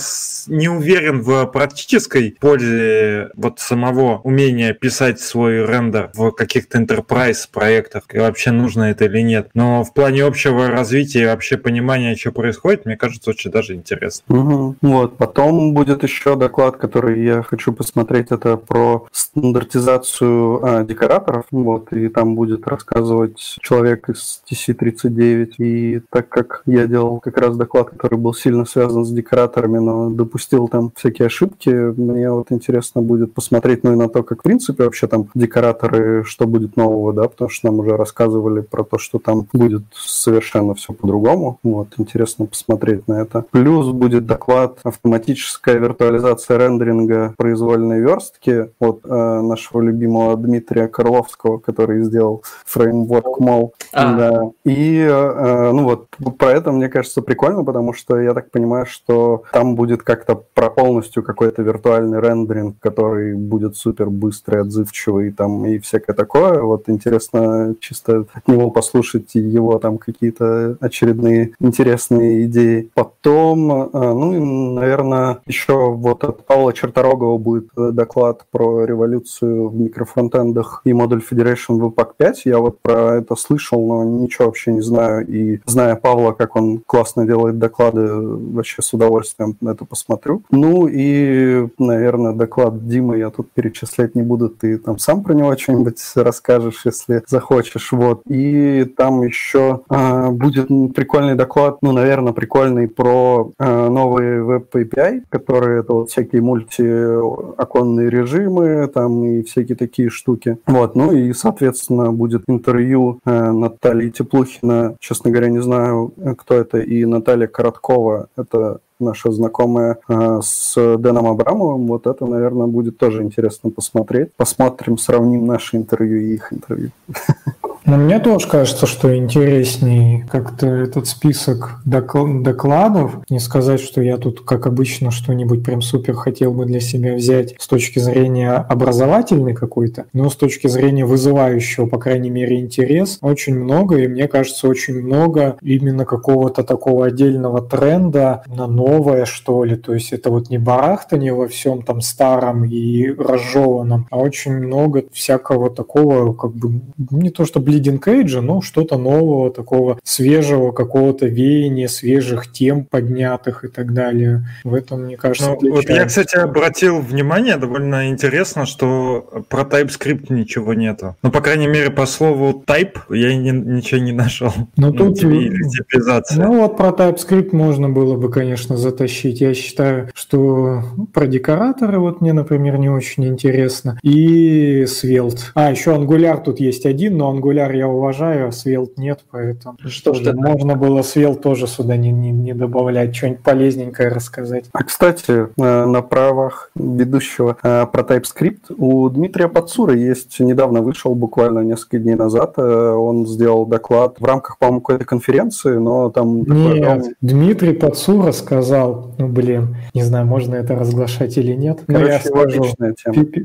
не 0.48 0.65
уверен, 0.68 0.96
уверен 0.96 1.22
в 1.22 1.46
практической 1.48 2.36
пользе 2.40 3.30
вот 3.36 3.60
самого 3.60 4.20
умения 4.20 4.74
писать 4.74 5.20
свой 5.20 5.66
рендер 5.66 6.12
в 6.14 6.32
каких-то 6.32 6.80
enterprise 6.80 7.48
проектах, 7.52 8.04
и 8.14 8.20
вообще 8.20 8.52
нужно 8.52 8.84
это 8.84 9.06
или 9.06 9.22
нет. 9.22 9.50
Но 9.54 9.84
в 9.84 9.94
плане 9.94 10.24
общего 10.24 10.68
развития 10.68 11.24
и 11.24 11.26
вообще 11.26 11.58
понимания, 11.58 12.16
что 12.16 12.32
происходит, 12.32 12.86
мне 12.86 12.98
кажется, 12.98 13.30
очень 13.30 13.52
даже 13.52 13.74
интересно. 13.74 14.24
Угу. 14.36 14.76
Вот, 14.82 15.18
потом 15.18 15.74
будет 15.74 16.04
еще 16.04 16.36
доклад, 16.36 16.78
который 16.78 17.24
я 17.24 17.42
хочу 17.42 17.74
посмотреть, 17.74 18.28
это 18.32 18.58
про 18.58 19.08
стандартизацию 19.12 20.66
а, 20.66 20.84
декораторов, 20.84 21.46
вот, 21.52 21.92
и 21.94 22.10
там 22.10 22.36
будет 22.36 22.68
рассказывать 22.68 23.58
человек 23.62 24.10
из 24.10 24.42
TC39, 24.50 25.56
и 25.58 26.02
так 26.10 26.30
как 26.30 26.64
я 26.66 26.88
делал 26.88 27.20
как 27.20 27.38
раз 27.38 27.56
доклад, 27.58 27.90
который 27.90 28.18
был 28.18 28.34
сильно 28.34 28.66
связан 28.66 29.06
с 29.06 29.12
декораторами, 29.12 29.80
но 29.80 30.10
допустил 30.10 30.55
допустил 30.56 30.68
там 30.68 30.92
всякие 30.96 31.28
ошибки. 31.28 31.70
Мне 31.70 32.32
вот 32.32 32.52
интересно 32.52 33.02
будет 33.02 33.34
посмотреть, 33.34 33.84
ну 33.84 33.94
и 33.94 33.96
на 33.96 34.10
то, 34.10 34.24
как 34.24 34.40
в 34.40 34.44
принципе 34.44 34.84
вообще 34.84 35.08
там 35.08 35.28
декораторы, 35.34 36.24
что 36.24 36.48
будет 36.48 36.78
нового, 36.78 37.14
да, 37.14 37.28
потому 37.28 37.50
что 37.50 37.68
нам 37.68 37.80
уже 37.80 37.98
рассказывали 37.98 38.62
про 38.62 38.84
то, 38.84 38.98
что 38.98 39.20
там 39.20 39.48
будет 39.54 39.84
совершенно 39.94 40.74
все 40.74 40.94
по-другому. 40.94 41.60
Вот, 41.64 41.88
интересно 41.98 42.46
посмотреть 42.46 43.08
на 43.08 43.22
это. 43.22 43.46
Плюс 43.52 43.92
будет 43.92 44.26
доклад 44.26 44.80
автоматическая 44.84 45.78
виртуализация 45.78 46.58
рендеринга 46.58 47.34
произвольной 47.38 48.00
верстки 48.00 48.70
от 48.80 49.02
э, 49.04 49.42
нашего 49.42 49.82
любимого 49.82 50.38
Дмитрия 50.38 50.88
Карловского, 50.88 51.58
который 51.58 52.04
сделал 52.04 52.44
фреймворк 52.66 53.40
Mol. 53.40 53.72
А. 53.96 54.14
Да. 54.14 54.52
И, 54.66 54.98
э, 55.00 55.72
ну 55.72 55.84
вот, 55.86 56.08
про 56.38 56.52
это, 56.52 56.74
мне 56.74 56.90
кажется, 56.90 57.22
прикольно, 57.22 57.64
потому 57.64 57.94
что 57.94 58.20
я 58.20 58.34
так 58.34 58.52
понимаю, 58.52 58.86
что 58.86 59.44
там 59.54 59.76
будет 59.76 60.04
как-то 60.04 60.36
про 60.36 60.70
полностью 60.70 61.24
какой-то 61.24 61.62
виртуальный 61.62 62.20
рендеринг, 62.20 62.76
который 62.80 63.36
будет 63.36 63.78
супер 63.78 64.10
быстрый, 64.10 64.62
отзывчивый 64.62 65.32
там 65.32 65.66
и 65.66 65.80
всякое 65.80 66.14
такое. 66.14 66.62
Вот 66.62 66.90
интересно 66.90 67.76
чисто 67.80 68.26
от 68.34 68.48
него 68.50 68.70
послушать 68.70 69.34
его 69.36 69.80
там 69.80 69.98
какие-то 69.98 70.78
очередные 70.82 71.54
интересные 71.62 72.46
идеи. 72.48 72.90
Потом, 72.96 73.72
э, 73.72 73.88
ну 73.94 74.74
наверное, 74.74 75.38
еще 75.46 75.92
вот 75.92 76.26
от 76.26 76.46
Павла 76.46 76.74
Черторогова 76.74 77.38
будет 77.38 77.70
доклад 77.76 78.46
про 78.52 78.84
революцию 78.84 79.70
в 79.70 79.80
микрофронтендах 79.80 80.82
и 80.84 80.92
модуль 80.92 81.24
Federation 81.30 81.80
Webpack 81.80 82.10
5. 82.18 82.42
Я 82.44 82.60
вот 82.60 82.82
про 82.82 83.16
это 83.16 83.36
слышал, 83.36 83.85
но 83.86 84.04
ничего 84.04 84.48
вообще 84.48 84.72
не 84.72 84.82
знаю. 84.82 85.26
И 85.28 85.60
зная 85.66 85.96
Павла, 85.96 86.32
как 86.32 86.56
он 86.56 86.82
классно 86.86 87.26
делает 87.26 87.60
доклады, 87.60 88.08
вообще 88.08 88.82
с 88.82 88.94
удовольствием 88.94 89.56
на 89.62 89.70
это 89.72 89.86
посмотрю. 89.86 90.44
Ну 90.52 90.88
и, 90.88 91.68
наверное, 91.78 92.34
доклад 92.34 92.88
Димы 92.88 93.18
я 93.18 93.30
тут 93.30 93.52
перечислять 93.52 94.16
не 94.16 94.22
буду. 94.22 94.50
Ты 94.50 94.78
там 94.78 95.00
сам 95.00 95.24
про 95.24 95.34
него 95.34 95.56
что-нибудь 95.58 96.00
расскажешь, 96.16 96.82
если 96.86 97.24
захочешь. 97.28 97.92
Вот. 97.92 98.22
И 98.28 98.86
там 98.98 99.22
еще 99.24 99.82
э, 99.90 100.30
будет 100.32 100.68
прикольный 100.94 101.36
доклад, 101.36 101.78
ну, 101.82 101.92
наверное, 101.92 102.34
прикольный 102.34 102.88
про 102.88 103.52
э, 103.58 103.90
новые 103.90 104.44
веб-API, 104.44 105.24
которые 105.30 105.82
это 105.82 105.94
вот 105.94 106.10
всякие 106.10 106.42
мультиоконные 106.42 108.10
режимы 108.10 108.88
там 108.88 109.24
и 109.24 109.44
всякие 109.44 109.76
такие 109.76 110.10
штуки. 110.10 110.58
Вот. 110.66 110.96
Ну 110.96 111.12
и, 111.12 111.34
соответственно, 111.34 112.12
будет 112.12 112.44
интервью 112.48 113.20
э, 113.26 113.52
Натальи 113.76 114.10
Теплухина. 114.10 114.96
Честно 115.00 115.32
говоря, 115.32 115.50
не 115.50 115.62
знаю, 115.62 116.14
кто 116.38 116.56
это. 116.56 116.80
И 116.80 117.06
Наталья 117.06 117.48
Короткова. 117.48 118.28
Это 118.36 118.80
наша 119.00 119.32
знакомая 119.32 119.98
э, 120.08 120.40
с 120.42 120.98
Дэном 120.98 121.28
Абрамовым. 121.28 121.88
Вот 121.88 122.08
это, 122.08 122.26
наверное, 122.26 122.68
будет 122.68 122.98
тоже 122.98 123.24
интересно 123.24 123.70
посмотреть. 123.70 124.34
Посмотрим, 124.38 124.98
сравним 124.98 125.46
наши 125.46 125.78
интервью 125.78 126.22
и 126.22 126.34
их 126.36 126.54
интервью. 126.54 126.92
Но 127.86 127.98
мне 127.98 128.20
тоже 128.20 128.48
кажется, 128.48 128.88
что 128.88 129.16
интереснее 129.16 130.28
как-то 130.32 130.66
этот 130.66 131.08
список 131.08 131.82
докладов. 131.86 133.20
Не 133.30 133.40
сказать, 133.40 133.80
что 133.80 134.02
я 134.02 134.18
тут, 134.18 134.42
как 134.42 134.66
обычно, 134.66 135.12
что-нибудь 135.12 135.64
прям 135.64 135.82
супер 135.82 136.16
хотел 136.16 136.52
бы 136.52 136.66
для 136.66 136.80
себя 136.80 137.14
взять 137.14 137.54
с 137.60 137.68
точки 137.68 138.00
зрения 138.00 138.54
образовательной 138.54 139.54
какой-то, 139.54 140.06
но 140.14 140.32
с 140.32 140.36
точки 140.36 140.68
зрения 140.68 141.06
вызывающего, 141.06 141.86
по 141.86 142.00
крайней 142.00 142.32
мере, 142.32 142.60
интерес, 142.60 143.20
очень 143.22 143.56
много, 143.56 143.98
и 143.98 144.08
мне 144.08 144.28
кажется, 144.28 144.68
очень 144.68 144.96
много 144.96 145.58
именно 145.62 146.06
какого-то 146.06 146.64
такого 146.64 147.06
отдельного 147.06 147.62
тренда 147.62 148.44
на 148.48 148.66
новое, 148.66 149.26
что 149.26 149.64
ли. 149.64 149.76
То 149.76 149.94
есть 149.94 150.12
это 150.12 150.32
вот 150.32 150.50
не 150.50 150.58
барахтание 150.58 151.34
во 151.34 151.48
всем 151.48 151.84
там 151.84 152.02
старом 152.02 152.66
и 152.66 153.10
разжеванном, 153.12 154.08
а 154.10 154.18
очень 154.18 154.54
много 154.54 155.04
всякого 155.12 155.70
такого, 155.70 156.34
как 156.34 156.52
бы, 156.52 156.82
не 157.12 157.30
то 157.30 157.46
что 157.46 157.60
Bleeding 157.76 158.00
Edge, 158.00 158.40
но 158.42 158.62
что-то 158.62 158.98
нового, 158.98 159.52
такого 159.52 160.00
свежего 160.04 160.72
какого-то 160.72 161.28
веяния, 161.28 161.88
свежих 161.88 162.52
тем 162.52 162.86
поднятых 162.86 163.66
и 163.66 163.68
так 163.68 163.94
далее. 163.94 164.48
В 164.64 164.74
этом, 164.74 165.04
мне 165.04 165.18
кажется, 165.18 165.58
ну, 165.62 165.72
Вот 165.72 165.90
я, 165.90 166.06
кстати, 166.06 166.38
обратил 166.38 167.00
внимание, 167.00 167.58
довольно 167.58 168.10
интересно, 168.10 168.66
что 168.66 169.46
про 169.50 169.64
TypeScript 169.64 170.28
ничего 170.30 170.74
нету. 170.74 171.16
Ну, 171.22 171.32
по 171.32 171.42
крайней 171.42 171.68
мере, 171.68 171.90
по 171.90 172.06
слову 172.06 172.64
type 172.66 172.98
я 173.10 173.36
не, 173.36 173.52
ничего 173.52 174.00
не 174.00 174.12
нашел. 174.12 174.54
Но 174.78 174.92
ну, 174.92 174.94
тут... 174.94 175.22
Ну, 175.22 176.58
вот 176.60 176.78
про 176.78 176.90
TypeScript 176.90 177.56
можно 177.56 177.90
было 177.90 178.16
бы, 178.16 178.30
конечно, 178.30 178.78
затащить. 178.78 179.42
Я 179.42 179.54
считаю, 179.54 180.10
что 180.14 180.84
про 181.14 181.28
декораторы 181.28 182.00
вот 182.00 182.22
мне, 182.22 182.34
например, 182.34 182.78
не 182.78 182.90
очень 182.90 183.26
интересно. 183.26 183.98
И 184.02 184.86
Svelte. 184.86 185.52
А, 185.54 185.72
еще 185.72 185.92
Angular 185.92 186.44
тут 186.44 186.60
есть 186.60 186.86
один, 186.86 187.18
но 187.18 187.34
Angular 187.34 187.65
Angular 187.66 187.76
я 187.76 187.88
уважаю, 187.88 188.48
а 188.48 188.52
Svelte 188.52 188.94
нет, 188.98 189.22
поэтому 189.32 189.78
что 189.88 190.14
ж 190.14 190.34
можно 190.34 190.76
было 190.76 191.00
Svelte 191.00 191.42
тоже 191.42 191.68
сюда 191.68 191.98
не, 191.98 192.12
не, 192.12 192.32
не 192.32 192.54
добавлять, 192.54 193.16
что-нибудь 193.16 193.42
полезненькое 193.42 194.10
рассказать. 194.10 194.66
А, 194.74 194.84
кстати, 194.84 195.48
э, 195.58 195.86
на 195.86 196.02
правах 196.02 196.72
ведущего 196.76 197.58
э, 197.62 197.86
про 197.92 198.02
TypeScript 198.02 198.74
у 198.78 199.10
Дмитрия 199.10 199.48
Пацура 199.48 199.94
есть, 199.94 200.40
недавно 200.40 200.82
вышел, 200.82 201.16
буквально 201.16 201.60
несколько 201.60 202.00
дней 202.00 202.16
назад, 202.16 202.54
э, 202.58 202.62
он 202.62 203.26
сделал 203.28 203.66
доклад 203.66 204.18
в 204.20 204.26
рамках, 204.26 204.58
по-моему, 204.58 204.82
какой-то 204.82 205.06
конференции, 205.06 205.78
но 205.78 206.10
там... 206.10 206.44
Нет, 206.44 206.82
такой, 206.82 207.16
Дмитрий 207.22 207.74
Пацура 207.74 208.32
сказал, 208.32 209.12
ну, 209.18 209.28
блин, 209.28 209.78
не 209.94 210.04
знаю, 210.04 210.26
можно 210.26 210.56
это 210.56 210.76
разглашать 210.76 211.38
или 211.38 211.54
нет, 211.54 211.80
но 211.88 211.96
Короче, 211.96 212.14
я 212.14 212.20
скажу, 212.20 212.66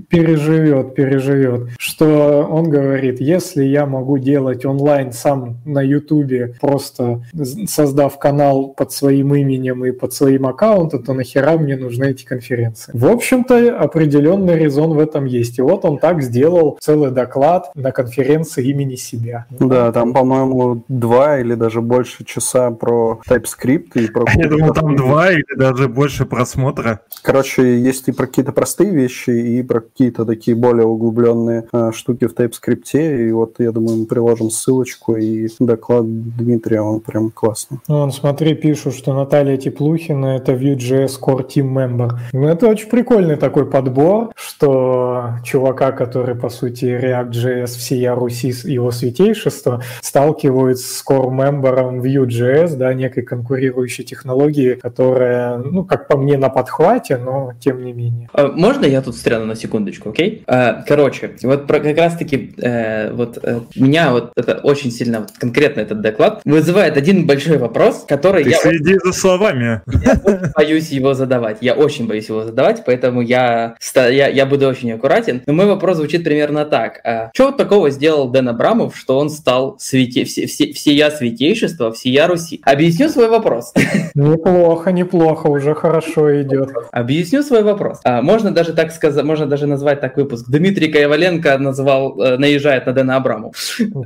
переживет, 0.09 0.95
переживет, 0.95 1.69
что 1.79 2.47
он 2.51 2.71
говорит, 2.71 3.21
если 3.21 3.65
я 3.65 3.87
могу 3.87 4.10
могу 4.11 4.19
делать 4.19 4.65
онлайн 4.65 5.13
сам 5.13 5.59
на 5.65 5.83
Ютубе, 5.83 6.57
просто 6.61 7.23
создав 7.67 8.19
канал 8.19 8.75
под 8.77 8.93
своим 8.93 9.35
именем 9.35 9.85
и 9.85 9.93
под 9.93 10.13
своим 10.13 10.47
аккаунтом, 10.47 11.03
то 11.03 11.13
нахера 11.13 11.57
мне 11.59 11.77
нужны 11.77 12.11
эти 12.11 12.25
конференции? 12.25 12.91
В 12.93 13.07
общем-то, 13.07 13.79
определенный 13.79 14.59
резон 14.59 14.95
в 14.95 14.99
этом 14.99 15.27
есть. 15.27 15.59
И 15.59 15.63
вот 15.63 15.85
он 15.85 15.99
так 15.99 16.23
сделал 16.23 16.77
целый 16.81 17.11
доклад 17.11 17.71
на 17.75 17.93
конференции 17.93 18.69
имени 18.69 18.97
себя. 18.97 19.47
Да, 19.51 19.93
там, 19.93 20.13
по-моему, 20.13 20.85
два 20.89 21.39
или 21.39 21.55
даже 21.55 21.81
больше 21.81 22.25
часа 22.25 22.71
про 22.71 23.21
TypeScript 23.29 23.93
и 23.95 24.11
про... 24.11 24.25
Я 24.35 24.49
думал, 24.49 24.75
там 24.75 24.97
два 24.97 25.31
или 25.31 25.57
даже 25.57 25.89
больше 25.89 26.25
просмотра. 26.25 27.01
Короче, 27.23 27.79
есть 27.79 28.09
и 28.09 28.13
про 28.13 28.27
какие-то 28.27 28.53
простые 28.53 28.91
вещи, 28.91 29.31
и 29.31 29.63
про 29.63 29.81
какие-то 29.81 30.25
такие 30.25 30.57
более 30.57 30.87
углубленные 30.87 31.69
э, 31.73 31.93
штуки 31.95 32.27
в 32.27 32.35
TypeScript. 32.35 32.81
И 33.21 33.33
вот, 33.33 33.57
я 33.61 33.73
думаю, 33.73 34.00
мы 34.01 34.07
приложим 34.07 34.51
ссылочку, 34.51 35.17
и 35.17 35.49
доклад 35.59 36.05
Дмитрия, 36.37 36.81
он 36.81 37.01
прям 37.01 37.31
классный. 37.31 37.79
Ну, 37.89 37.97
он, 37.97 38.13
смотри, 38.13 38.55
пишут, 38.55 38.95
что 38.95 39.15
Наталья 39.15 39.57
Теплухина– 39.57 40.37
это 40.37 40.53
Vue.js 40.53 41.13
Core 41.21 41.47
Team 41.47 41.73
Member. 41.73 42.13
Ну, 42.33 42.49
это 42.49 42.69
очень 42.69 42.89
прикольный 42.89 43.37
такой 43.37 43.67
подбор, 43.67 44.33
что 44.35 45.35
чувака, 45.45 45.93
который, 45.93 46.35
по 46.35 46.49
сути, 46.49 46.85
React.js 46.85 47.67
всея 47.67 48.15
Руси, 48.15 48.53
его 48.65 48.91
святейшество, 48.91 49.83
сталкиваются 50.01 50.87
с 50.87 51.05
Core 51.07 51.31
мембером 51.31 52.01
Vue.js, 52.01 52.77
да, 52.77 52.95
некой 52.95 53.23
конкурирующей 53.23 54.05
технологии, 54.05 54.75
которая, 54.75 55.59
ну, 55.59 55.85
как 55.85 56.09
по 56.09 56.17
мне, 56.17 56.37
на 56.39 56.49
подхвате, 56.49 57.17
но 57.17 57.53
тем 57.61 57.85
не 57.85 57.93
менее. 57.93 58.29
А 58.33 58.49
можно 58.49 58.85
я 58.85 59.03
тут 59.03 59.15
встряну 59.15 59.47
на 59.47 59.55
секундочку, 59.55 60.11
окей? 60.11 60.43
А, 60.47 60.83
короче, 60.87 61.33
вот 61.43 61.67
про, 61.67 61.81
как 61.81 61.97
раз-таки 61.97 62.55
э, 62.59 63.13
вот 63.13 63.39
э, 63.43 63.61
меня 63.91 64.13
вот 64.13 64.33
это 64.37 64.55
очень 64.63 64.91
сильно, 64.91 65.21
вот 65.21 65.33
конкретно 65.39 65.81
этот 65.81 66.01
доклад, 66.01 66.41
вызывает 66.45 66.97
один 66.97 67.27
большой 67.27 67.59
вопрос, 67.59 68.05
который 68.07 68.45
Ты 68.45 68.51
я... 68.51 68.57
следи 68.57 68.97
за 69.03 69.13
словами. 69.13 69.83
Я 69.87 70.21
боюсь 70.55 70.91
его 70.91 71.15
задавать. 71.15 71.59
Я 71.61 71.75
очень 71.75 72.07
боюсь 72.07 72.29
его 72.29 72.45
задавать, 72.45 72.85
поэтому 72.87 73.21
я, 73.21 73.77
я, 73.95 74.29
я 74.29 74.47
буду 74.47 74.69
очень 74.69 74.93
аккуратен. 74.93 75.43
Но 75.47 75.53
мой 75.53 75.67
вопрос 75.67 75.97
звучит 75.97 76.25
примерно 76.25 76.65
так. 76.65 77.01
А, 77.05 77.31
что 77.35 77.47
вот 77.47 77.57
такого 77.57 77.91
сделал 77.91 78.29
Дэн 78.31 78.51
Абрамов, 78.51 78.97
что 78.97 79.19
он 79.19 79.29
стал 79.29 79.77
свете... 79.81 80.25
все, 80.25 80.47
все, 80.47 80.73
всея 80.73 81.11
святейшества, 81.11 81.93
всея 81.93 82.29
Руси? 82.29 82.61
Объясню 82.65 83.09
свой 83.09 83.29
вопрос. 83.29 83.73
Неплохо, 84.15 84.93
неплохо, 84.93 85.49
уже 85.49 85.75
хорошо 85.75 86.43
идет. 86.43 86.71
Объясню 86.93 87.43
свой 87.43 87.63
вопрос. 87.63 88.01
А, 88.05 88.23
можно 88.23 88.53
даже 88.53 88.73
так 88.73 88.93
сказать, 88.93 89.25
можно 89.25 89.47
даже 89.47 89.67
назвать 89.67 90.01
так 90.01 90.17
выпуск. 90.17 90.47
Дмитрий 90.49 90.89
Каеваленко 90.89 91.59
назвал, 91.59 92.21
э, 92.21 92.37
наезжает 92.37 92.87
на 92.87 92.93
Дэна 92.93 93.17
Абрамова. 93.17 93.53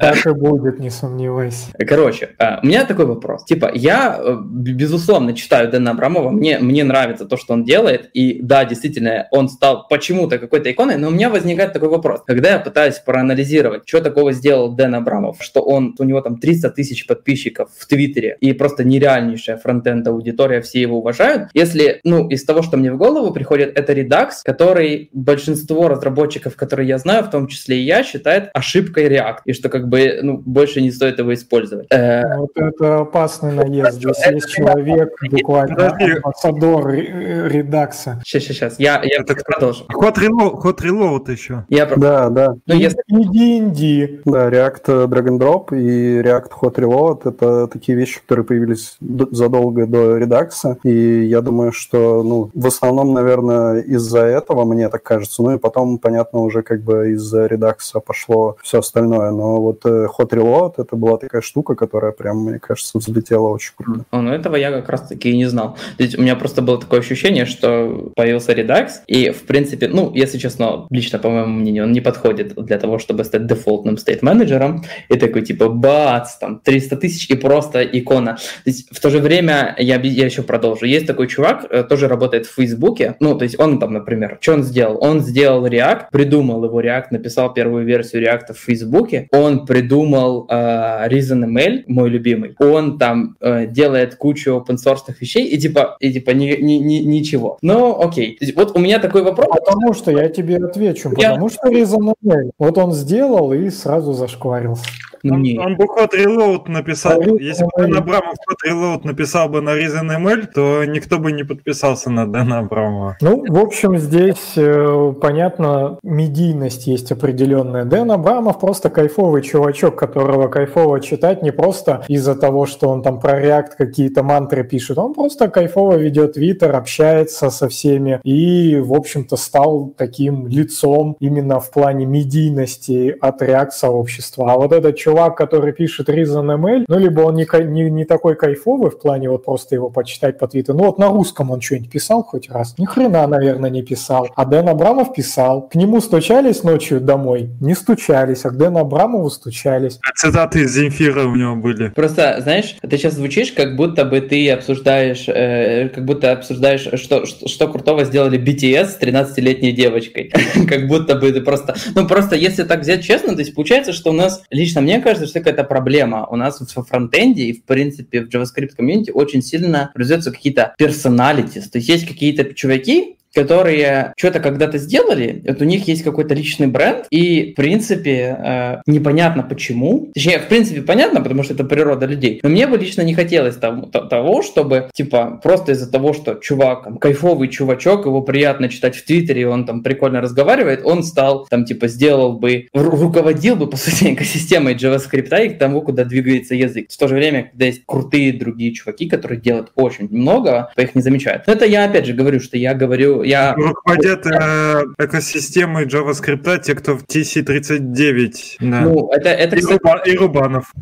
Так 0.00 0.26
и 0.26 0.30
будет, 0.30 0.78
не 0.78 0.90
сомневайся. 0.90 1.66
Короче, 1.78 2.30
э, 2.38 2.60
у 2.62 2.66
меня 2.66 2.84
такой 2.84 3.06
вопрос. 3.06 3.44
Типа, 3.44 3.70
я, 3.74 4.18
э, 4.18 4.36
безусловно, 4.44 5.34
читаю 5.34 5.70
Дэна 5.70 5.92
Абрамова, 5.92 6.30
мне, 6.30 6.58
мне 6.58 6.84
нравится 6.84 7.26
то, 7.26 7.36
что 7.36 7.54
он 7.54 7.64
делает, 7.64 8.10
и 8.14 8.40
да, 8.42 8.64
действительно, 8.64 9.26
он 9.30 9.48
стал 9.48 9.86
почему-то 9.88 10.38
какой-то 10.38 10.70
иконой, 10.70 10.96
но 10.96 11.08
у 11.08 11.10
меня 11.10 11.30
возникает 11.30 11.72
такой 11.72 11.88
вопрос. 11.88 12.22
Когда 12.26 12.52
я 12.52 12.58
пытаюсь 12.58 12.98
проанализировать, 12.98 13.82
что 13.86 14.00
такого 14.00 14.32
сделал 14.32 14.74
Дэн 14.74 14.94
Абрамов, 14.96 15.38
что 15.40 15.60
он, 15.60 15.94
у 15.98 16.04
него 16.04 16.20
там 16.20 16.38
300 16.38 16.70
тысяч 16.70 17.06
подписчиков 17.06 17.70
в 17.76 17.86
Твиттере, 17.86 18.36
и 18.40 18.52
просто 18.52 18.84
нереальнейшая 18.84 19.56
фронтенд 19.56 20.06
аудитория, 20.08 20.60
все 20.60 20.80
его 20.80 20.98
уважают. 20.98 21.48
Если, 21.54 22.00
ну, 22.04 22.28
из 22.28 22.44
того, 22.44 22.62
что 22.62 22.76
мне 22.76 22.92
в 22.92 22.96
голову 22.96 23.32
приходит, 23.32 23.78
это 23.78 23.92
Redux, 23.92 24.30
который 24.44 25.10
большинство 25.12 25.88
разработчиков, 25.88 26.56
которые 26.56 26.88
я 26.88 26.98
знаю, 26.98 27.24
в 27.24 27.30
том 27.30 27.46
числе 27.46 27.78
и 27.78 27.84
я, 27.84 28.02
считает 28.02 28.50
ошибкой 28.54 29.08
React, 29.08 29.38
и 29.44 29.52
что 29.52 29.63
как 29.68 29.88
бы, 29.88 30.20
ну, 30.22 30.38
больше 30.38 30.80
не 30.80 30.90
стоит 30.90 31.18
его 31.18 31.32
использовать. 31.34 31.86
Э, 31.90 32.36
вот 32.36 32.50
это 32.56 33.00
опасный 33.00 33.52
наезд. 33.52 33.94
Здесь 33.94 34.26
есть 34.30 34.50
человек, 34.50 35.10
буквально 35.30 35.96
амбассадор 35.96 36.90
редакса. 36.90 38.20
Сейчас, 38.24 38.42
сейчас, 38.44 38.56
сейчас. 38.56 38.80
Я, 38.80 39.00
я 39.04 39.20
это 39.20 39.34
продолжу. 39.36 39.84
Ход 39.92 40.18
reload, 40.18 40.56
ход 40.56 40.80
reload 40.80 41.30
еще. 41.30 41.64
Я... 41.68 41.86
Да, 41.86 42.28
да. 42.30 42.54
Ну, 42.66 42.74
если... 42.74 42.98
D&D. 43.08 44.20
Да, 44.24 44.50
React 44.50 45.08
Drag 45.08 45.26
and 45.26 45.38
Drop 45.38 45.76
и 45.76 46.20
React 46.20 46.50
Hot 46.60 46.74
Reload— 46.76 47.20
это 47.28 47.66
такие 47.66 47.96
вещи, 47.96 48.20
которые 48.20 48.44
появились 48.44 48.96
задолго 49.00 49.86
до 49.86 50.16
редакса, 50.16 50.78
и 50.82 51.24
я 51.24 51.40
думаю, 51.40 51.72
что, 51.72 52.22
ну, 52.22 52.50
в 52.54 52.66
основном, 52.66 53.12
наверное, 53.12 53.80
из-за 53.80 54.20
этого, 54.20 54.64
мне 54.64 54.88
так 54.88 55.02
кажется, 55.02 55.42
ну 55.42 55.54
и 55.54 55.58
потом, 55.58 55.98
понятно, 55.98 56.40
уже 56.40 56.62
как 56.62 56.82
бы 56.82 57.12
из-за 57.12 57.46
редакса 57.46 58.00
пошло 58.00 58.56
все 58.62 58.78
остальное, 58.78 59.30
но 59.30 59.43
вот 59.44 59.84
э, 59.84 60.06
Hot 60.18 60.30
Reload— 60.30 60.74
это 60.78 60.96
была 60.96 61.18
такая 61.18 61.42
штука, 61.42 61.74
которая 61.74 62.12
прям, 62.12 62.44
мне 62.44 62.58
кажется, 62.58 62.98
взлетела 62.98 63.48
очень 63.48 63.72
круто. 63.76 64.04
Ну, 64.12 64.30
этого 64.30 64.56
я 64.56 64.70
как 64.70 64.88
раз-таки 64.88 65.30
и 65.30 65.36
не 65.36 65.46
знал. 65.46 65.76
То 65.96 66.02
есть 66.02 66.18
у 66.18 66.22
меня 66.22 66.36
просто 66.36 66.62
было 66.62 66.80
такое 66.80 67.00
ощущение, 67.00 67.46
что 67.46 68.12
появился 68.16 68.52
Redux, 68.52 68.88
и, 69.06 69.30
в 69.30 69.42
принципе, 69.42 69.88
ну, 69.88 70.12
если 70.14 70.38
честно, 70.38 70.86
лично, 70.90 71.18
по 71.18 71.30
моему 71.30 71.52
мнению, 71.60 71.84
он 71.84 71.92
не 71.92 72.00
подходит 72.00 72.54
для 72.54 72.78
того, 72.78 72.98
чтобы 72.98 73.24
стать 73.24 73.46
дефолтным 73.46 73.98
стейт-менеджером, 73.98 74.84
и 75.08 75.16
такой, 75.18 75.42
типа, 75.42 75.68
бац, 75.68 76.36
там, 76.36 76.60
300 76.60 76.96
тысяч 76.96 77.30
и 77.30 77.36
просто 77.36 77.82
икона. 77.82 78.36
То 78.36 78.70
есть 78.70 78.88
в 78.90 79.00
то 79.00 79.10
же 79.10 79.18
время, 79.18 79.74
я, 79.78 80.00
я 80.00 80.24
еще 80.24 80.42
продолжу, 80.42 80.86
есть 80.86 81.06
такой 81.06 81.28
чувак, 81.28 81.66
э, 81.70 81.82
тоже 81.84 82.08
работает 82.08 82.46
в 82.46 82.54
Фейсбуке, 82.54 83.16
ну, 83.20 83.36
то 83.36 83.44
есть 83.44 83.58
он 83.58 83.78
там, 83.78 83.92
например, 83.92 84.38
что 84.40 84.54
он 84.54 84.62
сделал? 84.62 84.98
Он 85.00 85.20
сделал 85.20 85.66
React, 85.66 86.06
придумал 86.12 86.64
его 86.64 86.80
React, 86.80 87.06
написал 87.10 87.52
первую 87.52 87.84
версию 87.84 88.22
React 88.22 88.54
в 88.54 88.58
Фейсбуке, 88.58 89.28
он 89.34 89.66
придумал 89.66 90.46
э, 90.48 91.08
ReasonML, 91.08 91.84
мой 91.88 92.08
любимый, 92.08 92.54
он 92.58 92.98
там 92.98 93.36
э, 93.40 93.66
делает 93.66 94.16
кучу 94.16 94.50
open 94.50 94.76
source 94.76 95.12
вещей, 95.20 95.46
и 95.46 95.58
типа, 95.58 95.96
и 96.00 96.12
типа 96.12 96.30
ни, 96.30 96.56
ни, 96.60 96.74
ни, 96.74 96.94
ничего. 97.04 97.58
Но 97.62 98.00
окей. 98.00 98.38
Вот 98.56 98.76
у 98.76 98.80
меня 98.80 98.98
такой 98.98 99.22
вопрос. 99.22 99.48
Потому 99.48 99.94
что 99.94 100.10
я 100.10 100.28
тебе 100.28 100.56
отвечу, 100.56 101.10
я... 101.16 101.30
потому 101.30 101.48
что 101.48 101.68
ReasonML. 101.68 102.50
Вот 102.58 102.78
он 102.78 102.92
сделал 102.92 103.52
и 103.52 103.70
сразу 103.70 104.12
зашкварился. 104.12 104.84
Ну, 105.24 105.36
он, 105.36 105.58
он 105.58 105.76
бы 105.76 105.86
код 105.86 106.14
reload 106.14 106.70
написал. 106.70 107.18
А 107.18 107.24
Если 107.24 107.64
бы 107.64 107.70
Дэн 107.78 107.96
Абрамов 107.96 108.34
код 108.46 108.58
reload 108.68 109.06
написал 109.06 109.48
бы 109.48 109.62
на 109.62 109.70
ReasonML, 109.70 110.48
то 110.54 110.84
никто 110.84 111.18
бы 111.18 111.32
не 111.32 111.44
подписался 111.44 112.10
на 112.10 112.30
Дэна 112.30 112.58
Абрамова. 112.58 113.16
Ну, 113.22 113.42
в 113.48 113.58
общем, 113.58 113.96
здесь 113.96 114.52
э, 114.56 115.14
понятно, 115.18 115.98
медийность 116.02 116.86
есть 116.86 117.10
определенная. 117.10 117.86
Дэн 117.86 118.10
Абрамов 118.10 118.60
просто 118.60 118.90
кайфовый 118.90 119.23
чувачок, 119.42 119.96
которого 119.96 120.48
кайфово 120.48 121.00
читать 121.00 121.42
не 121.42 121.52
просто 121.52 122.04
из-за 122.08 122.34
того, 122.34 122.66
что 122.66 122.88
он 122.88 123.02
там 123.02 123.20
про 123.20 123.40
React 123.40 123.70
какие-то 123.76 124.22
мантры 124.22 124.64
пишет. 124.64 124.98
Он 124.98 125.14
просто 125.14 125.48
кайфово 125.48 125.96
ведет 125.96 126.34
Твиттер, 126.34 126.74
общается 126.74 127.50
со 127.50 127.68
всеми 127.68 128.20
и, 128.24 128.78
в 128.78 128.94
общем-то, 128.94 129.36
стал 129.36 129.92
таким 129.96 130.46
лицом 130.48 131.16
именно 131.20 131.60
в 131.60 131.70
плане 131.70 132.06
медийности 132.06 133.16
от 133.20 133.42
React 133.42 133.70
сообщества. 133.70 134.52
А 134.52 134.56
вот 134.56 134.72
этот 134.72 134.96
чувак 134.96 135.36
который 135.36 135.72
пишет 135.72 136.08
ReasonML, 136.08 136.84
ну, 136.88 136.98
либо 136.98 137.20
он 137.20 137.34
не, 137.34 137.46
не, 137.64 137.90
не 137.90 138.04
такой 138.04 138.34
кайфовый 138.34 138.90
в 138.90 138.98
плане 138.98 139.28
вот 139.28 139.44
просто 139.44 139.74
его 139.74 139.90
почитать 139.90 140.38
по 140.38 140.48
твиттеру. 140.48 140.78
Ну, 140.78 140.84
вот 140.84 140.98
на 140.98 141.08
русском 141.08 141.50
он 141.50 141.60
что-нибудь 141.60 141.90
писал 141.90 142.22
хоть 142.22 142.50
раз? 142.50 142.74
Ни 142.78 142.86
хрена, 142.86 143.26
наверное, 143.26 143.70
не 143.70 143.82
писал. 143.82 144.28
А 144.34 144.44
Дэн 144.44 144.68
Абрамов 144.68 145.12
писал. 145.12 145.68
К 145.68 145.74
нему 145.74 146.00
стучались 146.00 146.62
ночью 146.62 147.00
домой? 147.00 147.50
Не 147.60 147.74
стучались, 147.74 148.44
а 148.44 148.50
к 148.50 148.56
Дэну 148.56 148.80
Абрамову 148.80 149.13
стучались. 149.28 149.98
А 150.02 150.12
цитаты 150.14 150.62
из 150.62 150.74
Земфира 150.74 151.24
у 151.24 151.34
него 151.34 151.56
были. 151.56 151.88
Просто, 151.88 152.38
знаешь, 152.40 152.76
ты 152.80 152.96
сейчас 152.96 153.14
звучишь, 153.14 153.52
как 153.52 153.76
будто 153.76 154.04
бы 154.04 154.20
ты 154.20 154.50
обсуждаешь, 154.50 155.24
э, 155.28 155.88
как 155.88 156.04
будто 156.04 156.32
обсуждаешь, 156.32 156.88
что, 157.00 157.26
что, 157.26 157.48
что 157.48 157.68
крутого 157.68 158.04
сделали 158.04 158.38
BTS 158.38 158.86
с 158.86 158.98
13-летней 159.00 159.72
девочкой. 159.72 160.32
как 160.68 160.86
будто 160.86 161.14
бы 161.16 161.32
ты 161.32 161.40
просто... 161.40 161.74
Ну, 161.94 162.06
просто 162.06 162.36
если 162.36 162.64
так 162.64 162.80
взять 162.80 163.04
честно, 163.04 163.34
то 163.34 163.40
есть 163.40 163.54
получается, 163.54 163.92
что 163.92 164.10
у 164.10 164.14
нас, 164.14 164.42
лично 164.50 164.80
мне 164.80 165.00
кажется, 165.00 165.26
что 165.26 165.40
какая-то 165.40 165.64
проблема. 165.64 166.26
У 166.26 166.36
нас 166.36 166.60
в 166.60 166.84
фронтенде 166.84 167.44
и, 167.44 167.52
в 167.52 167.64
принципе, 167.64 168.22
в 168.22 168.28
JavaScript 168.28 168.76
комьюнити 168.76 169.10
очень 169.10 169.42
сильно 169.42 169.90
развиваются 169.94 170.32
какие-то 170.32 170.74
персоналитис. 170.78 171.70
То 171.70 171.78
есть 171.78 171.88
есть 171.88 172.06
какие-то 172.06 172.52
чуваки, 172.54 173.16
которые 173.34 174.12
что-то 174.16 174.40
когда-то 174.40 174.78
сделали, 174.78 175.42
вот 175.46 175.60
у 175.60 175.64
них 175.64 175.88
есть 175.88 176.02
какой-то 176.02 176.34
личный 176.34 176.66
бренд, 176.66 177.06
и, 177.10 177.52
в 177.52 177.56
принципе, 177.56 178.36
э, 178.38 178.76
непонятно 178.86 179.42
почему. 179.42 180.10
Точнее, 180.14 180.38
в 180.38 180.48
принципе, 180.48 180.82
понятно, 180.82 181.20
потому 181.20 181.42
что 181.42 181.54
это 181.54 181.64
природа 181.64 182.06
людей. 182.06 182.40
Но 182.42 182.48
мне 182.48 182.66
бы 182.66 182.78
лично 182.78 183.02
не 183.02 183.14
хотелось 183.14 183.56
того, 183.56 183.86
того 183.86 184.42
чтобы, 184.42 184.90
типа, 184.92 185.40
просто 185.42 185.72
из-за 185.72 185.90
того, 185.90 186.12
что 186.12 186.34
чувак, 186.34 186.84
там, 186.84 186.98
кайфовый 186.98 187.48
чувачок, 187.48 188.06
его 188.06 188.22
приятно 188.22 188.68
читать 188.68 188.96
в 188.96 189.04
Твиттере, 189.04 189.48
он 189.48 189.66
там 189.66 189.82
прикольно 189.82 190.20
разговаривает, 190.20 190.82
он 190.84 191.02
стал, 191.02 191.46
там, 191.50 191.64
типа, 191.64 191.88
сделал 191.88 192.38
бы, 192.38 192.68
руководил 192.72 193.56
бы, 193.56 193.66
по 193.70 193.76
сути, 193.76 194.14
экосистемой 194.14 194.74
JavaScript 194.74 195.44
и 195.44 195.48
к 195.50 195.58
тому, 195.58 195.82
куда 195.82 196.04
двигается 196.04 196.54
язык. 196.54 196.86
В 196.90 196.96
то 196.96 197.08
же 197.08 197.14
время, 197.14 197.50
когда 197.50 197.66
есть 197.66 197.82
крутые 197.86 198.32
другие 198.32 198.72
чуваки, 198.72 199.08
которые 199.08 199.40
делают 199.40 199.72
очень 199.74 200.08
много, 200.10 200.70
то 200.74 200.82
их 200.82 200.94
не 200.94 201.02
замечают. 201.02 201.46
Но 201.46 201.52
это 201.54 201.64
я, 201.64 201.84
опять 201.84 202.06
же, 202.06 202.12
говорю, 202.12 202.40
что 202.40 202.56
я 202.56 202.74
говорю 202.74 203.23
я... 203.24 203.54
Руководят 203.54 204.26
э, 204.26 204.82
экосистемой 204.98 205.86
JavaScript 205.86 206.62
те, 206.62 206.74
кто 206.74 206.96
в 206.96 207.04
TC39. 207.04 208.56
Да. 208.60 208.80
Ну, 208.80 209.10
это, 209.12 209.28
это 209.28 209.56
и, 209.56 209.60
кстати... 209.60 209.80
Руба, 209.82 210.02
и 210.04 210.16
Рубанов. 210.16 210.72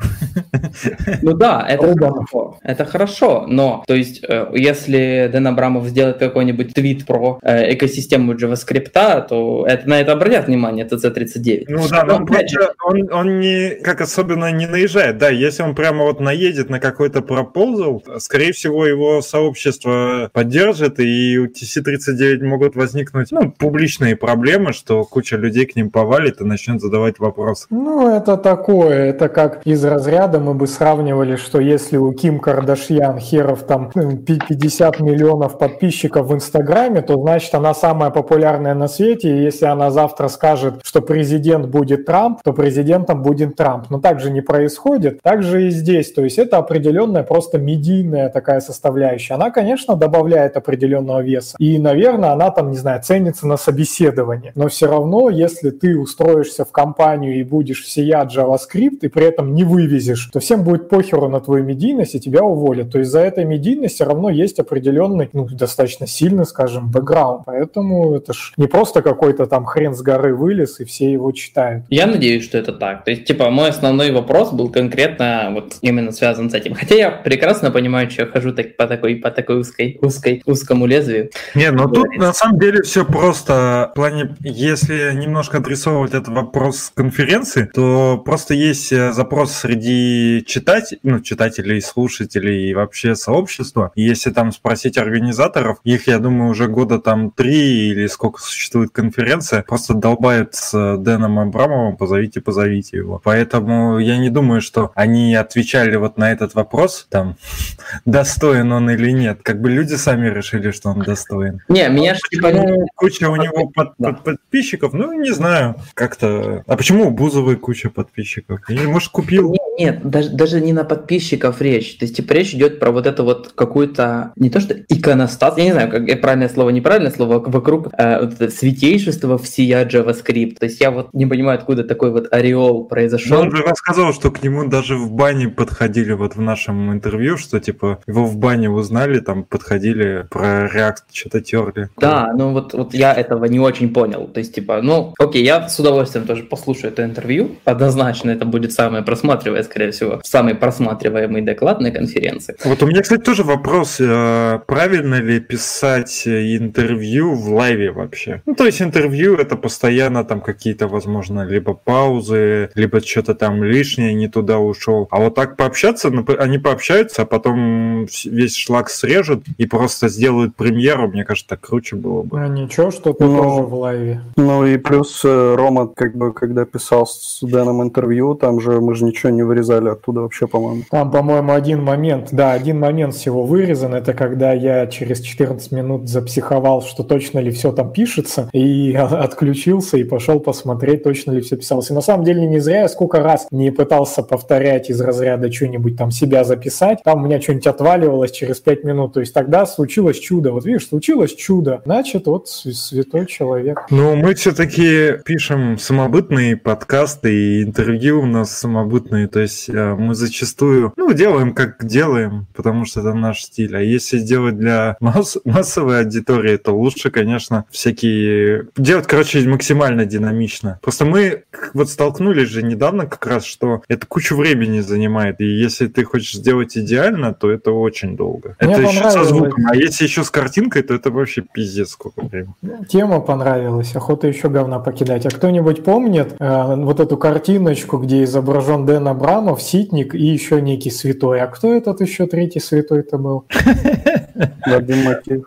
Ну 1.22 1.32
да, 1.34 1.66
это 1.68 1.95
хорошо. 1.97 2.59
Это 2.62 2.84
хорошо, 2.84 3.45
но, 3.47 3.84
то 3.86 3.95
есть, 3.95 4.24
э, 4.26 4.51
если 4.55 5.28
Дэн 5.32 5.47
Абрамов 5.49 5.86
сделает 5.86 6.18
какой-нибудь 6.18 6.74
твит 6.74 7.07
про 7.07 7.38
э, 7.43 7.74
экосистему 7.74 8.34
JavaScript, 8.34 9.26
то 9.28 9.66
это, 9.66 9.88
на 9.88 10.01
это 10.01 10.12
обратят 10.12 10.47
внимание 10.47 10.86
TC39. 10.86 11.64
Ну 11.68 11.88
да, 11.88 12.05
но 12.05 12.16
он, 12.16 12.26
просто, 12.26 12.74
он, 12.84 13.12
он 13.12 13.40
не, 13.40 13.76
как 13.82 14.01
особенно 14.01 14.51
не 14.53 14.66
наезжает. 14.66 15.18
Да, 15.18 15.30
если 15.30 15.62
он 15.62 15.74
прямо 15.74 16.05
вот 16.05 16.20
наедет 16.20 16.70
на 16.70 16.80
какой-то 16.80 17.22
проползал, 17.22 18.03
скорее 18.18 18.53
всего, 18.53 18.86
его 18.86 19.22
сообщество 19.22 20.30
поддержит, 20.32 21.01
и 21.01 21.38
у 21.38 21.47
TC39 21.47 22.32
могут 22.41 22.76
возникнуть 22.76 23.30
ну, 23.30 23.51
публичные 23.51 24.16
проблемы, 24.16 24.72
что 24.72 25.05
куча 25.05 25.37
людей 25.37 25.66
к 25.66 25.76
ним 25.76 25.91
повалит 25.91 26.41
и 26.41 26.45
начнет 26.45 26.80
задавать 26.80 27.18
вопросы. 27.18 27.66
Ну, 27.70 28.09
это 28.09 28.37
такое. 28.37 29.07
Это 29.07 29.28
как 29.28 29.66
из 29.66 29.85
разряда 29.85 30.39
мы 30.39 30.55
бы 30.55 30.66
сравнивали, 30.66 31.37
что 31.37 31.61
если 31.61 31.97
у 31.97 32.12
Ким 32.12 32.41
Кардашьян 32.41 33.18
херов 33.18 33.64
там 33.64 33.91
50 33.91 35.01
ну, 35.01 35.07
миллионов 35.07 35.59
подписчиков 35.59 36.26
в 36.26 36.35
Инстаграме, 36.35 37.03
то 37.03 37.16
значит 37.20 37.55
она 37.55 37.74
самая 37.74 38.11
популярная 38.11 38.74
на 38.74 38.89
свете. 38.89 39.28
И 39.28 39.43
если 39.43 39.66
она 39.66 39.91
завтра 39.91 40.28
скажет, 40.28 40.80
что 40.85 41.03
президент 41.03 41.66
будет 41.66 42.07
Трамп, 42.07 42.43
то 42.43 42.53
президентом 42.53 43.22
будет 43.22 43.57
Трамп. 43.57 43.91
Но 43.91 44.01
так 44.01 44.20
же 44.20 44.30
не 44.30 44.41
происходит. 44.41 45.20
Так 45.22 45.43
же 45.43 45.66
и 45.66 45.70
здесь. 45.70 46.12
То 46.12 46.22
есть 46.22 46.39
это 46.39 46.59
определенная 46.59 47.22
просто 47.22 47.59
медийная 47.59 48.28
такая 48.28 48.61
составляющая. 48.61 49.35
Она, 49.35 49.51
конечно, 49.51 49.97
добавляет 49.97 50.57
определенного 50.57 51.22
веса. 51.22 51.57
И, 51.59 51.78
наверное, 51.78 52.22
наверное, 52.23 52.33
она 52.33 52.51
там, 52.51 52.70
не 52.70 52.77
знаю, 52.77 53.03
ценится 53.03 53.47
на 53.47 53.57
собеседовании. 53.57 54.53
Но 54.55 54.68
все 54.68 54.87
равно, 54.87 55.31
если 55.31 55.70
ты 55.70 55.99
устроишься 55.99 56.64
в 56.64 56.73
компанию 56.73 57.39
и 57.39 57.43
будешь 57.43 57.83
всея 57.83 58.25
JavaScript, 58.25 59.01
и 59.03 59.09
при 59.09 59.27
этом 59.27 59.55
не 59.55 59.64
вывезешь, 59.64 60.31
то 60.33 60.41
всем 60.41 60.62
будет 60.64 60.89
похеру 60.89 61.29
на 61.29 61.41
твою 61.41 61.64
медийность, 61.64 62.14
и 62.14 62.20
тебя 62.20 62.43
уволят. 62.43 62.91
То 62.91 62.99
есть 62.99 63.11
за 63.11 63.20
этой 63.20 63.45
медийность 63.45 63.97
все 63.97 64.05
равно 64.05 64.31
есть 64.31 64.59
определенный, 64.59 65.29
ну, 65.33 65.47
достаточно 65.47 66.07
сильный, 66.07 66.47
скажем, 66.47 66.91
бэкграунд. 66.91 67.43
Поэтому 67.47 68.14
это 68.14 68.33
ж 68.33 68.53
не 68.57 68.66
просто 68.66 69.03
какой-то 69.03 69.47
там 69.47 69.64
хрен 69.64 69.95
с 69.95 70.03
горы 70.03 70.35
вылез, 70.35 70.81
и 70.81 70.85
все 70.85 71.11
его 71.11 71.33
читают. 71.33 71.85
Я 71.91 72.07
надеюсь, 72.07 72.45
что 72.45 72.59
это 72.59 72.73
так. 72.73 73.05
То 73.05 73.11
есть, 73.11 73.25
типа, 73.25 73.51
мой 73.51 73.68
основной 73.68 74.12
вопрос 74.12 74.53
был 74.53 74.70
конкретно 74.70 75.51
вот 75.53 75.75
именно 75.81 76.12
связан 76.12 76.51
с 76.51 76.55
этим. 76.55 76.75
Хотя 76.75 76.95
я 76.95 77.11
прекрасно 77.11 77.70
понимаю, 77.70 78.11
что 78.11 78.23
я 78.23 78.29
хожу 78.29 78.53
так, 78.53 78.77
по 78.77 78.87
такой, 78.87 79.16
по 79.16 79.31
такой 79.31 79.61
узкой, 79.61 79.99
узкой, 80.01 80.43
узкому 80.47 80.87
лезвию. 80.87 81.31
Не, 81.55 81.70
ну 81.70 81.89
тут 81.89 82.02
тут 82.03 82.17
на 82.19 82.33
самом 82.33 82.59
деле 82.59 82.83
все 82.83 83.05
просто. 83.05 83.91
В 83.93 83.95
плане, 83.95 84.35
если 84.41 85.13
немножко 85.15 85.59
адресовывать 85.59 86.15
этот 86.15 86.29
вопрос 86.29 86.93
конференции, 86.95 87.71
то 87.73 88.21
просто 88.25 88.55
есть 88.55 88.93
э, 88.93 89.13
запрос 89.13 89.53
среди 89.53 90.45
читателей, 90.47 91.01
ну, 91.03 91.21
читателей, 91.21 91.81
слушателей 91.81 92.71
и 92.71 92.75
вообще 92.75 93.15
сообщества. 93.15 93.93
Если 93.95 94.31
там 94.31 94.53
спросить 94.53 94.99
организаторов, 94.99 95.79
их, 95.85 96.07
я 96.07 96.19
думаю, 96.19 96.51
уже 96.51 96.69
года 96.69 96.99
там 96.99 97.31
три 97.31 97.91
или 97.91 98.07
сколько 98.07 98.41
существует 98.41 98.91
конференция, 98.91 99.63
просто 99.63 99.95
долбают 99.95 100.55
с 100.55 100.97
Дэном 100.99 101.39
Абрамовым, 101.39 101.97
позовите, 101.97 102.41
позовите 102.41 102.97
его. 102.97 103.21
Поэтому 103.23 103.99
я 103.99 104.19
не 104.19 104.31
думаю, 104.31 104.61
что 104.61 104.93
они 104.95 105.35
отвечали 105.35 105.97
вот 105.97 106.19
на 106.19 106.33
этот 106.33 106.55
вопрос, 106.55 107.07
там, 107.11 107.37
достоин 108.05 108.73
он 108.73 108.91
или 108.91 109.11
нет. 109.11 109.41
Как 109.43 109.61
бы 109.61 109.71
люди 109.71 109.95
сами 109.95 110.29
решили, 110.29 110.71
что 110.71 110.91
он 110.91 111.01
достоин. 111.01 111.63
Не, 111.69 111.89
меня 111.93 112.14
же 112.14 112.20
типа... 112.30 112.53
Куча 112.95 113.28
у 113.30 113.36
него 113.36 113.68
под, 113.68 113.95
да. 113.99 114.12
под, 114.12 114.24
подписчиков, 114.24 114.93
ну, 114.93 115.12
не 115.12 115.32
знаю, 115.32 115.76
как-то... 115.95 116.64
А 116.66 116.76
почему 116.76 117.09
у 117.09 117.11
Бузовой 117.11 117.57
куча 117.57 117.90
подписчиков? 117.90 118.61
Или, 118.68 118.86
может, 118.86 119.11
купил? 119.11 119.51
Нет, 119.53 119.62
нет, 119.78 120.01
даже, 120.09 120.30
даже 120.30 120.61
не 120.61 120.72
на 120.72 120.84
подписчиков 120.84 121.61
речь. 121.61 121.97
То 121.97 122.05
есть, 122.05 122.16
типа, 122.16 122.32
речь 122.32 122.55
идет 122.55 122.78
про 122.78 122.90
вот 122.90 123.07
это 123.07 123.22
вот 123.22 123.53
какую-то, 123.55 124.32
не 124.36 124.51
то 124.51 124.61
что 124.61 124.74
иконостас, 124.74 125.57
я 125.57 125.64
не 125.64 125.72
знаю, 125.72 125.90
как 125.90 126.20
правильное 126.20 126.49
слово, 126.49 126.70
неправильное 126.70 127.11
слово, 127.11 127.38
вокруг 127.38 127.88
э, 127.97 128.20
вот 128.20 128.34
это 128.34 128.51
святейшества 128.51 129.38
всея 129.38 129.86
JavaScript. 129.86 130.57
То 130.59 130.66
есть, 130.66 130.80
я 130.80 130.90
вот 130.90 131.12
не 131.14 131.26
понимаю, 131.26 131.59
откуда 131.59 131.84
такой 131.84 132.11
вот 132.11 132.32
ореол 132.32 132.84
произошел. 132.84 133.38
Но 133.38 133.43
он 133.45 133.57
же 133.57 133.62
рассказал, 133.62 134.12
что 134.12 134.30
к 134.30 134.43
нему 134.43 134.68
даже 134.68 134.97
в 134.97 135.11
бане 135.11 135.49
подходили 135.49 136.12
вот 136.12 136.36
в 136.36 136.40
нашем 136.40 136.93
интервью, 136.93 137.36
что, 137.38 137.59
типа, 137.59 138.01
его 138.07 138.24
в 138.26 138.36
бане 138.36 138.70
узнали, 138.70 139.20
там, 139.20 139.45
подходили 139.45 140.26
про 140.30 140.66
React 140.66 141.03
что-то 141.12 141.40
терли. 141.40 141.82
Да, 141.97 142.33
ну 142.35 142.53
вот, 142.53 142.74
вот 142.74 142.95
я 142.95 143.12
этого 143.12 143.45
не 143.47 143.61
очень 143.61 143.93
понял. 143.93 144.26
То 144.26 144.41
есть, 144.41 144.55
типа, 144.55 144.80
ну, 144.83 145.14
окей, 145.18 145.45
я 145.45 145.68
с 145.68 145.78
удовольствием 145.78 146.26
тоже 146.26 146.43
послушаю 146.43 146.93
это 146.93 147.05
интервью. 147.05 147.57
Однозначно 147.64 148.30
это 148.30 148.45
будет 148.45 148.72
самое 148.72 149.03
просматриваемое, 149.03 149.62
скорее 149.64 149.91
всего, 149.91 150.20
самый 150.24 150.55
просматриваемый 150.55 151.43
доклад 151.43 151.80
на 151.80 151.91
конференции. 151.91 152.57
Вот 152.64 152.83
у 152.83 152.87
меня, 152.87 153.03
кстати, 153.03 153.22
тоже 153.22 153.43
вопрос. 153.43 153.97
Э, 154.01 154.61
правильно 154.66 155.20
ли 155.20 155.41
писать 155.41 156.26
интервью 156.26 157.35
в 157.35 157.53
лайве 157.55 157.91
вообще? 157.91 158.43
Ну, 158.47 158.55
то 158.55 158.66
есть 158.66 158.83
интервью 158.83 159.37
это 159.37 159.57
постоянно 159.57 160.24
там 160.24 160.41
какие-то, 160.41 160.89
возможно, 160.89 161.45
либо 161.45 161.74
паузы, 161.74 162.70
либо 162.74 163.01
что-то 163.01 163.35
там 163.35 163.62
лишнее 163.62 164.14
не 164.14 164.28
туда 164.28 164.59
ушел. 164.59 165.09
А 165.11 165.20
вот 165.20 165.35
так 165.35 165.57
пообщаться, 165.57 166.12
они 166.39 166.59
пообщаются, 166.59 167.22
а 167.22 167.26
потом 167.26 168.07
весь 168.24 168.57
шлак 168.57 168.91
срежут 168.91 169.45
и 169.59 169.66
просто 169.66 170.09
сделают 170.09 170.57
премьеру, 170.57 171.09
мне 171.09 171.24
кажется, 171.24 171.49
так 171.51 171.72
круче 171.73 171.97
было 171.97 172.23
бы. 172.23 172.39
А 172.39 172.49
ничего, 172.49 172.91
что 172.91 173.14
ты 173.14 173.25
ну, 173.25 173.37
тоже 173.43 173.62
в 173.62 173.75
лайве. 173.75 174.20
Ну 174.37 174.66
и 174.66 174.77
плюс 174.77 175.23
э, 175.25 175.55
Рома, 175.57 175.87
как 175.87 176.14
бы, 176.14 176.35
когда 176.35 176.66
писал 176.66 177.07
с 177.07 177.39
Дэном 177.41 177.83
интервью, 177.83 178.35
там 178.35 178.61
же 178.61 178.81
мы 178.83 178.95
же 178.95 179.05
ничего 179.05 179.31
не 179.31 179.43
вырезали 179.43 179.89
оттуда 179.89 180.20
вообще, 180.20 180.47
по-моему. 180.47 180.83
Там, 180.91 181.11
по-моему, 181.11 181.53
один 181.53 181.83
момент, 181.83 182.29
да, 182.31 182.53
один 182.53 182.79
момент 182.79 183.14
всего 183.14 183.45
вырезан, 183.45 183.95
это 183.95 184.12
когда 184.12 184.53
я 184.53 184.87
через 184.87 185.20
14 185.20 185.73
минут 185.73 186.11
запсиховал, 186.11 186.83
что 186.83 187.05
точно 187.05 187.39
ли 187.39 187.51
все 187.51 187.73
там 187.73 187.91
пишется, 187.91 188.51
и 188.53 188.93
отключился 188.97 189.97
и 189.97 190.05
пошел 190.05 190.39
посмотреть, 190.39 191.05
точно 191.05 191.33
ли 191.33 191.41
все 191.41 191.57
писалось. 191.57 191.91
И 191.91 191.95
на 191.95 192.03
самом 192.03 192.25
деле 192.25 192.47
не 192.47 192.59
зря 192.59 192.83
я 192.83 192.89
сколько 192.89 193.20
раз 193.20 193.47
не 193.51 193.70
пытался 193.70 194.23
повторять 194.23 194.91
из 194.91 195.01
разряда 195.01 195.51
что-нибудь 195.51 195.97
там 195.97 196.11
себя 196.11 196.45
записать, 196.45 196.99
там 197.03 197.23
у 197.23 197.25
меня 197.25 197.41
что-нибудь 197.41 197.66
отваливалось 197.66 198.31
через 198.31 198.61
5 198.61 198.85
минут, 198.85 199.14
то 199.14 199.20
есть 199.20 199.33
тогда 199.33 199.64
случилось 199.64 200.18
чудо. 200.18 200.53
Вот 200.53 200.66
видишь, 200.66 200.89
случилось 200.89 201.35
чудо. 201.35 201.62
Значит, 201.85 202.27
вот 202.27 202.49
святой 202.49 203.27
человек. 203.27 203.87
Ну, 203.91 204.17
мы 204.17 204.35
все-таки 204.35 205.19
пишем 205.25 205.79
самобытные 205.79 206.57
подкасты 206.57 207.35
и 207.35 207.63
интервью 207.63 208.23
у 208.23 208.27
нас 208.27 208.57
самобытные. 208.57 209.29
То 209.29 209.41
есть 209.41 209.69
э, 209.69 209.95
мы 209.95 210.15
зачастую, 210.15 210.93
ну, 210.97 211.13
делаем 211.13 211.55
как 211.55 211.85
делаем, 211.85 212.47
потому 212.55 212.85
что 212.85 213.01
это 213.01 213.15
наш 213.15 213.43
стиль. 213.43 213.77
А 213.77 213.81
если 213.81 214.19
делать 214.19 214.59
для 214.59 214.97
масс 215.01 215.39
массовой 215.45 216.01
аудитории, 216.01 216.57
то 216.57 216.73
лучше, 216.77 217.11
конечно, 217.11 217.65
всякие... 217.71 218.69
Делать, 218.77 219.07
короче, 219.07 219.47
максимально 219.49 220.07
динамично. 220.07 220.79
Просто 220.83 221.05
мы 221.05 221.45
вот 221.75 221.89
столкнулись 221.89 222.49
же 222.49 222.63
недавно 222.63 223.07
как 223.07 223.27
раз, 223.27 223.45
что 223.45 223.83
это 223.89 224.07
кучу 224.07 224.37
времени 224.37 224.81
занимает. 224.81 225.41
И 225.41 225.45
если 225.45 225.87
ты 225.87 226.05
хочешь 226.05 226.35
сделать 226.35 226.77
идеально, 226.77 227.35
то 227.35 227.51
это 227.51 227.73
очень 227.73 228.17
долго. 228.17 228.57
Мне 228.61 228.75
это 228.75 228.83
еще 228.83 229.11
со 229.11 229.25
звуком. 229.25 229.67
А 229.69 229.77
если 229.77 230.05
еще 230.05 230.25
с 230.25 230.31
картинкой, 230.31 230.83
то 230.83 230.95
это 230.95 231.11
вообще 231.11 231.45
пиздец 231.53 231.91
сколько 231.91 232.23
времени. 232.23 232.55
Тема 232.89 233.21
понравилась, 233.21 233.95
охота 233.95 234.27
еще 234.29 234.49
говна 234.49 234.79
покидать. 234.79 235.27
А 235.27 235.31
кто-нибудь 235.31 235.85
помнит 235.85 236.35
э, 236.39 236.75
вот 236.77 237.01
эту 237.01 237.17
картиночку, 237.17 237.99
где 237.99 238.25
изображен 238.25 238.87
Дэн 238.87 239.09
Абрамов, 239.09 239.63
Ситник 239.63 240.15
и 240.15 240.25
еще 240.25 240.61
некий 240.61 240.91
святой? 240.91 241.41
А 241.41 241.47
кто 241.47 241.73
этот 241.73 242.01
еще 242.01 242.27
третий 242.27 242.61
святой-то 242.61 243.19
был? 243.19 243.45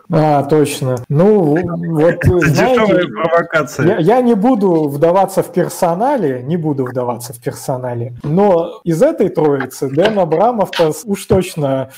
А, 0.09 0.43
точно. 0.43 0.95
Ну, 1.09 1.57
вот, 1.93 2.23
знаете, 2.23 3.07
провокация. 3.07 3.99
Я, 3.99 4.15
я 4.17 4.21
не 4.21 4.35
буду 4.35 4.87
вдаваться 4.87 5.43
в 5.43 5.51
персонале, 5.51 6.41
не 6.43 6.57
буду 6.57 6.85
вдаваться 6.85 7.33
в 7.33 7.39
персонале, 7.39 8.13
но 8.23 8.81
из 8.83 9.01
этой 9.01 9.29
троицы 9.29 9.89
Дэн 9.89 10.19
Абрамов-то 10.19 10.91
уж 11.05 11.25
точно 11.25 11.89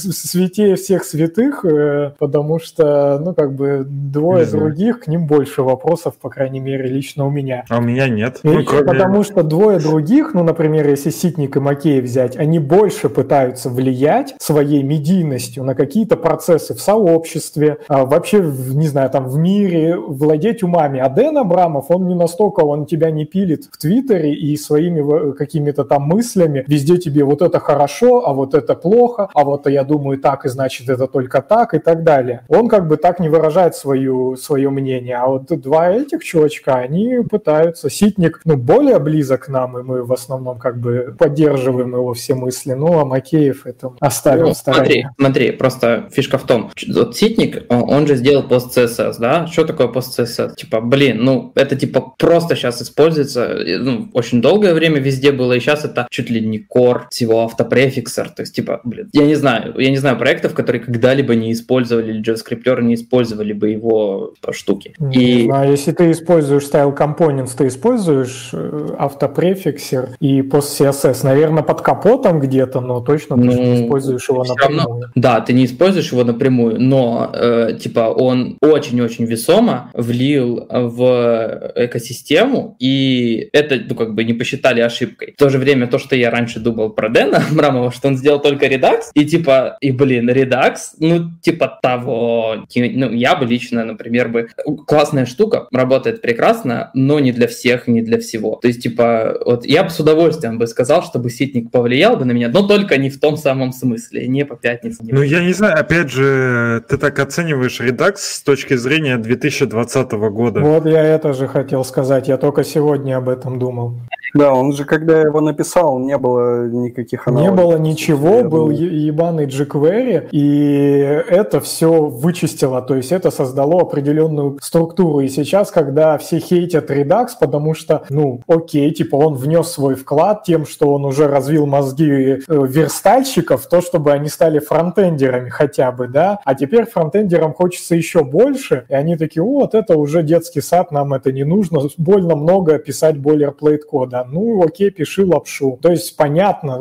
святее 0.00 0.76
всех 0.76 1.04
святых, 1.04 1.64
э, 1.64 2.12
потому 2.18 2.58
что, 2.58 3.18
ну, 3.18 3.34
как 3.34 3.54
бы 3.54 3.84
двое 3.86 4.46
других, 4.46 5.00
к 5.00 5.06
ним 5.06 5.26
больше 5.26 5.62
вопросов, 5.62 6.14
по 6.20 6.28
крайней 6.28 6.60
мере, 6.60 6.88
лично 6.88 7.26
у 7.26 7.30
меня. 7.30 7.64
А 7.68 7.78
у 7.78 7.80
меня 7.80 8.08
нет. 8.08 8.40
Ну, 8.42 8.64
кроме... 8.64 8.84
Потому 8.84 9.22
что 9.22 9.42
двое 9.42 9.78
других, 9.78 10.34
ну, 10.34 10.42
например, 10.42 10.88
если 10.88 11.10
Ситник 11.10 11.56
и 11.56 11.60
Макеев 11.60 12.04
взять, 12.04 12.36
они 12.36 12.58
больше 12.58 13.08
пытаются 13.08 13.70
влиять 13.70 14.34
своей 14.38 14.82
медийностью 14.82 15.64
на 15.64 15.74
какие-то 15.74 16.16
процессы 16.16 16.39
в 16.48 16.80
сообществе, 16.80 17.78
а 17.88 18.04
вообще, 18.04 18.40
не 18.40 18.88
знаю, 18.88 19.10
там 19.10 19.26
в 19.28 19.38
мире, 19.38 19.96
владеть 19.96 20.62
умами. 20.62 21.00
А 21.00 21.08
Дэн 21.08 21.38
Абрамов, 21.38 21.90
он 21.90 22.08
не 22.08 22.14
настолько, 22.14 22.60
он 22.60 22.86
тебя 22.86 23.10
не 23.10 23.24
пилит 23.24 23.64
в 23.70 23.78
Твиттере 23.78 24.34
и 24.34 24.56
своими 24.56 25.32
какими-то 25.32 25.84
там 25.84 26.02
мыслями 26.02 26.64
везде 26.66 26.98
тебе 26.98 27.24
вот 27.24 27.42
это 27.42 27.60
хорошо, 27.60 28.26
а 28.26 28.32
вот 28.32 28.54
это 28.54 28.74
плохо, 28.74 29.28
а 29.34 29.44
вот 29.44 29.68
я 29.68 29.84
думаю 29.84 30.18
так, 30.18 30.44
и 30.44 30.48
значит 30.48 30.88
это 30.88 31.06
только 31.06 31.42
так 31.42 31.74
и 31.74 31.78
так 31.78 32.04
далее. 32.04 32.42
Он 32.48 32.68
как 32.68 32.88
бы 32.88 32.96
так 32.96 33.20
не 33.20 33.28
выражает 33.28 33.74
свою, 33.74 34.36
свое 34.36 34.70
мнение. 34.70 35.16
А 35.16 35.26
вот 35.26 35.46
два 35.60 35.90
этих 35.90 36.24
чувачка, 36.24 36.76
они 36.76 37.18
пытаются. 37.28 37.90
Ситник, 37.90 38.40
ну, 38.44 38.56
более 38.56 38.98
близок 38.98 39.46
к 39.46 39.48
нам, 39.48 39.78
и 39.78 39.82
мы 39.82 40.02
в 40.02 40.12
основном 40.12 40.58
как 40.58 40.78
бы 40.78 41.14
поддерживаем 41.18 41.94
его 41.94 42.12
все 42.14 42.34
мысли. 42.34 42.72
Ну, 42.72 42.98
а 42.98 43.04
Макеев 43.04 43.66
это 43.66 43.92
оставил 44.00 44.48
ну, 44.48 44.54
Смотри, 44.54 45.06
смотри, 45.18 45.50
просто 45.52 46.08
фишка 46.12 46.29
в 46.38 46.46
том, 46.46 46.70
вот 46.88 47.16
Ситник, 47.16 47.64
он 47.68 48.06
же 48.06 48.16
сделал 48.16 48.42
пост 48.42 48.76
CSS, 48.76 49.16
да? 49.18 49.46
Что 49.46 49.64
такое 49.64 49.88
пост 49.88 50.18
CSS? 50.18 50.56
Типа, 50.56 50.80
блин, 50.80 51.24
ну, 51.24 51.52
это 51.54 51.76
типа 51.76 52.14
просто 52.18 52.56
сейчас 52.56 52.82
используется, 52.82 53.58
ну, 53.78 54.08
очень 54.12 54.40
долгое 54.40 54.74
время 54.74 55.00
везде 55.00 55.32
было, 55.32 55.54
и 55.54 55.60
сейчас 55.60 55.84
это 55.84 56.06
чуть 56.10 56.30
ли 56.30 56.40
не 56.40 56.58
core 56.58 57.02
всего 57.10 57.44
автопрефиксер. 57.44 58.30
То 58.30 58.42
есть, 58.42 58.54
типа, 58.54 58.80
блин, 58.84 59.08
я 59.12 59.26
не 59.26 59.34
знаю, 59.34 59.74
я 59.78 59.90
не 59.90 59.96
знаю 59.96 60.18
проектов, 60.18 60.54
которые 60.54 60.82
когда-либо 60.82 61.34
не 61.34 61.52
использовали, 61.52 62.12
или 62.12 62.22
JavaScript 62.22 62.82
не 62.82 62.94
использовали 62.94 63.52
бы 63.52 63.70
его 63.70 64.34
по 64.40 64.52
штуке. 64.52 64.94
И... 65.12 65.48
А 65.52 65.64
если 65.64 65.92
ты 65.92 66.10
используешь 66.10 66.64
Style 66.64 66.96
Components, 66.96 67.50
ты 67.56 67.66
используешь 67.66 68.50
э, 68.52 68.88
автопрефиксер 68.98 70.10
и 70.20 70.42
пост 70.42 70.80
CSS, 70.80 71.24
наверное, 71.24 71.62
под 71.62 71.82
капотом 71.82 72.40
где-то, 72.40 72.80
но 72.80 73.00
точно 73.00 73.36
ну, 73.36 73.50
ты 73.50 73.58
не 73.58 73.84
используешь 73.84 74.28
его 74.28 74.44
напрямую. 74.44 74.78
Равно, 74.78 75.06
да, 75.14 75.40
ты 75.40 75.52
не 75.52 75.64
используешь 75.64 76.09
его 76.12 76.24
напрямую, 76.24 76.80
но 76.80 77.30
э, 77.34 77.78
типа 77.80 78.10
он 78.10 78.56
очень-очень 78.60 79.24
весомо 79.24 79.90
влил 79.94 80.66
в 80.70 81.72
экосистему, 81.76 82.76
и 82.78 83.48
это, 83.52 83.80
ну, 83.88 83.94
как 83.94 84.14
бы 84.14 84.24
не 84.24 84.34
посчитали 84.34 84.80
ошибкой. 84.80 85.34
В 85.36 85.38
то 85.38 85.48
же 85.48 85.58
время 85.58 85.86
то, 85.86 85.98
что 85.98 86.16
я 86.16 86.30
раньше 86.30 86.60
думал 86.60 86.90
про 86.90 87.08
Дэна 87.08 87.42
Мрамова, 87.50 87.92
что 87.92 88.08
он 88.08 88.16
сделал 88.16 88.40
только 88.40 88.66
Redux, 88.66 89.10
и 89.14 89.24
типа, 89.24 89.76
и 89.80 89.90
блин, 89.90 90.28
Redux, 90.30 90.76
ну, 90.98 91.30
типа 91.42 91.78
того, 91.82 92.66
ну, 92.74 93.12
я 93.12 93.36
бы 93.36 93.46
лично, 93.46 93.84
например, 93.84 94.28
бы, 94.28 94.48
классная 94.86 95.26
штука, 95.26 95.68
работает 95.72 96.22
прекрасно, 96.22 96.90
но 96.94 97.20
не 97.20 97.32
для 97.32 97.48
всех, 97.48 97.86
не 97.86 98.02
для 98.02 98.18
всего. 98.18 98.56
То 98.56 98.68
есть, 98.68 98.82
типа, 98.82 99.38
вот 99.44 99.66
я 99.66 99.84
бы 99.84 99.90
с 99.90 99.98
удовольствием 100.00 100.58
бы 100.58 100.66
сказал, 100.66 101.02
чтобы 101.02 101.30
ситник 101.30 101.70
повлиял 101.70 102.16
бы 102.16 102.24
на 102.24 102.32
меня, 102.32 102.48
но 102.48 102.66
только 102.66 102.96
не 102.96 103.10
в 103.10 103.18
том 103.20 103.36
самом 103.36 103.72
смысле, 103.72 104.26
не 104.28 104.44
по 104.44 104.56
пятницам. 104.56 105.06
Ну, 105.10 105.22
я 105.22 105.42
не 105.42 105.52
знаю, 105.52 105.78
опять 105.80 105.99
опять 106.00 106.12
же, 106.12 106.82
ты 106.88 106.96
так 106.96 107.18
оцениваешь 107.18 107.80
Redux 107.80 108.16
с 108.16 108.42
точки 108.42 108.74
зрения 108.74 109.18
2020 109.18 110.12
года. 110.12 110.60
Вот 110.60 110.86
я 110.86 111.04
это 111.04 111.32
же 111.32 111.46
хотел 111.46 111.84
сказать, 111.84 112.28
я 112.28 112.36
только 112.36 112.64
сегодня 112.64 113.16
об 113.16 113.28
этом 113.28 113.58
думал. 113.58 113.94
Да, 114.34 114.54
он 114.54 114.72
же, 114.72 114.84
когда 114.84 115.20
его 115.20 115.40
написал, 115.40 115.98
не 115.98 116.16
было 116.16 116.66
никаких 116.68 117.26
аналогий. 117.26 117.50
Не 117.50 117.56
было 117.56 117.78
ничего, 117.78 118.44
был 118.44 118.70
ебаный 118.70 119.46
jQuery, 119.46 120.28
и 120.30 120.98
это 121.28 121.60
все 121.60 122.04
вычистило, 122.04 122.80
то 122.82 122.94
есть 122.94 123.12
это 123.12 123.30
создало 123.30 123.82
определенную 123.82 124.58
структуру. 124.62 125.20
И 125.20 125.28
сейчас, 125.28 125.70
когда 125.70 126.16
все 126.18 126.38
хейтят 126.38 126.90
Redux, 126.90 127.30
потому 127.40 127.74
что, 127.74 128.04
ну, 128.08 128.40
окей, 128.46 128.92
типа 128.92 129.16
он 129.16 129.34
внес 129.34 129.68
свой 129.68 129.94
вклад 129.94 130.44
тем, 130.44 130.64
что 130.66 130.92
он 130.92 131.04
уже 131.04 131.26
развил 131.26 131.66
мозги 131.66 132.10
э, 132.10 132.38
верстальщиков, 132.46 133.66
то, 133.66 133.80
чтобы 133.80 134.12
они 134.12 134.28
стали 134.28 134.60
фронтендерами 134.60 135.48
хотя 135.48 135.89
бы, 135.92 136.08
да, 136.08 136.38
а 136.44 136.54
теперь 136.54 136.86
фронтендерам 136.86 137.52
хочется 137.52 137.94
еще 137.94 138.24
больше, 138.24 138.84
и 138.88 138.94
они 138.94 139.16
такие, 139.16 139.42
вот, 139.42 139.74
это 139.74 139.96
уже 139.96 140.22
детский 140.22 140.60
сад, 140.60 140.92
нам 140.92 141.12
это 141.12 141.32
не 141.32 141.44
нужно, 141.44 141.82
больно 141.98 142.36
много 142.36 142.78
писать 142.78 143.18
бойлерплейт 143.18 143.84
кода 143.84 144.20
ну 144.30 144.62
окей, 144.62 144.90
пиши 144.90 145.24
лапшу. 145.24 145.78
То 145.82 145.90
есть 145.90 146.16
понятно, 146.16 146.78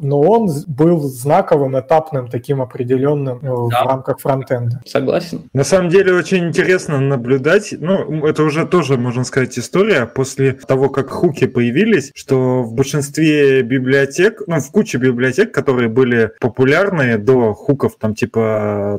но 0.00 0.20
он 0.20 0.50
был 0.66 1.00
знаковым, 1.00 1.78
этапным, 1.78 2.28
таким 2.28 2.62
определенным 2.62 3.38
э, 3.38 3.70
да. 3.70 3.84
в 3.84 3.86
рамках 3.86 4.20
фронтенда. 4.20 4.80
Согласен. 4.86 5.48
На 5.52 5.64
самом 5.64 5.88
деле 5.88 6.12
очень 6.12 6.48
интересно 6.48 7.00
наблюдать, 7.00 7.74
ну 7.78 8.26
это 8.26 8.42
уже 8.42 8.66
тоже, 8.66 8.96
можно 8.96 9.24
сказать, 9.24 9.58
история 9.58 10.06
после 10.06 10.52
того, 10.52 10.88
как 10.88 11.10
хуки 11.10 11.46
появились, 11.46 12.12
что 12.14 12.62
в 12.62 12.74
большинстве 12.74 13.62
библиотек, 13.62 14.42
ну 14.46 14.60
в 14.60 14.70
куче 14.70 14.98
библиотек, 14.98 15.52
которые 15.52 15.88
были 15.88 16.32
популярны 16.40 17.18
до 17.18 17.54
хуков, 17.54 17.96
там 17.98 18.14
типа 18.14 18.49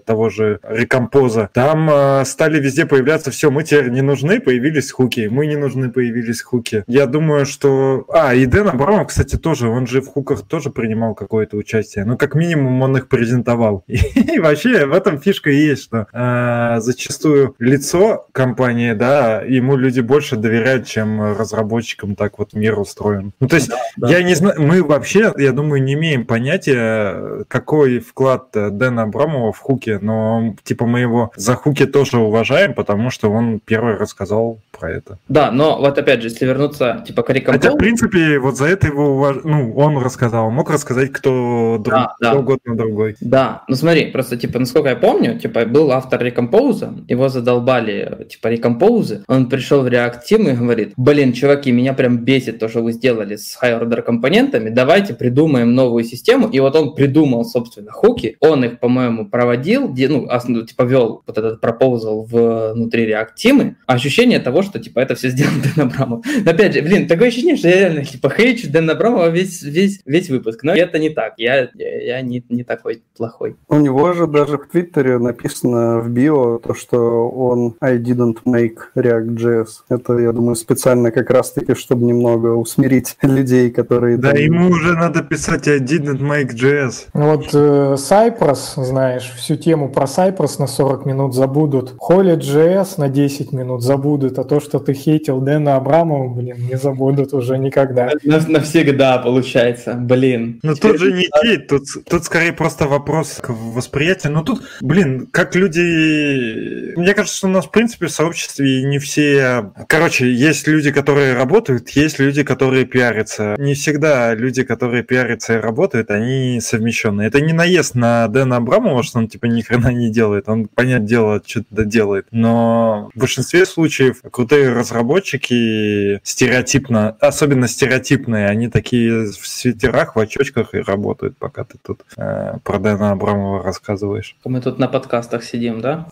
того 0.06 0.30
же 0.30 0.60
рекомпоза, 0.64 1.50
там 1.54 1.90
э, 1.90 2.26
стали 2.26 2.60
везде 2.60 2.86
появляться, 2.86 3.32
все, 3.32 3.52
мы 3.52 3.64
теперь 3.64 3.90
не 3.90 4.02
нужны, 4.02 4.40
появились 4.40 4.92
хуки, 4.92 5.28
мы 5.32 5.48
не 5.48 5.56
нужны, 5.56 5.90
появились 5.90 6.42
хуки. 6.42 6.84
Я 6.88 7.06
думаю, 7.06 7.46
что 7.46 8.06
а, 8.10 8.34
и 8.34 8.46
Дэн 8.46 8.70
Абрамов, 8.70 9.08
кстати, 9.08 9.38
тоже, 9.38 9.70
он 9.70 9.88
же 9.88 10.02
в 10.02 10.08
хуках 10.08 10.42
тоже 10.48 10.70
принимал 10.70 11.16
какое-то 11.16 11.58
участие. 11.58 12.06
Ну, 12.06 12.18
как 12.18 12.36
минимум, 12.36 12.82
он 12.82 12.98
их 12.98 13.08
презентовал. 13.08 13.84
И, 13.88 14.40
вообще 14.40 14.86
в 14.86 14.94
этом 14.94 15.20
фишка 15.20 15.50
есть, 15.50 15.84
что 15.84 16.08
э, 16.12 16.80
зачастую 16.80 17.56
лицо 17.60 18.28
компании, 18.32 18.94
да, 18.94 19.42
ему 19.42 19.76
люди 19.76 20.02
больше 20.02 20.36
доверяют, 20.36 20.86
чем 20.88 21.36
разработчикам 21.38 22.16
так 22.16 22.40
вот 22.40 22.54
мир 22.54 22.80
устроен. 22.80 23.34
Ну, 23.40 23.48
то 23.48 23.56
есть, 23.56 23.72
да, 23.98 24.10
я 24.10 24.24
не 24.24 24.36
знаю, 24.36 24.62
мы 24.62 24.84
вообще, 24.84 25.34
я 25.38 25.52
думаю, 25.52 25.84
не 25.84 25.94
имеем 25.94 26.26
понятия, 26.26 27.46
какой 27.48 28.00
вклад 28.00 28.50
Дэна 28.52 29.04
Абрамова 29.04 29.41
в 29.52 29.58
хуке, 29.58 30.00
но, 30.02 30.56
типа, 30.64 30.86
мы 30.86 31.00
его 31.00 31.32
за 31.36 31.56
хуки 31.56 31.86
тоже 31.86 32.18
уважаем, 32.18 32.74
потому 32.74 33.10
что 33.10 33.32
он 33.32 33.60
первый 33.60 33.98
рассказал 33.98 34.60
про 34.78 34.92
это. 34.92 35.18
Да, 35.28 35.52
но 35.52 35.78
вот 35.78 35.98
опять 35.98 36.22
же, 36.22 36.28
если 36.28 36.46
вернуться, 36.46 37.04
типа, 37.08 37.24
к 37.24 37.32
Хотя 37.46 37.72
в 37.72 37.78
принципе, 37.78 38.40
вот 38.40 38.58
за 38.58 38.66
это 38.66 38.88
его 38.88 39.16
уваж... 39.16 39.38
ну, 39.44 39.74
он 39.76 39.98
рассказал. 39.98 40.52
Мог 40.52 40.70
рассказать 40.70 41.12
кто, 41.12 41.78
друг... 41.80 41.94
да, 41.94 42.16
да. 42.20 42.36
угодно 42.36 42.76
другой. 42.76 43.16
Да, 43.22 43.64
ну 43.68 43.76
смотри, 43.76 44.08
просто, 44.12 44.38
типа, 44.38 44.60
насколько 44.60 44.90
я 44.90 44.96
помню, 44.96 45.40
типа, 45.40 45.66
был 45.66 45.92
автор 45.92 46.22
рекомпоза, 46.22 46.94
его 47.08 47.30
задолбали, 47.30 48.28
типа, 48.30 48.48
рекомпозы, 48.48 49.24
он 49.28 49.50
пришел 49.50 49.84
в 49.84 49.88
React 49.88 50.20
Team 50.30 50.52
и 50.52 50.56
говорит, 50.56 50.94
блин, 50.98 51.34
чуваки, 51.34 51.72
меня 51.72 51.94
прям 51.94 52.18
бесит 52.20 52.60
то, 52.60 52.68
что 52.68 52.82
вы 52.82 52.92
сделали 52.92 53.36
с 53.36 53.58
high-order 53.62 54.02
компонентами, 54.02 54.70
давайте 54.70 55.14
придумаем 55.14 55.74
новую 55.74 56.04
систему, 56.04 56.48
и 56.50 56.60
вот 56.60 56.76
он 56.76 56.94
придумал, 56.94 57.46
собственно, 57.46 57.92
хуки, 57.92 58.38
он 58.40 58.66
их, 58.66 58.80
по-моему, 58.80 59.30
проводил, 59.32 59.88
ну, 59.88 60.28
ну, 60.48 60.66
типа, 60.66 60.84
вел 60.84 61.24
вот 61.26 61.38
этот 61.38 61.62
пропозал 61.62 62.24
внутри 62.24 63.10
React 63.10 63.30
Team, 63.44 63.76
ощущение 63.88 64.40
того, 64.40 64.62
что, 64.62 64.80
типа, 64.80 65.00
это 65.00 65.16
все 65.16 65.30
сделано 65.30 65.64
Дэн 65.76 65.86
Абрамов. 65.86 66.26
Опять 66.46 66.74
же, 66.74 66.82
блин, 66.82 67.08
такое 67.08 67.30
ощущение, 67.30 67.56
что 67.56 67.70
я 67.70 67.80
реально 67.80 68.06
типа 68.06 68.30
хейчу 68.30 68.70
Дэна 68.70 68.94
Абрамова 68.94 69.30
весь, 69.30 69.62
весь, 69.64 70.02
весь 70.06 70.30
выпуск. 70.30 70.64
Но 70.64 70.74
это 70.74 71.00
не 71.00 71.10
так. 71.10 71.34
Я, 71.38 71.70
я, 71.76 72.02
я 72.02 72.22
не, 72.22 72.44
не 72.50 72.64
такой 72.64 73.04
плохой. 73.16 73.56
У 73.68 73.76
него 73.78 74.14
же 74.14 74.28
даже 74.28 74.58
в 74.58 74.68
Твиттере 74.68 75.18
написано 75.18 76.00
в 76.00 76.10
био 76.10 76.60
то, 76.60 76.74
что 76.74 77.30
он 77.30 77.76
I 77.82 77.98
didn't 77.98 78.38
make 78.46 78.78
React.js. 78.96 79.68
Это, 79.90 80.18
я 80.18 80.32
думаю, 80.32 80.56
специально 80.56 81.12
как 81.12 81.30
раз-таки, 81.30 81.76
чтобы 81.76 82.06
немного 82.06 82.56
усмирить 82.56 83.18
людей, 83.22 83.72
которые... 83.72 84.18
Да, 84.18 84.32
там... 84.32 84.42
ему 84.42 84.70
уже 84.70 84.94
надо 84.94 85.24
писать 85.24 85.68
I 85.68 85.80
didn't 85.80 86.20
make 86.20 86.52
JS. 86.54 87.08
Вот 87.14 87.50
э, 87.54 87.96
Cypress, 87.96 88.84
знаешь, 88.84 89.21
всю 89.24 89.56
тему 89.56 89.90
про 89.90 90.06
Cypress 90.06 90.56
на 90.60 90.68
40 90.68 91.06
минут 91.06 91.34
забудут. 91.34 91.96
Холли 91.98 92.38
JS 92.38 92.96
на 92.98 93.10
10 93.10 93.52
минут 93.52 93.84
забудут, 93.84 94.40
а 94.40 94.44
то, 94.44 94.60
что 94.60 94.80
ты 94.80 94.94
хейтил 94.94 95.40
Дэна 95.40 95.76
Абрамова, 95.76 96.34
блин, 96.34 96.58
не 96.70 96.78
забудут 96.78 97.12
будут 97.12 97.34
уже 97.34 97.58
никогда. 97.58 98.12
Навсегда, 98.24 99.18
получается, 99.20 99.94
блин. 99.94 100.60
Ну 100.64 100.76
тут 100.76 101.00
же 101.00 101.12
не 101.12 101.28
кейт, 101.42 101.68
тут, 101.68 101.84
тут 102.10 102.24
скорее 102.24 102.54
просто 102.54 102.88
вопрос 102.88 103.40
к 103.42 103.50
восприятию. 103.50 104.34
Ну 104.34 104.44
тут, 104.44 104.62
блин, 104.82 105.28
как 105.32 105.56
люди... 105.56 106.94
Мне 106.96 107.14
кажется, 107.14 107.38
что 107.38 107.48
у 107.48 107.52
нас, 107.52 107.66
в 107.66 107.72
принципе, 107.72 108.08
в 108.08 108.12
сообществе 108.12 108.84
не 108.84 109.00
все... 109.00 109.72
Короче, 109.88 110.32
есть 110.32 110.68
люди, 110.68 110.92
которые 110.92 111.34
работают, 111.34 111.90
есть 111.90 112.20
люди, 112.20 112.44
которые 112.44 112.86
пиарятся. 112.86 113.56
Не 113.58 113.74
всегда 113.74 114.34
люди, 114.34 114.64
которые 114.64 115.04
пиарятся 115.04 115.54
и 115.54 115.58
работают, 115.58 116.12
они 116.12 116.60
совмещенные. 116.62 117.28
Это 117.28 117.42
не 117.42 117.54
наезд 117.54 117.96
на 117.96 118.28
Дэна 118.28 118.58
Абрамова, 118.58 119.04
что 119.12 119.20
он, 119.20 119.28
типа, 119.28 119.46
ни 119.46 119.62
не 119.94 120.10
делает. 120.10 120.50
Он, 120.50 120.68
понятное 120.68 121.08
дело, 121.08 121.42
что-то 121.46 121.86
делает. 121.86 122.28
Но 122.32 123.10
в 123.14 123.20
большинстве 123.20 123.66
случаев 123.66 124.22
крутые 124.32 124.74
разработчики 124.74 126.20
стереотипно 126.24 127.18
особенно 127.20 127.68
стереотипные, 127.68 128.48
они 128.48 128.68
такие 128.70 129.26
в 129.26 129.48
свитерах, 129.48 130.16
в 130.16 130.20
очочках 130.20 130.74
и 130.74 130.80
работают, 130.80 131.38
пока 131.38 131.64
ты 131.64 131.78
тут 131.82 132.02
э, 132.18 132.58
про 132.64 132.80
Дэна 132.80 133.12
Абрамова 133.12 133.64
рассказываешь. 133.64 134.36
Мы 134.46 134.62
тут 134.62 134.80
на 134.80 134.88
подкастах 134.88 135.44
сидим, 135.44 135.82
да? 135.82 136.08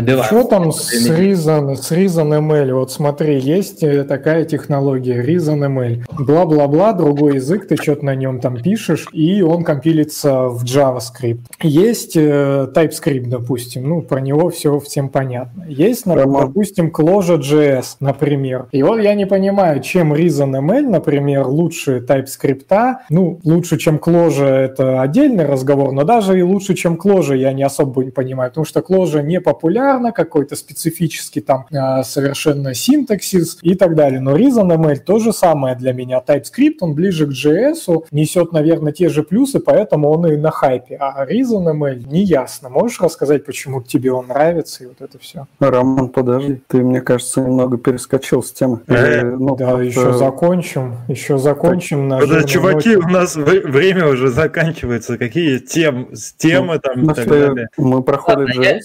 Набивать. 0.00 0.26
Что 0.26 0.44
там 0.44 0.72
с 0.72 1.08
Reason, 1.08 1.76
с 1.76 1.92
Reason 1.92 2.28
ML? 2.28 2.72
Вот 2.74 2.92
смотри, 2.92 3.38
есть 3.38 3.82
э, 3.82 4.04
такая 4.04 4.44
технология 4.44 5.22
Reason 5.22 5.58
ML. 5.58 6.04
Бла-бла-бла, 6.24 6.92
другой 6.92 7.36
язык, 7.36 7.68
ты 7.68 7.76
что-то 7.76 8.04
на 8.04 8.14
нем 8.14 8.40
там 8.40 8.56
пишешь, 8.56 9.06
и 9.12 9.42
он 9.42 9.64
компилится 9.64 10.48
в 10.48 10.64
JavaScript. 10.64 11.40
Есть 11.62 12.16
э, 12.16 12.68
TypeScript, 12.74 13.28
допустим, 13.28 13.88
ну, 13.88 14.02
про 14.02 14.20
него 14.20 14.50
все 14.50 14.78
всем 14.78 15.08
понятно. 15.08 15.64
Есть, 15.68 16.06
например, 16.06 16.46
допустим, 16.46 16.92
Clojure.js, 16.94 17.96
например. 18.00 18.66
И 18.72 18.82
вот 18.82 19.00
я 19.00 19.14
не 19.14 19.26
понимаю, 19.26 19.80
чем 19.82 20.12
Reason 20.12 20.50
ML, 20.50 20.82
например, 20.82 21.46
лучше 21.46 22.04
TypeScript, 22.06 22.94
ну, 23.10 23.40
лучше, 23.44 23.78
чем 23.78 23.96
Clojure, 23.96 24.48
это 24.48 25.00
отдельный 25.00 25.46
разговор, 25.46 25.92
но 25.92 26.04
даже 26.04 26.38
и 26.38 26.42
лучше, 26.42 26.74
чем 26.74 26.94
Clojure 26.94 27.36
я 27.36 27.52
не 27.52 27.62
особо 27.62 28.04
не 28.04 28.10
понимаю, 28.10 28.50
потому 28.50 28.64
что 28.64 28.80
Clojure 28.80 29.22
не 29.22 29.40
популярен, 29.40 29.87
популярно, 29.88 30.12
какой-то 30.12 30.56
специфический 30.56 31.40
там 31.40 31.66
а, 31.72 32.02
совершенно 32.04 32.74
синтаксис 32.74 33.58
и 33.62 33.74
так 33.74 33.94
далее. 33.94 34.20
Но 34.20 34.36
ReasonML 34.36 34.96
то 34.96 35.18
же 35.18 35.32
самое 35.32 35.74
для 35.76 35.92
меня. 35.92 36.22
TypeScript, 36.26 36.76
он 36.80 36.94
ближе 36.94 37.26
к 37.26 37.30
JS, 37.30 38.04
несет, 38.10 38.52
наверное, 38.52 38.92
те 38.92 39.08
же 39.08 39.22
плюсы, 39.22 39.60
поэтому 39.60 40.10
он 40.10 40.26
и 40.26 40.36
на 40.36 40.50
хайпе. 40.50 40.96
А 41.00 41.24
ReasonML 41.26 42.06
не 42.06 42.22
ясно. 42.22 42.68
Можешь 42.68 43.00
рассказать, 43.00 43.44
почему 43.44 43.82
тебе 43.82 44.12
он 44.12 44.28
нравится 44.28 44.84
и 44.84 44.86
вот 44.86 45.00
это 45.00 45.18
все? 45.18 45.46
Роман, 45.58 46.08
подожди, 46.08 46.60
ты, 46.66 46.78
мне 46.78 47.00
кажется, 47.00 47.40
немного 47.40 47.78
перескочил 47.78 48.42
с 48.42 48.52
темы. 48.52 48.80
Э, 48.88 49.22
ну, 49.22 49.56
да, 49.56 49.80
еще 49.80 50.12
закончим, 50.12 50.96
еще 51.08 51.38
закончим. 51.38 52.08
На 52.08 52.26
да, 52.26 52.42
чуваки, 52.42 52.96
у 52.96 53.08
нас 53.08 53.36
время 53.36 54.06
уже 54.08 54.28
заканчивается. 54.28 55.18
Какие 55.18 55.58
тем, 55.58 56.10
темы 56.36 56.74
ну, 56.74 56.80
там 56.80 57.10
и 57.10 57.14
так 57.14 57.28
далее? 57.28 57.68
Мы 57.76 58.02
проходим 58.02 58.60
JS. 58.60 58.80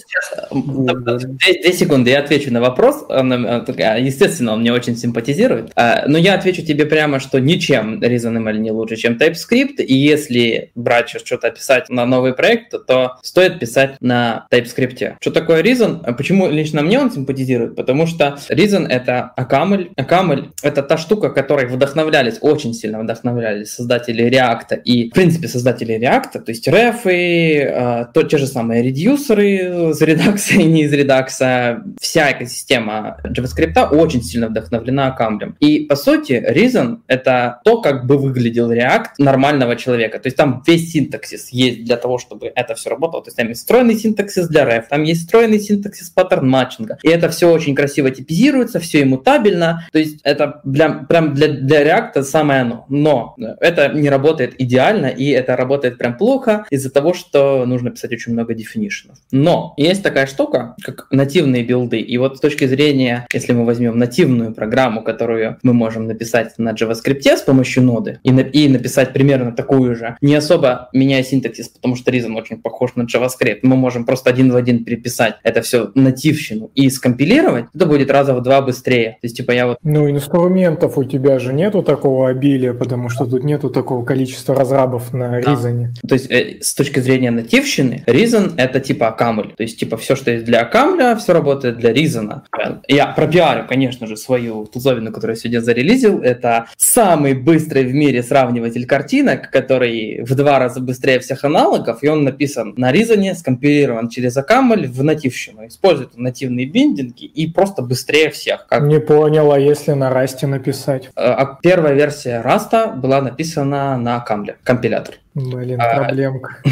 Две, 0.95 1.61
две 1.61 1.73
секунды, 1.73 2.11
я 2.11 2.19
отвечу 2.19 2.51
на 2.51 2.61
вопрос. 2.61 3.05
Естественно, 3.09 4.53
он 4.53 4.61
мне 4.61 4.73
очень 4.73 4.95
симпатизирует. 4.95 5.71
А, 5.75 6.05
но 6.07 6.17
я 6.17 6.35
отвечу 6.35 6.63
тебе 6.63 6.85
прямо, 6.85 7.19
что 7.19 7.39
ничем 7.39 8.01
ReasonML 8.01 8.57
не 8.57 8.71
лучше, 8.71 8.95
чем 8.95 9.17
TypeScript. 9.17 9.81
И 9.81 9.95
если 9.95 10.71
брать 10.75 11.09
что-то 11.09 11.51
писать 11.51 11.89
на 11.89 12.05
новый 12.05 12.33
проект, 12.33 12.73
то 12.87 13.17
стоит 13.21 13.59
писать 13.59 13.97
на 13.99 14.47
TypeScript. 14.51 15.15
Что 15.19 15.31
такое 15.31 15.63
Reason? 15.63 16.13
Почему 16.15 16.49
лично 16.49 16.81
мне 16.81 16.99
он 16.99 17.11
симпатизирует? 17.11 17.75
Потому 17.75 18.07
что 18.07 18.37
Reason— 18.49 18.87
это 18.89 19.31
Акамль. 19.35 19.89
Акамль— 19.95 20.49
это 20.63 20.83
та 20.83 20.97
штука, 20.97 21.29
которой 21.29 21.65
вдохновлялись, 21.65 22.37
очень 22.41 22.73
сильно 22.73 22.99
вдохновлялись 22.99 23.71
создатели 23.71 24.29
React 24.29 24.81
и, 24.83 25.09
в 25.09 25.13
принципе, 25.13 25.47
создатели 25.47 25.99
React, 25.99 26.43
то 26.43 26.49
есть 26.49 26.67
рефы, 26.67 27.63
а, 27.63 28.05
то, 28.05 28.23
те 28.23 28.37
же 28.37 28.47
самые 28.47 28.83
редюсеры 28.83 29.93
с 29.93 30.01
редакцией 30.01 30.65
из 30.83 30.93
Redux, 30.93 31.83
вся 31.99 32.31
экосистема 32.31 33.17
JavaScript 33.23 33.89
очень 33.89 34.23
сильно 34.23 34.47
вдохновлена 34.47 35.11
камлем. 35.11 35.55
И, 35.59 35.85
по 35.85 35.95
сути, 35.95 36.33
Reason— 36.33 36.99
это 37.07 37.61
то, 37.63 37.81
как 37.81 38.05
бы 38.05 38.17
выглядел 38.17 38.71
React 38.71 39.05
нормального 39.17 39.75
человека. 39.75 40.19
То 40.19 40.27
есть 40.27 40.37
там 40.37 40.63
весь 40.65 40.91
синтаксис 40.91 41.49
есть 41.49 41.83
для 41.83 41.97
того, 41.97 42.17
чтобы 42.17 42.51
это 42.55 42.75
все 42.75 42.89
работало. 42.89 43.23
То 43.23 43.29
есть 43.29 43.37
там 43.37 43.47
есть 43.49 43.61
встроенный 43.61 43.95
синтаксис 43.95 44.47
для 44.47 44.63
ref, 44.63 44.85
там 44.89 45.03
есть 45.03 45.21
встроенный 45.21 45.59
синтаксис 45.59 46.09
паттерн 46.09 46.49
матчинга. 46.49 46.97
И 47.03 47.09
это 47.09 47.29
все 47.29 47.51
очень 47.51 47.75
красиво 47.75 48.11
типизируется, 48.11 48.79
все 48.79 49.03
иммутабельно. 49.03 49.87
То 49.91 49.99
есть 49.99 50.19
это 50.23 50.61
прям, 50.63 51.05
прям 51.07 51.33
для, 51.33 51.47
для 51.47 51.83
React 51.83 52.23
самое 52.23 52.61
оно. 52.61 52.85
Но 52.89 53.35
это 53.59 53.89
не 53.89 54.09
работает 54.09 54.59
идеально, 54.59 55.07
и 55.07 55.29
это 55.29 55.55
работает 55.55 55.97
прям 55.97 56.17
плохо 56.17 56.65
из-за 56.69 56.89
того, 56.89 57.13
что 57.13 57.65
нужно 57.65 57.91
писать 57.91 58.11
очень 58.11 58.33
много 58.33 58.53
definition. 58.53 59.11
Но 59.31 59.73
есть 59.77 60.03
такая 60.03 60.27
штука, 60.27 60.62
как 60.81 61.07
нативные 61.11 61.63
билды. 61.63 61.99
И 61.99 62.17
вот 62.17 62.37
с 62.37 62.39
точки 62.39 62.65
зрения, 62.65 63.27
если 63.33 63.53
мы 63.53 63.65
возьмем 63.65 63.97
нативную 63.97 64.53
программу, 64.53 65.03
которую 65.03 65.57
мы 65.63 65.73
можем 65.73 66.07
написать 66.07 66.53
на 66.57 66.71
JavaScript 66.71 67.37
с 67.37 67.41
помощью 67.41 67.83
ноды 67.83 68.19
и, 68.23 68.31
на, 68.31 68.41
и 68.41 68.67
написать 68.67 69.13
примерно 69.13 69.51
такую 69.51 69.95
же, 69.95 70.17
не 70.21 70.35
особо 70.35 70.89
меняя 70.93 71.23
синтаксис, 71.23 71.69
потому 71.69 71.95
что 71.95 72.11
Reason 72.11 72.35
очень 72.35 72.61
похож 72.61 72.95
на 72.95 73.03
JavaScript, 73.03 73.59
мы 73.63 73.75
можем 73.75 74.05
просто 74.05 74.29
один 74.29 74.51
в 74.51 74.55
один 74.55 74.83
переписать 74.83 75.35
это 75.43 75.61
все 75.61 75.91
нативщину 75.95 76.71
и 76.75 76.89
скомпилировать, 76.89 77.65
это 77.73 77.85
будет 77.85 78.11
раза 78.11 78.33
в 78.33 78.41
два 78.41 78.61
быстрее. 78.61 79.17
То 79.21 79.25
есть, 79.25 79.37
типа, 79.37 79.51
я 79.51 79.67
вот... 79.67 79.77
Ну, 79.83 80.09
инструментов 80.09 80.97
у 80.97 81.03
тебя 81.03 81.39
же 81.39 81.53
нету 81.53 81.83
такого 81.83 82.29
обилия, 82.29 82.73
потому 82.73 83.09
что 83.09 83.25
тут 83.25 83.43
нету 83.43 83.69
такого 83.69 84.05
количества 84.05 84.55
разрабов 84.55 85.13
на 85.13 85.39
Reason. 85.41 85.87
Да. 86.01 86.07
То 86.07 86.15
есть, 86.15 86.31
э, 86.31 86.59
с 86.61 86.73
точки 86.73 86.99
зрения 86.99 87.31
нативщины, 87.31 88.03
Reason— 88.07 88.53
это 88.57 88.79
типа 88.79 89.09
Акамль. 89.09 89.53
То 89.55 89.63
есть, 89.63 89.79
типа, 89.79 89.97
все, 89.97 90.15
что 90.15 90.31
есть 90.31 90.45
для 90.45 90.52
Акамля, 90.61 91.15
все 91.15 91.33
работает 91.33 91.77
для 91.77 91.91
Reason. 91.91 92.41
Я 92.87 93.07
пропиарю, 93.07 93.65
конечно 93.67 94.07
же, 94.07 94.17
свою 94.17 94.65
тулзовину, 94.65 95.11
которую 95.11 95.35
я 95.35 95.41
сегодня 95.41 95.59
зарелизил. 95.59 96.21
Это 96.21 96.67
самый 96.77 97.33
быстрый 97.33 97.83
в 97.83 97.93
мире 97.93 98.23
сравниватель 98.23 98.85
картинок, 98.85 99.49
который 99.51 100.23
в 100.23 100.35
два 100.35 100.59
раза 100.59 100.79
быстрее 100.79 101.19
всех 101.19 101.43
аналогов, 101.43 102.03
и 102.03 102.07
он 102.07 102.23
написан 102.23 102.73
на 102.77 102.91
Reason, 102.91 103.33
скомпилирован 103.35 104.09
через 104.09 104.37
OCaml 104.37 104.87
в 104.87 105.03
нативщину. 105.03 105.67
Использует 105.67 106.17
нативные 106.17 106.65
биндинги 106.65 107.25
и 107.25 107.51
просто 107.51 107.81
быстрее 107.81 108.29
всех. 108.29 108.67
Как... 108.67 108.83
Не 108.83 108.99
понял, 108.99 109.51
а 109.51 109.59
если 109.59 109.93
на 109.93 110.09
Rust 110.09 110.40
е 110.40 110.47
написать? 110.47 111.09
Э, 111.15 111.31
а 111.31 111.59
первая 111.61 111.93
версия 111.93 112.41
Rust 112.41 112.78
а 112.78 112.87
была 112.87 113.21
написана 113.21 113.97
на 113.97 114.17
OCaml 114.17 114.46
е, 114.46 114.57
компилятор. 114.63 115.15
Блин, 115.33 115.81
а, 115.81 115.95
проблемка. 115.95 116.57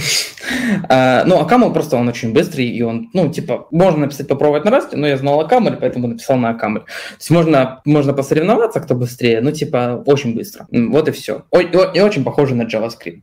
А, 0.90 1.24
ну, 1.26 1.40
OCaml 1.40 1.72
просто 1.72 1.98
он 1.98 2.08
очень 2.08 2.34
быстрый, 2.34 2.68
и 2.68 2.82
он, 2.82 3.10
ну, 3.14 3.32
типа, 3.32 3.68
можно 3.72 4.02
написать, 4.02 4.28
попробовать 4.28 4.66
на 4.66 4.72
Rust 4.72 4.89
е, 4.89 4.98
но 4.98 5.08
я 5.08 5.18
знал 5.18 5.40
OCaml, 5.40 5.78
поэтому 5.80 6.08
написал 6.08 6.38
на 6.38 6.50
OCaml. 6.50 6.82
То 6.82 6.88
есть 7.18 7.30
можно, 7.30 7.82
можно 7.86 8.14
посоревноваться, 8.14 8.80
кто 8.82 8.96
быстрее, 8.96 9.42
ну, 9.42 9.52
типа, 9.52 10.04
очень 10.06 10.36
быстро. 10.36 10.68
Вот 10.70 11.08
и 11.08 11.12
все. 11.12 11.46
И 11.54 12.02
очень 12.02 12.24
похоже 12.24 12.56
на 12.56 12.64
JavaScript, 12.64 13.22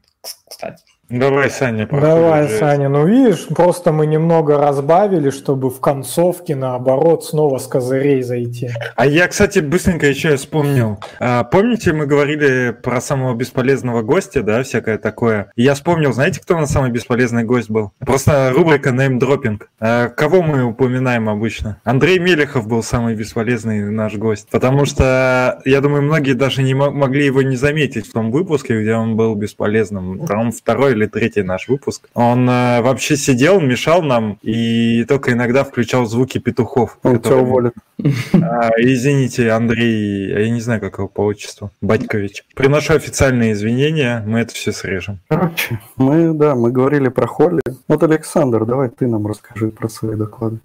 кстати. 0.48 0.82
Давай, 1.10 1.48
Саня. 1.48 1.88
Давай, 1.90 2.48
Саня. 2.50 2.90
Ну, 2.90 3.06
видишь, 3.06 3.46
просто 3.48 3.92
мы 3.92 4.06
немного 4.06 4.58
разбавили, 4.58 5.30
чтобы 5.30 5.70
в 5.70 5.80
концовке, 5.80 6.54
наоборот, 6.54 7.24
снова 7.24 7.56
с 7.56 7.66
козырей 7.66 8.22
зайти. 8.22 8.68
А 8.94 9.06
я, 9.06 9.26
кстати, 9.26 9.60
быстренько 9.60 10.06
еще 10.06 10.36
вспомнил. 10.36 10.98
А, 11.18 11.44
помните, 11.44 11.94
мы 11.94 12.04
говорили 12.04 12.76
про 12.82 13.00
самого 13.00 13.34
бесполезного 13.34 14.02
гостя, 14.02 14.42
да, 14.42 14.62
всякое 14.62 14.98
такое? 14.98 15.50
Я 15.56 15.74
вспомнил, 15.74 16.12
знаете, 16.12 16.40
кто 16.40 16.56
у 16.56 16.60
нас 16.60 16.70
самый 16.70 16.90
бесполезный 16.90 17.44
гость 17.44 17.70
был? 17.70 17.92
Просто 18.00 18.52
рубрика 18.54 18.90
name-dropping. 18.90 19.62
А, 19.80 20.08
кого 20.08 20.42
мы 20.42 20.62
упоминаем 20.64 21.30
обычно? 21.30 21.80
Андрей 21.84 22.18
Мелехов 22.18 22.68
был 22.68 22.82
самый 22.82 23.14
бесполезный 23.14 23.90
наш 23.90 24.14
гость. 24.16 24.48
Потому 24.50 24.84
что, 24.84 25.62
я 25.64 25.80
думаю, 25.80 26.02
многие 26.02 26.34
даже 26.34 26.62
не 26.62 26.74
могли 26.74 27.24
его 27.24 27.40
не 27.40 27.56
заметить 27.56 28.06
в 28.06 28.12
том 28.12 28.30
выпуске, 28.30 28.78
где 28.82 28.94
он 28.94 29.16
был 29.16 29.34
бесполезным. 29.34 30.26
Там 30.26 30.52
второй 30.52 30.97
или 30.98 31.06
третий 31.06 31.42
наш 31.42 31.68
выпуск. 31.68 32.08
Он 32.14 32.48
э, 32.48 32.82
вообще 32.82 33.16
сидел, 33.16 33.60
мешал 33.60 34.02
нам 34.02 34.38
и 34.42 35.04
только 35.04 35.32
иногда 35.32 35.64
включал 35.64 36.06
звуки 36.06 36.38
петухов. 36.38 36.98
Он 37.02 37.16
которые... 37.16 37.40
тебя 37.40 37.48
уволит. 37.48 37.72
А, 38.34 38.70
извините, 38.78 39.50
Андрей, 39.50 40.28
я 40.30 40.50
не 40.50 40.60
знаю, 40.60 40.80
как 40.80 40.98
его 40.98 41.08
по 41.08 41.22
отчеству, 41.22 41.72
Батькович. 41.80 42.44
Приношу 42.54 42.94
официальные 42.94 43.52
извинения, 43.52 44.22
мы 44.24 44.40
это 44.40 44.54
все 44.54 44.72
срежем. 44.72 45.18
Короче, 45.28 45.80
мы, 45.96 46.32
да, 46.32 46.54
мы 46.54 46.70
говорили 46.70 47.08
про 47.08 47.26
Холли. 47.26 47.60
Вот, 47.88 48.02
Александр, 48.02 48.64
давай 48.64 48.88
ты 48.88 49.08
нам 49.08 49.26
расскажи 49.26 49.70
про 49.70 49.88
свои 49.88 50.14
доклады. 50.16 50.58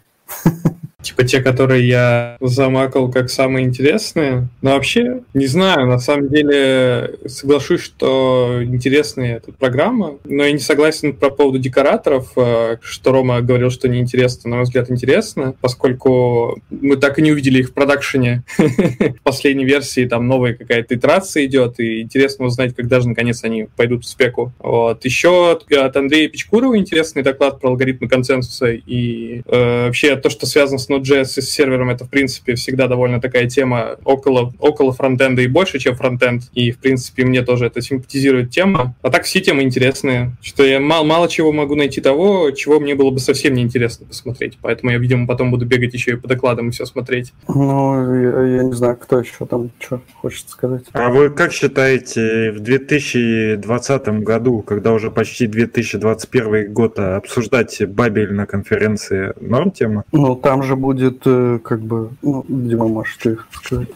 Типа 1.03 1.23
те, 1.23 1.41
которые 1.41 1.87
я 1.87 2.37
замакал 2.39 3.11
как 3.11 3.29
самые 3.29 3.65
интересные. 3.65 4.47
Но 4.61 4.71
вообще, 4.71 5.21
не 5.33 5.47
знаю, 5.47 5.87
на 5.87 5.99
самом 5.99 6.29
деле 6.29 7.15
соглашусь, 7.27 7.81
что 7.81 8.61
интересная 8.63 9.37
эта 9.37 9.51
программа. 9.51 10.17
Но 10.23 10.43
я 10.43 10.51
не 10.51 10.59
согласен 10.59 11.13
по 11.13 11.29
поводу 11.29 11.59
декораторов, 11.59 12.31
э, 12.35 12.77
что 12.81 13.11
Рома 13.11 13.41
говорил, 13.41 13.69
что 13.69 13.87
неинтересно. 13.87 14.49
На 14.49 14.55
мой 14.57 14.63
взгляд, 14.63 14.89
интересно, 14.89 15.53
поскольку 15.61 16.61
мы 16.69 16.97
так 16.97 17.19
и 17.19 17.21
не 17.21 17.31
увидели 17.31 17.59
их 17.59 17.69
в 17.69 17.73
продакшене. 17.73 18.43
В 18.57 19.21
последней 19.23 19.65
версии 19.65 20.05
там 20.05 20.27
новая 20.27 20.53
какая-то 20.53 20.95
итерация 20.95 21.45
идет, 21.45 21.79
и 21.79 22.01
интересно 22.01 22.45
узнать, 22.45 22.75
когда 22.75 22.99
же 22.99 23.09
наконец 23.09 23.43
они 23.43 23.67
пойдут 23.75 24.05
в 24.05 24.07
спеку. 24.07 24.51
Вот. 24.59 25.03
Еще 25.05 25.51
от 25.51 25.97
Андрея 25.97 26.29
Печкурова 26.29 26.77
интересный 26.77 27.23
доклад 27.23 27.59
про 27.59 27.69
алгоритмы 27.69 28.07
консенсуса 28.07 28.71
и 28.71 29.41
э, 29.45 29.85
вообще 29.85 30.15
то, 30.15 30.29
что 30.29 30.45
связано 30.45 30.79
с 30.79 30.89
Node.js 30.93 31.25
с 31.25 31.49
сервером 31.49 31.89
это, 31.89 32.05
в 32.05 32.09
принципе, 32.09 32.55
всегда 32.55 32.87
довольно 32.87 33.21
такая 33.21 33.47
тема 33.49 33.97
около, 34.03 34.53
около 34.59 34.93
фронтенда 34.93 35.41
и 35.41 35.47
больше, 35.47 35.79
чем 35.79 35.95
фронтенд. 35.95 36.43
И, 36.53 36.71
в 36.71 36.79
принципе, 36.79 37.25
мне 37.25 37.41
тоже 37.41 37.67
это 37.67 37.81
симпатизирует 37.81 38.49
тема. 38.51 38.95
А 39.01 39.09
так 39.09 39.23
все 39.23 39.41
темы 39.41 39.63
интересные. 39.63 40.31
Что 40.41 40.63
я 40.63 40.79
мало, 40.79 41.03
мало 41.03 41.29
чего 41.29 41.51
могу 41.51 41.75
найти 41.75 42.01
того, 42.01 42.51
чего 42.51 42.79
мне 42.79 42.95
было 42.95 43.09
бы 43.11 43.19
совсем 43.19 43.53
неинтересно 43.53 44.05
посмотреть. 44.05 44.57
Поэтому 44.61 44.91
я, 44.91 44.97
видимо, 44.97 45.27
потом 45.27 45.51
буду 45.51 45.65
бегать 45.65 45.93
еще 45.93 46.11
и 46.11 46.15
по 46.15 46.27
докладам 46.27 46.69
и 46.69 46.71
все 46.71 46.85
смотреть. 46.85 47.33
Ну, 47.47 48.13
я, 48.15 48.57
я 48.57 48.63
не 48.63 48.73
знаю, 48.73 48.97
кто 48.97 49.19
еще 49.19 49.45
там 49.45 49.71
что 49.79 50.01
хочет 50.21 50.49
сказать. 50.49 50.83
А 50.93 51.09
вы 51.09 51.29
как 51.29 51.51
считаете, 51.51 52.51
в 52.51 52.59
2020 52.59 54.07
году, 54.23 54.61
когда 54.61 54.93
уже 54.93 55.11
почти 55.11 55.47
2021 55.47 56.73
год, 56.73 56.99
обсуждать 56.99 57.81
Бабель 57.87 58.33
на 58.33 58.45
конференции 58.45 59.33
норм 59.39 59.71
тема? 59.71 60.03
Ну, 60.11 60.35
там 60.35 60.63
же 60.63 60.75
будет 60.83 61.21
э, 61.25 61.59
как 61.63 61.81
бы, 61.81 62.09
ну, 62.21 62.43
Дима, 62.49 62.87
можешь 62.87 63.15
ты 63.15 63.37
сказать. 63.51 63.87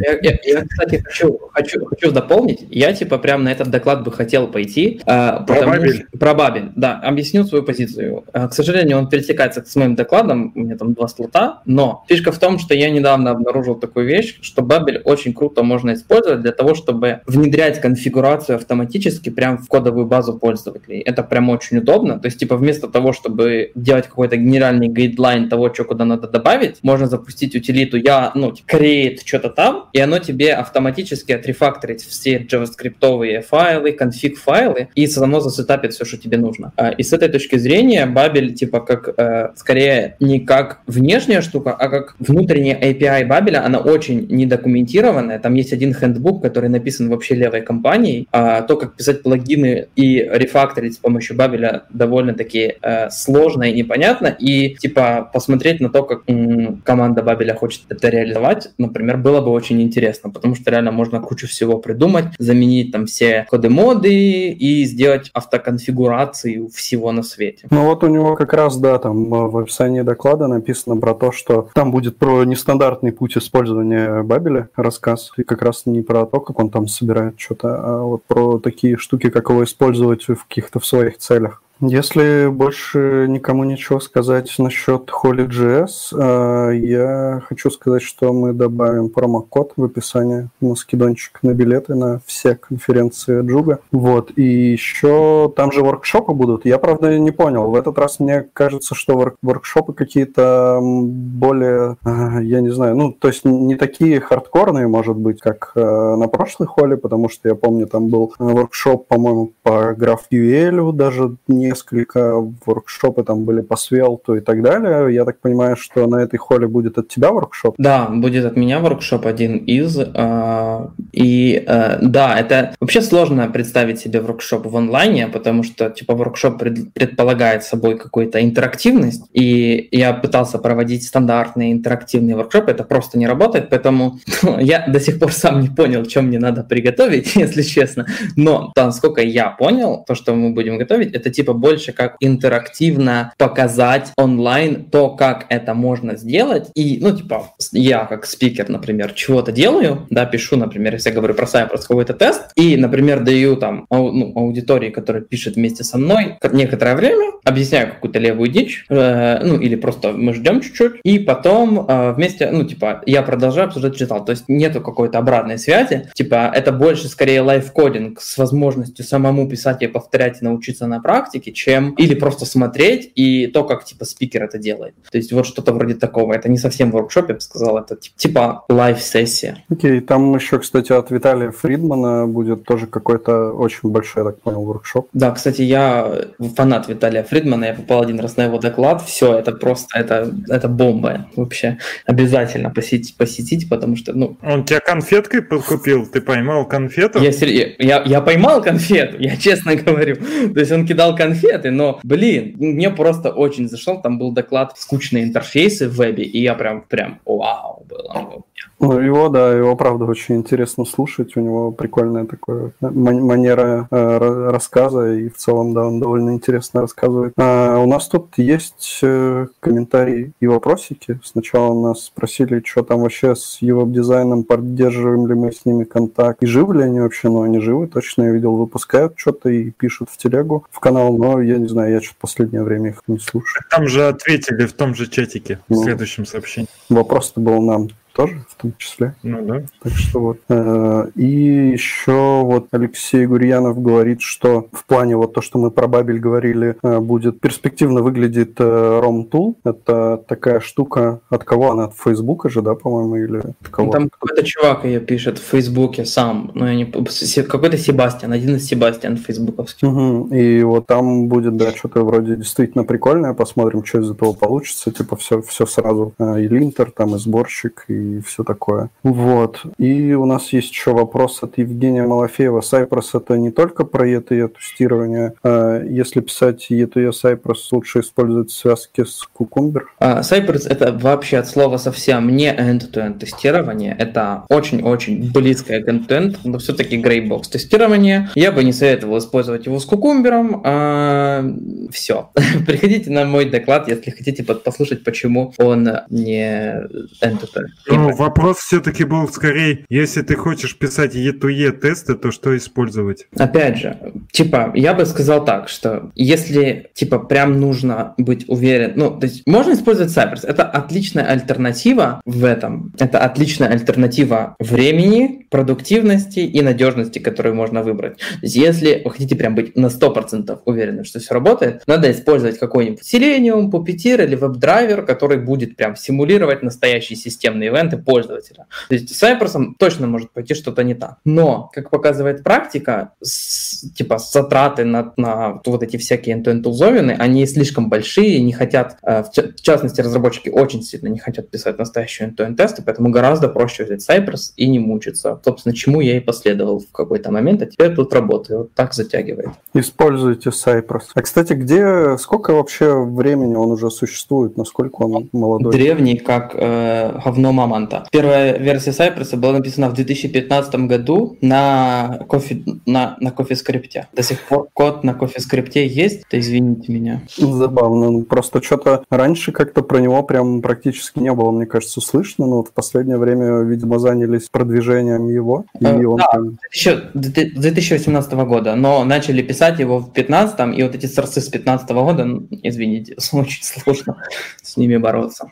Я, 0.00 0.12
я, 0.20 0.38
я, 0.44 0.66
кстати, 0.66 1.02
хочу, 1.02 1.38
хочу, 1.52 1.86
хочу 1.86 2.12
дополнить. 2.12 2.66
Я, 2.68 2.92
типа, 2.92 3.16
прям 3.16 3.42
на 3.44 3.52
этот 3.52 3.70
доклад 3.70 4.04
бы 4.04 4.12
хотел 4.12 4.46
пойти. 4.48 5.00
Э, 5.06 5.44
про 5.46 5.66
Бабель? 5.66 6.06
Про 6.20 6.34
Бабель, 6.34 6.70
да. 6.76 7.00
Объясню 7.00 7.44
свою 7.44 7.64
позицию. 7.64 8.24
Э, 8.34 8.48
к 8.48 8.52
сожалению, 8.52 8.98
он 8.98 9.08
пересекается 9.08 9.64
с 9.66 9.76
моим 9.76 9.94
докладом. 9.94 10.52
У 10.54 10.60
меня 10.60 10.76
там 10.76 10.92
два 10.92 11.08
слота. 11.08 11.62
Но 11.64 12.04
фишка 12.06 12.32
в 12.32 12.38
том, 12.38 12.58
что 12.58 12.74
я 12.74 12.90
недавно 12.90 13.30
обнаружил 13.30 13.74
такую 13.74 14.06
вещь, 14.06 14.38
что 14.42 14.60
Бабель 14.60 15.00
очень 15.04 15.32
круто 15.32 15.62
можно 15.62 15.94
использовать 15.94 16.42
для 16.42 16.52
того, 16.52 16.74
чтобы 16.74 17.20
внедрять 17.26 17.80
конфигурацию 17.80 18.56
автоматически 18.56 19.30
прямо 19.30 19.56
в 19.56 19.68
кодовую 19.68 20.04
базу 20.04 20.38
пользователей. 20.38 21.00
Это 21.00 21.22
прям 21.22 21.48
очень 21.48 21.78
удобно. 21.78 22.18
То 22.18 22.26
есть, 22.26 22.38
типа, 22.38 22.56
вместо 22.56 22.88
того, 22.88 23.14
чтобы 23.14 23.72
делать 23.74 24.06
какой-то 24.06 24.36
генеральный 24.36 24.88
гайдлайн 24.88 25.48
того, 25.48 25.72
что 25.72 25.84
куда 25.84 26.04
надо 26.04 26.25
добавить, 26.32 26.78
можно 26.82 27.06
запустить 27.06 27.54
утилиту 27.54 27.96
я, 27.96 28.32
ну, 28.34 28.52
create 28.66 29.18
что-то 29.24 29.50
там, 29.50 29.88
и 29.92 30.00
оно 30.00 30.18
тебе 30.18 30.54
автоматически 30.54 31.32
отрефакторит 31.32 32.00
все 32.00 32.38
JavaScript 32.38 33.42
файлы, 33.42 33.92
конфиг 33.92 34.38
файлы, 34.38 34.88
и 34.94 35.06
само 35.06 35.40
засетапит 35.40 35.92
все, 35.92 36.04
что 36.04 36.16
тебе 36.16 36.38
нужно. 36.38 36.72
А, 36.76 36.90
и 36.90 37.02
с 37.02 37.12
этой 37.12 37.28
точки 37.28 37.56
зрения 37.56 38.06
Babel, 38.06 38.50
типа, 38.50 38.80
как, 38.80 39.08
э, 39.16 39.50
скорее, 39.56 40.16
не 40.20 40.40
как 40.40 40.80
внешняя 40.86 41.40
штука, 41.40 41.72
а 41.72 41.88
как 41.88 42.16
внутренняя 42.18 42.78
API 42.80 43.28
Babel, 43.28 43.56
она 43.56 43.78
очень 43.78 44.26
недокументированная. 44.28 45.38
Там 45.38 45.54
есть 45.54 45.72
один 45.72 45.94
хендбук, 45.94 46.42
который 46.42 46.68
написан 46.68 47.08
вообще 47.08 47.34
левой 47.34 47.62
компанией. 47.62 48.28
А 48.32 48.62
то, 48.62 48.76
как 48.76 48.96
писать 48.96 49.22
плагины 49.22 49.88
и 49.96 50.28
рефакторить 50.32 50.94
с 50.94 50.98
помощью 50.98 51.36
Babel 51.36 51.82
довольно-таки 51.90 52.76
э, 52.80 53.10
сложно 53.10 53.64
и 53.64 53.72
непонятно. 53.72 54.28
И, 54.38 54.74
типа, 54.76 55.30
посмотреть 55.32 55.80
на 55.80 55.88
то, 55.88 56.02
как 56.02 56.15
м- 56.26 56.82
команда 56.84 57.22
Бабеля 57.22 57.54
хочет 57.54 57.82
это 57.88 58.08
реализовать, 58.08 58.70
например, 58.78 59.16
было 59.16 59.40
бы 59.40 59.50
очень 59.50 59.80
интересно, 59.82 60.30
потому 60.30 60.54
что 60.54 60.70
реально 60.70 60.92
можно 60.92 61.20
кучу 61.20 61.46
всего 61.46 61.78
придумать, 61.78 62.26
заменить 62.38 62.92
там 62.92 63.06
все 63.06 63.46
коды-моды 63.50 64.50
и 64.50 64.84
сделать 64.84 65.30
автоконфигурацию 65.32 66.68
всего 66.68 67.12
на 67.12 67.22
свете. 67.22 67.66
Ну 67.70 67.84
вот 67.86 68.02
у 68.04 68.08
него 68.08 68.36
как 68.36 68.52
раз, 68.52 68.76
да, 68.78 68.98
там 68.98 69.32
э, 69.32 69.48
в 69.48 69.58
описании 69.58 70.02
доклада 70.02 70.46
написано 70.46 70.96
про 70.96 71.14
то, 71.14 71.32
что 71.32 71.68
там 71.74 71.90
будет 71.90 72.16
про 72.16 72.44
нестандартный 72.44 73.12
путь 73.12 73.36
использования 73.36 74.22
Бабеля 74.22 74.68
рассказ, 74.76 75.32
и 75.36 75.42
как 75.42 75.62
раз 75.62 75.82
не 75.86 76.02
про 76.02 76.26
то, 76.26 76.40
как 76.40 76.58
он 76.58 76.70
там 76.70 76.88
собирает 76.88 77.38
что-то, 77.38 77.76
а 77.76 78.02
вот 78.02 78.24
про 78.24 78.58
такие 78.58 78.96
штуки, 78.96 79.30
как 79.30 79.50
его 79.50 79.64
использовать 79.64 80.24
в 80.28 80.46
каких-то 80.48 80.80
в 80.80 80.86
своих 80.86 81.18
целях. 81.18 81.62
Если 81.80 82.48
больше 82.48 83.26
никому 83.28 83.64
ничего 83.64 84.00
сказать 84.00 84.54
насчет 84.58 85.10
Holy.js, 85.10 86.70
э, 86.70 86.76
я 86.78 87.42
хочу 87.46 87.70
сказать, 87.70 88.00
что 88.00 88.32
мы 88.32 88.54
добавим 88.54 89.10
промокод 89.10 89.72
в 89.76 89.84
описании 89.84 90.48
на 90.62 90.74
скидончик 90.74 91.38
на 91.42 91.52
билеты 91.52 91.94
на 91.94 92.20
все 92.24 92.54
конференции 92.54 93.42
Джуга. 93.42 93.80
Вот. 93.92 94.30
И 94.36 94.42
еще 94.42 95.52
там 95.54 95.70
же 95.70 95.82
воркшопы 95.82 96.32
будут. 96.32 96.64
Я, 96.64 96.78
правда, 96.78 97.18
не 97.18 97.30
понял. 97.30 97.70
В 97.70 97.74
этот 97.74 97.98
раз 97.98 98.20
мне 98.20 98.46
кажется, 98.54 98.94
что 98.94 99.34
воркшопы 99.42 99.92
какие-то 99.92 100.80
более, 100.82 101.98
э, 102.06 102.42
я 102.42 102.62
не 102.62 102.70
знаю, 102.70 102.96
ну, 102.96 103.12
то 103.12 103.28
есть 103.28 103.44
не 103.44 103.76
такие 103.76 104.20
хардкорные, 104.20 104.88
может 104.88 105.16
быть, 105.16 105.40
как 105.42 105.72
э, 105.74 105.80
на 105.80 106.26
прошлой 106.28 106.68
холле, 106.68 106.96
потому 106.96 107.28
что 107.28 107.50
я 107.50 107.54
помню, 107.54 107.86
там 107.86 108.08
был 108.08 108.32
воркшоп, 108.38 109.06
по-моему, 109.08 109.52
по 109.62 109.92
GraphQL 109.92 110.92
даже 110.92 111.36
не 111.46 111.65
несколько 111.68 112.34
воркшопы 112.64 113.22
там 113.22 113.44
были 113.44 113.60
по 113.60 113.74
Svelte 113.74 114.38
и 114.38 114.40
так 114.40 114.62
далее. 114.62 115.14
Я 115.14 115.24
так 115.24 115.40
понимаю, 115.40 115.76
что 115.76 116.06
на 116.06 116.16
этой 116.16 116.36
холле 116.36 116.66
будет 116.66 116.98
от 116.98 117.08
тебя 117.08 117.30
воркшоп? 117.32 117.74
Да, 117.78 118.08
будет 118.08 118.44
от 118.44 118.56
меня 118.56 118.80
воркшоп 118.80 119.26
один 119.26 119.56
из. 119.56 119.98
Э, 119.98 120.88
и 121.12 121.64
э, 121.66 121.98
да, 122.02 122.38
это 122.38 122.74
вообще 122.80 123.02
сложно 123.02 123.48
представить 123.48 124.00
себе 124.00 124.20
воркшоп 124.20 124.66
в 124.66 124.76
онлайне, 124.76 125.28
потому 125.28 125.62
что 125.62 125.90
типа 125.90 126.14
воркшоп 126.14 126.58
пред, 126.58 126.92
предполагает 126.92 127.64
собой 127.64 127.98
какую-то 127.98 128.42
интерактивность. 128.42 129.24
И 129.32 129.88
я 129.92 130.12
пытался 130.12 130.58
проводить 130.58 131.04
стандартные 131.06 131.72
интерактивные 131.72 132.36
воркшопы, 132.36 132.70
это 132.70 132.84
просто 132.84 133.18
не 133.18 133.26
работает, 133.26 133.68
поэтому 133.70 134.18
я 134.60 134.86
до 134.86 135.00
сих 135.00 135.18
пор 135.18 135.32
сам 135.32 135.60
не 135.60 135.68
понял, 135.68 136.04
чем 136.04 136.26
мне 136.26 136.38
надо 136.38 136.64
приготовить, 136.64 137.36
если 137.36 137.62
честно. 137.62 138.06
Но, 138.36 138.72
там, 138.74 138.92
сколько 138.92 139.20
я 139.22 139.50
понял, 139.50 140.04
то, 140.06 140.14
что 140.14 140.34
мы 140.34 140.50
будем 140.50 140.78
готовить, 140.78 141.14
это 141.14 141.30
типа 141.30 141.52
больше 141.56 141.92
как 141.92 142.16
интерактивно 142.20 143.32
показать 143.38 144.12
онлайн 144.16 144.84
то, 144.84 145.10
как 145.10 145.46
это 145.48 145.74
можно 145.74 146.16
сделать. 146.16 146.70
И, 146.74 146.98
ну, 147.00 147.16
типа, 147.16 147.54
я 147.72 148.04
как 148.04 148.26
спикер, 148.26 148.68
например, 148.68 149.12
чего-то 149.12 149.52
делаю, 149.52 150.06
да, 150.10 150.26
пишу, 150.26 150.56
например, 150.56 150.94
если 150.94 151.10
я 151.10 151.14
говорю 151.14 151.34
про 151.34 151.46
Cypress 151.46 151.82
какой-то 151.88 152.14
тест, 152.14 152.52
и, 152.56 152.76
например, 152.76 153.24
даю 153.24 153.56
там 153.56 153.86
ау, 153.90 154.12
ну, 154.12 154.32
аудитории, 154.36 154.90
которая 154.90 155.22
пишет 155.22 155.56
вместе 155.56 155.84
со 155.84 155.98
мной 155.98 156.38
некоторое 156.52 156.94
время, 156.94 157.32
объясняю 157.44 157.88
какую-то 157.88 158.18
левую 158.18 158.50
дичь, 158.50 158.84
э, 158.88 159.40
ну, 159.42 159.58
или 159.58 159.76
просто 159.76 160.12
мы 160.12 160.34
ждем 160.34 160.60
чуть-чуть, 160.60 161.00
и 161.04 161.18
потом 161.18 161.86
э, 161.88 162.12
вместе, 162.12 162.50
ну, 162.50 162.64
типа, 162.64 163.02
я 163.06 163.22
продолжаю 163.22 163.68
обсуждать 163.68 163.94
результат. 163.94 164.26
То 164.26 164.32
есть 164.32 164.44
нету 164.48 164.80
какой-то 164.80 165.18
обратной 165.18 165.58
связи, 165.58 166.10
типа, 166.14 166.50
это 166.54 166.72
больше 166.72 167.08
скорее 167.08 167.42
лайфкодинг 167.42 168.20
с 168.20 168.38
возможностью 168.38 169.04
самому 169.04 169.48
писать 169.48 169.82
и 169.82 169.86
повторять 169.86 170.42
и 170.42 170.44
научиться 170.44 170.86
на 170.86 171.00
практике, 171.00 171.45
чем 171.52 171.92
или 171.92 172.14
просто 172.14 172.46
смотреть 172.46 173.12
и 173.14 173.46
то, 173.46 173.64
как 173.64 173.84
типа 173.84 174.04
спикер 174.04 174.44
это 174.44 174.58
делает. 174.58 174.94
То 175.10 175.18
есть 175.18 175.32
вот 175.32 175.46
что-то 175.46 175.72
вроде 175.72 175.94
такого. 175.94 176.32
Это 176.34 176.48
не 176.48 176.58
совсем 176.58 176.90
воркшоп, 176.90 177.28
я 177.28 177.34
бы 177.34 177.40
сказал, 177.40 177.78
это 177.78 177.96
типа 178.16 178.64
live-сессия. 178.68 179.64
Окей, 179.70 179.98
okay, 179.98 180.00
там 180.00 180.34
еще, 180.34 180.58
кстати, 180.58 180.92
от 180.92 181.10
Виталия 181.10 181.50
Фридмана 181.50 182.26
будет 182.26 182.64
тоже 182.64 182.86
какой-то 182.86 183.52
очень 183.52 183.90
большой, 183.90 184.24
я 184.24 184.30
так 184.30 184.40
понял, 184.40 184.64
воркшоп. 184.64 185.08
Да, 185.12 185.30
кстати, 185.30 185.62
я 185.62 186.26
фанат 186.56 186.88
Виталия 186.88 187.22
Фридмана, 187.22 187.66
я 187.66 187.74
попал 187.74 188.02
один 188.02 188.20
раз 188.20 188.36
на 188.36 188.44
его 188.44 188.58
доклад, 188.58 189.02
все, 189.02 189.38
это 189.38 189.52
просто, 189.52 189.98
это, 189.98 190.32
это 190.48 190.68
бомба 190.68 191.26
вообще. 191.36 191.78
Обязательно 192.04 192.70
посетить, 192.70 193.16
посетить, 193.16 193.68
потому 193.68 193.96
что, 193.96 194.12
ну... 194.12 194.36
Он 194.42 194.64
тебя 194.64 194.80
конфеткой 194.80 195.42
купил, 195.42 196.06
ты 196.06 196.20
поймал 196.20 196.66
конфету? 196.66 197.20
Я, 197.20 197.30
я, 197.78 198.02
я 198.04 198.20
поймал 198.20 198.62
конфету, 198.62 199.16
я 199.18 199.36
честно 199.36 199.74
говорю. 199.76 200.16
То 200.16 200.60
есть 200.60 200.72
он 200.72 200.86
кидал 200.86 201.16
конфеты, 201.36 201.70
но, 201.70 202.00
блин, 202.02 202.54
мне 202.58 202.90
просто 202.90 203.30
очень 203.30 203.68
зашло, 203.68 203.96
там 203.96 204.18
был 204.18 204.32
доклад 204.32 204.72
«Скучные 204.76 205.24
интерфейсы 205.24 205.88
в 205.88 205.96
вебе», 205.96 206.24
и 206.24 206.40
я 206.40 206.54
прям, 206.54 206.82
прям, 206.82 207.20
вау, 207.24 207.84
было. 207.88 208.42
Ну, 208.78 208.98
его, 209.00 209.28
да, 209.28 209.52
его, 209.54 209.74
правда, 209.74 210.04
очень 210.04 210.36
интересно 210.36 210.84
слушать. 210.84 211.36
У 211.36 211.40
него 211.40 211.72
прикольная 211.72 212.26
такая 212.26 212.72
манера 212.80 213.88
э, 213.90 214.50
рассказа, 214.50 215.14
и 215.14 215.30
в 215.30 215.36
целом, 215.36 215.72
да, 215.72 215.86
он 215.86 215.98
довольно 215.98 216.30
интересно 216.30 216.82
рассказывает. 216.82 217.32
А 217.38 217.78
у 217.78 217.86
нас 217.86 218.06
тут 218.08 218.34
есть 218.36 219.00
э, 219.02 219.46
комментарии 219.60 220.32
и 220.40 220.46
вопросики. 220.46 221.18
Сначала 221.24 221.88
нас 221.88 222.04
спросили, 222.04 222.62
что 222.64 222.82
там 222.82 223.00
вообще 223.00 223.34
с 223.34 223.58
его 223.62 223.86
дизайном, 223.86 224.44
поддерживаем 224.44 225.26
ли 225.26 225.34
мы 225.34 225.52
с 225.52 225.64
ними 225.64 225.84
контакт, 225.84 226.42
и 226.42 226.46
живы 226.46 226.76
ли 226.76 226.82
они 226.82 227.00
вообще, 227.00 227.28
но 227.28 227.42
они 227.42 227.60
живы, 227.60 227.86
точно 227.86 228.24
я 228.24 228.32
видел, 228.32 228.56
выпускают 228.56 229.14
что-то 229.16 229.48
и 229.48 229.70
пишут 229.70 230.10
в 230.10 230.18
телегу, 230.18 230.66
в 230.70 230.80
канал, 230.80 231.16
но 231.16 231.40
я 231.40 231.56
не 231.56 231.68
знаю, 231.68 231.92
я 231.92 232.00
что-то 232.02 232.18
последнее 232.20 232.62
время 232.62 232.90
их 232.90 233.02
не 233.06 233.18
слушаю. 233.18 233.64
Там 233.70 233.88
же 233.88 234.06
ответили 234.06 234.66
в 234.66 234.74
том 234.74 234.94
же 234.94 235.08
чатике, 235.08 235.60
в 235.68 235.74
ну, 235.74 235.82
следующем 235.82 236.26
сообщении. 236.26 236.68
Вопрос-то 236.90 237.40
был 237.40 237.62
нам 237.62 237.88
тоже 238.16 238.44
в 238.48 238.60
том 238.60 238.72
числе. 238.78 239.14
Ну 239.22 239.44
да. 239.44 239.62
Так 239.82 239.92
что 239.92 240.20
вот. 240.20 240.38
Э, 240.48 241.08
и 241.14 241.70
еще 241.72 242.42
вот 242.44 242.68
Алексей 242.72 243.26
Гурьянов 243.26 243.80
говорит, 243.80 244.22
что 244.22 244.68
в 244.72 244.86
плане 244.86 245.16
вот 245.16 245.34
то, 245.34 245.42
что 245.42 245.58
мы 245.58 245.70
про 245.70 245.86
Бабель 245.86 246.18
говорили, 246.18 246.76
э, 246.82 246.98
будет 246.98 247.40
перспективно 247.40 248.02
выглядит 248.02 248.58
ROM 248.58 249.28
Tool. 249.28 249.56
Это 249.64 250.22
такая 250.26 250.60
штука, 250.60 251.20
от 251.28 251.44
кого 251.44 251.72
она? 251.72 251.84
От 251.84 251.94
Фейсбука 251.94 252.48
же, 252.48 252.62
да, 252.62 252.74
по-моему, 252.74 253.16
или 253.16 253.38
от 253.38 253.68
кого? 253.70 253.92
Там 253.92 254.08
какой-то 254.08 254.42
чувак 254.42 254.84
ее 254.84 255.00
пишет 255.00 255.38
в 255.38 255.42
Фейсбуке 255.42 256.06
сам, 256.06 256.50
ну, 256.54 256.66
я 256.66 256.74
не... 256.74 256.86
какой-то 256.86 257.76
Себастьян, 257.76 258.32
один 258.32 258.56
из 258.56 258.64
Себастьян 258.64 259.16
фейсбуковский. 259.16 259.86
Угу. 259.86 260.34
И 260.34 260.62
вот 260.62 260.86
там 260.86 261.28
будет, 261.28 261.56
да, 261.56 261.72
что-то 261.72 262.04
вроде 262.04 262.36
действительно 262.36 262.84
прикольное, 262.84 263.34
посмотрим, 263.34 263.84
что 263.84 264.00
из 264.00 264.10
этого 264.10 264.32
получится, 264.32 264.90
типа 264.90 265.16
все, 265.16 265.42
все 265.42 265.66
сразу. 265.66 266.14
Э, 266.18 266.40
и 266.40 266.48
линтер, 266.48 266.90
там, 266.90 267.14
и 267.14 267.18
сборщик, 267.18 267.84
и 267.88 268.05
и 268.06 268.20
все 268.20 268.44
такое. 268.44 268.90
Вот. 269.02 269.62
И 269.78 270.14
у 270.14 270.26
нас 270.26 270.52
есть 270.52 270.70
еще 270.70 270.92
вопрос 270.92 271.42
от 271.42 271.58
Евгения 271.58 272.06
Малафеева. 272.06 272.60
Cypress 272.60 273.10
это 273.14 273.36
не 273.36 273.50
только 273.50 273.84
про 273.84 274.08
ETE 274.08 274.48
тестирование. 274.48 275.34
А 275.42 275.82
если 275.82 276.20
писать 276.20 276.66
ETE 276.70 277.10
Cypress, 277.10 277.56
лучше 277.72 278.00
использовать 278.00 278.50
связки 278.50 279.04
с 279.04 279.26
Cucumber? 279.38 279.82
Cypress 280.00 280.68
это 280.68 280.92
вообще 280.92 281.38
от 281.38 281.48
слова 281.48 281.76
совсем 281.76 282.34
не 282.36 282.52
end-to-end 282.52 283.18
тестирование. 283.18 283.96
Это 283.98 284.44
очень-очень 284.48 285.30
близкое 285.32 285.82
к 285.82 285.88
end-to-end, 285.88 286.38
но 286.44 286.58
все-таки 286.58 287.00
greybox 287.00 287.44
тестирование. 287.50 288.30
Я 288.34 288.52
бы 288.52 288.64
не 288.64 288.72
советовал 288.72 289.18
использовать 289.18 289.66
его 289.66 289.78
с 289.78 289.88
Cucumber. 289.88 290.62
Uh, 290.62 291.90
все. 291.90 292.30
Приходите 292.66 293.10
на 293.10 293.24
мой 293.24 293.46
доклад, 293.46 293.88
если 293.88 294.10
хотите 294.10 294.42
послушать, 294.42 295.04
почему 295.04 295.52
он 295.58 295.88
не 296.10 296.82
end-to-end. 297.22 297.66
Ну, 297.96 298.14
вопрос 298.14 298.58
все-таки 298.58 299.04
был 299.04 299.28
скорее, 299.28 299.84
если 299.88 300.22
ты 300.22 300.36
хочешь 300.36 300.78
писать 300.78 301.14
E2E 301.14 301.72
тесты, 301.72 302.14
то 302.14 302.30
что 302.30 302.56
использовать? 302.56 303.26
Опять 303.36 303.78
же, 303.78 304.12
типа, 304.30 304.72
я 304.74 304.94
бы 304.94 305.06
сказал 305.06 305.44
так, 305.44 305.68
что 305.68 306.10
если, 306.14 306.90
типа, 306.94 307.18
прям 307.18 307.58
нужно 307.60 308.14
быть 308.18 308.44
уверен, 308.48 308.92
ну, 308.96 309.10
то 309.18 309.26
есть 309.26 309.42
можно 309.46 309.72
использовать 309.72 310.14
Cypress, 310.14 310.46
это 310.46 310.64
отличная 310.64 311.24
альтернатива 311.24 312.20
в 312.24 312.44
этом, 312.44 312.92
это 312.98 313.20
отличная 313.20 313.68
альтернатива 313.68 314.56
времени, 314.58 315.46
продуктивности 315.50 316.40
и 316.40 316.60
надежности, 316.62 317.18
которую 317.18 317.54
можно 317.54 317.82
выбрать. 317.82 318.18
То 318.18 318.24
есть 318.42 318.56
если 318.56 319.02
вы 319.04 319.10
хотите 319.10 319.36
прям 319.36 319.54
быть 319.54 319.76
на 319.76 319.86
100% 319.86 320.58
уверены, 320.64 321.04
что 321.04 321.18
все 321.18 321.34
работает, 321.34 321.82
надо 321.86 322.10
использовать 322.10 322.58
какой-нибудь 322.58 323.00
Selenium, 323.00 323.70
Puppeteer 323.70 324.24
или 324.24 324.38
WebDriver, 324.38 325.02
который 325.06 325.38
будет 325.38 325.76
прям 325.76 325.96
симулировать 325.96 326.62
настоящий 326.62 327.16
системный 327.16 327.68
ивент 327.68 327.85
ивенты 327.86 327.98
пользователя. 327.98 328.66
То 328.88 328.94
есть 328.94 329.14
с 329.14 329.22
Cypress 329.22 329.56
точно 329.78 330.06
может 330.06 330.30
пойти 330.32 330.54
что-то 330.54 330.82
не 330.82 330.94
так. 330.94 331.16
Но, 331.24 331.70
как 331.72 331.90
показывает 331.90 332.42
практика, 332.42 333.12
с, 333.22 333.90
типа 333.92 334.18
затраты 334.18 334.84
на, 334.84 335.12
на 335.16 335.60
вот 335.64 335.82
эти 335.82 335.96
всякие 335.96 336.36
end-to-end 336.36 336.62
тулзовины, 336.62 337.12
они 337.18 337.46
слишком 337.46 337.88
большие, 337.88 338.40
не 338.42 338.52
хотят, 338.52 338.98
э, 339.02 339.22
в 339.22 339.60
частности, 339.60 340.00
разработчики 340.00 340.48
очень 340.48 340.82
сильно 340.82 341.08
не 341.08 341.18
хотят 341.18 341.50
писать 341.50 341.78
настоящие 341.78 342.28
end-to-end 342.28 342.56
тесты, 342.56 342.82
поэтому 342.82 343.10
гораздо 343.10 343.48
проще 343.48 343.84
взять 343.84 344.08
Cypress 344.08 344.52
и 344.56 344.68
не 344.68 344.78
мучиться. 344.78 345.40
Собственно, 345.44 345.74
чему 345.74 346.00
я 346.00 346.16
и 346.16 346.20
последовал 346.20 346.80
в 346.80 346.90
какой-то 346.92 347.30
момент, 347.30 347.62
а 347.62 347.66
теперь 347.66 347.94
тут 347.94 348.12
работаю. 348.12 348.58
Вот 348.60 348.74
так 348.74 348.94
затягивает. 348.94 349.48
Используйте 349.74 350.50
Cypress. 350.50 351.02
А, 351.14 351.22
кстати, 351.22 351.52
где, 351.52 352.16
сколько 352.18 352.52
вообще 352.52 353.04
времени 353.04 353.54
он 353.54 353.70
уже 353.70 353.90
существует, 353.90 354.56
насколько 354.56 355.02
он 355.02 355.28
молодой? 355.32 355.72
Древний, 355.72 356.16
как 356.16 356.54
э, 356.54 357.18
говно 357.36 357.52
мама 357.52 357.75
Development. 357.76 358.06
Первая 358.10 358.58
версия 358.58 358.90
Cypress 358.90 359.36
была 359.36 359.52
написана 359.54 359.88
в 359.88 359.94
2015 359.94 360.74
году 360.86 361.36
на 361.40 362.20
кофе 362.28 362.62
на, 362.86 363.16
на 363.20 363.28
CoffeeScript. 363.28 364.04
До 364.12 364.22
сих 364.22 364.40
пор 364.42 364.68
код 364.72 365.04
на 365.04 365.10
CoffeeScript 365.10 365.78
есть, 365.78 366.28
то 366.28 366.38
извините 366.38 366.92
меня. 366.92 367.22
Забавно. 367.36 368.10
Ну, 368.10 368.22
просто 368.22 368.62
что-то 368.62 369.04
раньше 369.10 369.52
как-то 369.52 369.82
про 369.82 369.98
него 369.98 370.22
прям 370.22 370.62
практически 370.62 371.18
не 371.18 371.32
было, 371.32 371.50
мне 371.50 371.66
кажется, 371.66 372.00
слышно, 372.00 372.46
но 372.46 372.56
вот 372.58 372.68
в 372.68 372.72
последнее 372.72 373.18
время, 373.18 373.62
видимо, 373.62 373.98
занялись 373.98 374.48
продвижением 374.48 375.28
его. 375.28 375.66
И 375.80 375.84
э, 375.84 376.04
он 376.04 376.16
да, 376.16 376.26
прям... 376.32 376.58
еще 376.72 377.02
2018 377.14 378.32
года, 378.32 378.74
но 378.74 379.04
начали 379.04 379.42
писать 379.42 379.78
его 379.78 379.98
в 379.98 380.12
2015, 380.12 380.78
и 380.78 380.82
вот 380.82 380.94
эти 380.94 381.06
сорсы 381.06 381.40
с 381.40 381.48
2015 381.48 381.90
года, 381.90 382.26
извините, 382.62 383.16
очень 383.32 383.62
сложно 383.62 384.16
с 384.62 384.76
ними 384.76 384.96
бороться. 384.96 385.50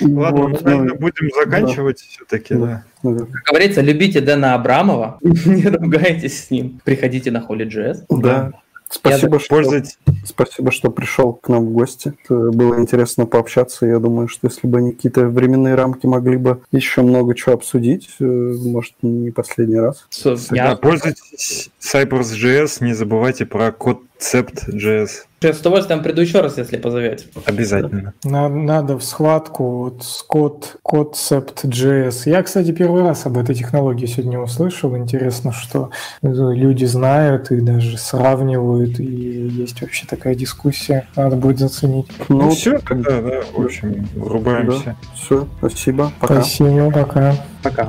Ладно, 0.00 0.42
вот, 0.42 0.62
мы, 0.62 0.70
наверное, 0.70 0.94
будем 0.94 1.30
заканчивать 1.34 1.98
да. 1.98 2.04
все-таки, 2.08 2.54
да. 2.54 2.84
да. 3.02 3.26
Как 3.44 3.54
говорится, 3.54 3.80
любите 3.80 4.20
Дэна 4.20 4.54
Абрамова, 4.54 5.18
не 5.22 5.66
ругайтесь 5.66 6.46
с 6.46 6.50
ним, 6.50 6.80
приходите 6.84 7.30
на 7.30 7.38
Holy.js. 7.38 8.04
Да. 8.08 8.52
Спасибо, 8.92 9.38
что, 9.38 9.54
пользуйтесь. 9.54 9.98
спасибо, 10.24 10.72
что 10.72 10.90
пришел 10.90 11.32
к 11.32 11.48
нам 11.48 11.66
в 11.66 11.70
гости. 11.70 12.12
Это 12.24 12.50
было 12.50 12.80
интересно 12.80 13.24
пообщаться. 13.24 13.86
Я 13.86 14.00
думаю, 14.00 14.26
что 14.26 14.48
если 14.48 14.66
бы 14.66 14.78
они 14.78 14.90
какие-то 14.90 15.26
временные 15.28 15.76
рамки 15.76 16.06
могли 16.06 16.36
бы 16.36 16.62
еще 16.72 17.02
много 17.02 17.36
чего 17.36 17.54
обсудить, 17.54 18.08
э, 18.18 18.24
может, 18.24 18.94
не 19.02 19.30
последний 19.30 19.78
раз. 19.78 20.04
Я... 20.50 20.74
Пользуйтесь 20.74 21.70
Cypress.js, 21.80 22.84
не 22.84 22.94
забывайте 22.94 23.46
про 23.46 23.70
код 23.70 24.02
Concept.js. 24.20 25.10
Я 25.42 25.54
с 25.54 25.60
удовольствием 25.60 26.02
приду 26.02 26.20
еще 26.20 26.40
раз, 26.40 26.58
если 26.58 26.76
позовете. 26.76 27.26
Обязательно. 27.46 28.12
Надо, 28.24 28.54
надо 28.54 28.98
в 28.98 29.02
схватку 29.02 29.84
вот 29.84 30.04
с 30.04 30.22
код 30.22 30.76
Concept.js. 30.84 32.22
Я, 32.26 32.42
кстати, 32.42 32.72
первый 32.72 33.02
раз 33.02 33.24
об 33.24 33.38
этой 33.38 33.54
технологии 33.54 34.04
сегодня 34.04 34.38
услышал. 34.38 34.94
Интересно, 34.96 35.52
что 35.52 35.90
люди 36.20 36.84
знают 36.84 37.50
и 37.50 37.60
даже 37.60 37.96
сравнивают, 37.96 39.00
и 39.00 39.04
есть 39.04 39.80
вообще 39.80 40.06
такая 40.06 40.34
дискуссия. 40.34 41.08
Надо 41.16 41.36
будет 41.36 41.58
заценить. 41.58 42.08
Ну, 42.28 42.42
ну 42.42 42.50
все, 42.50 42.78
тогда, 42.78 43.22
да, 43.22 43.40
в 43.54 43.64
общем, 43.64 44.06
врубаемся. 44.14 44.84
Да. 44.84 44.96
Все, 45.14 45.48
спасибо, 45.58 46.12
пока. 46.20 46.42
Спасибо, 46.42 46.90
пока. 46.90 47.34
Пока. 47.62 47.88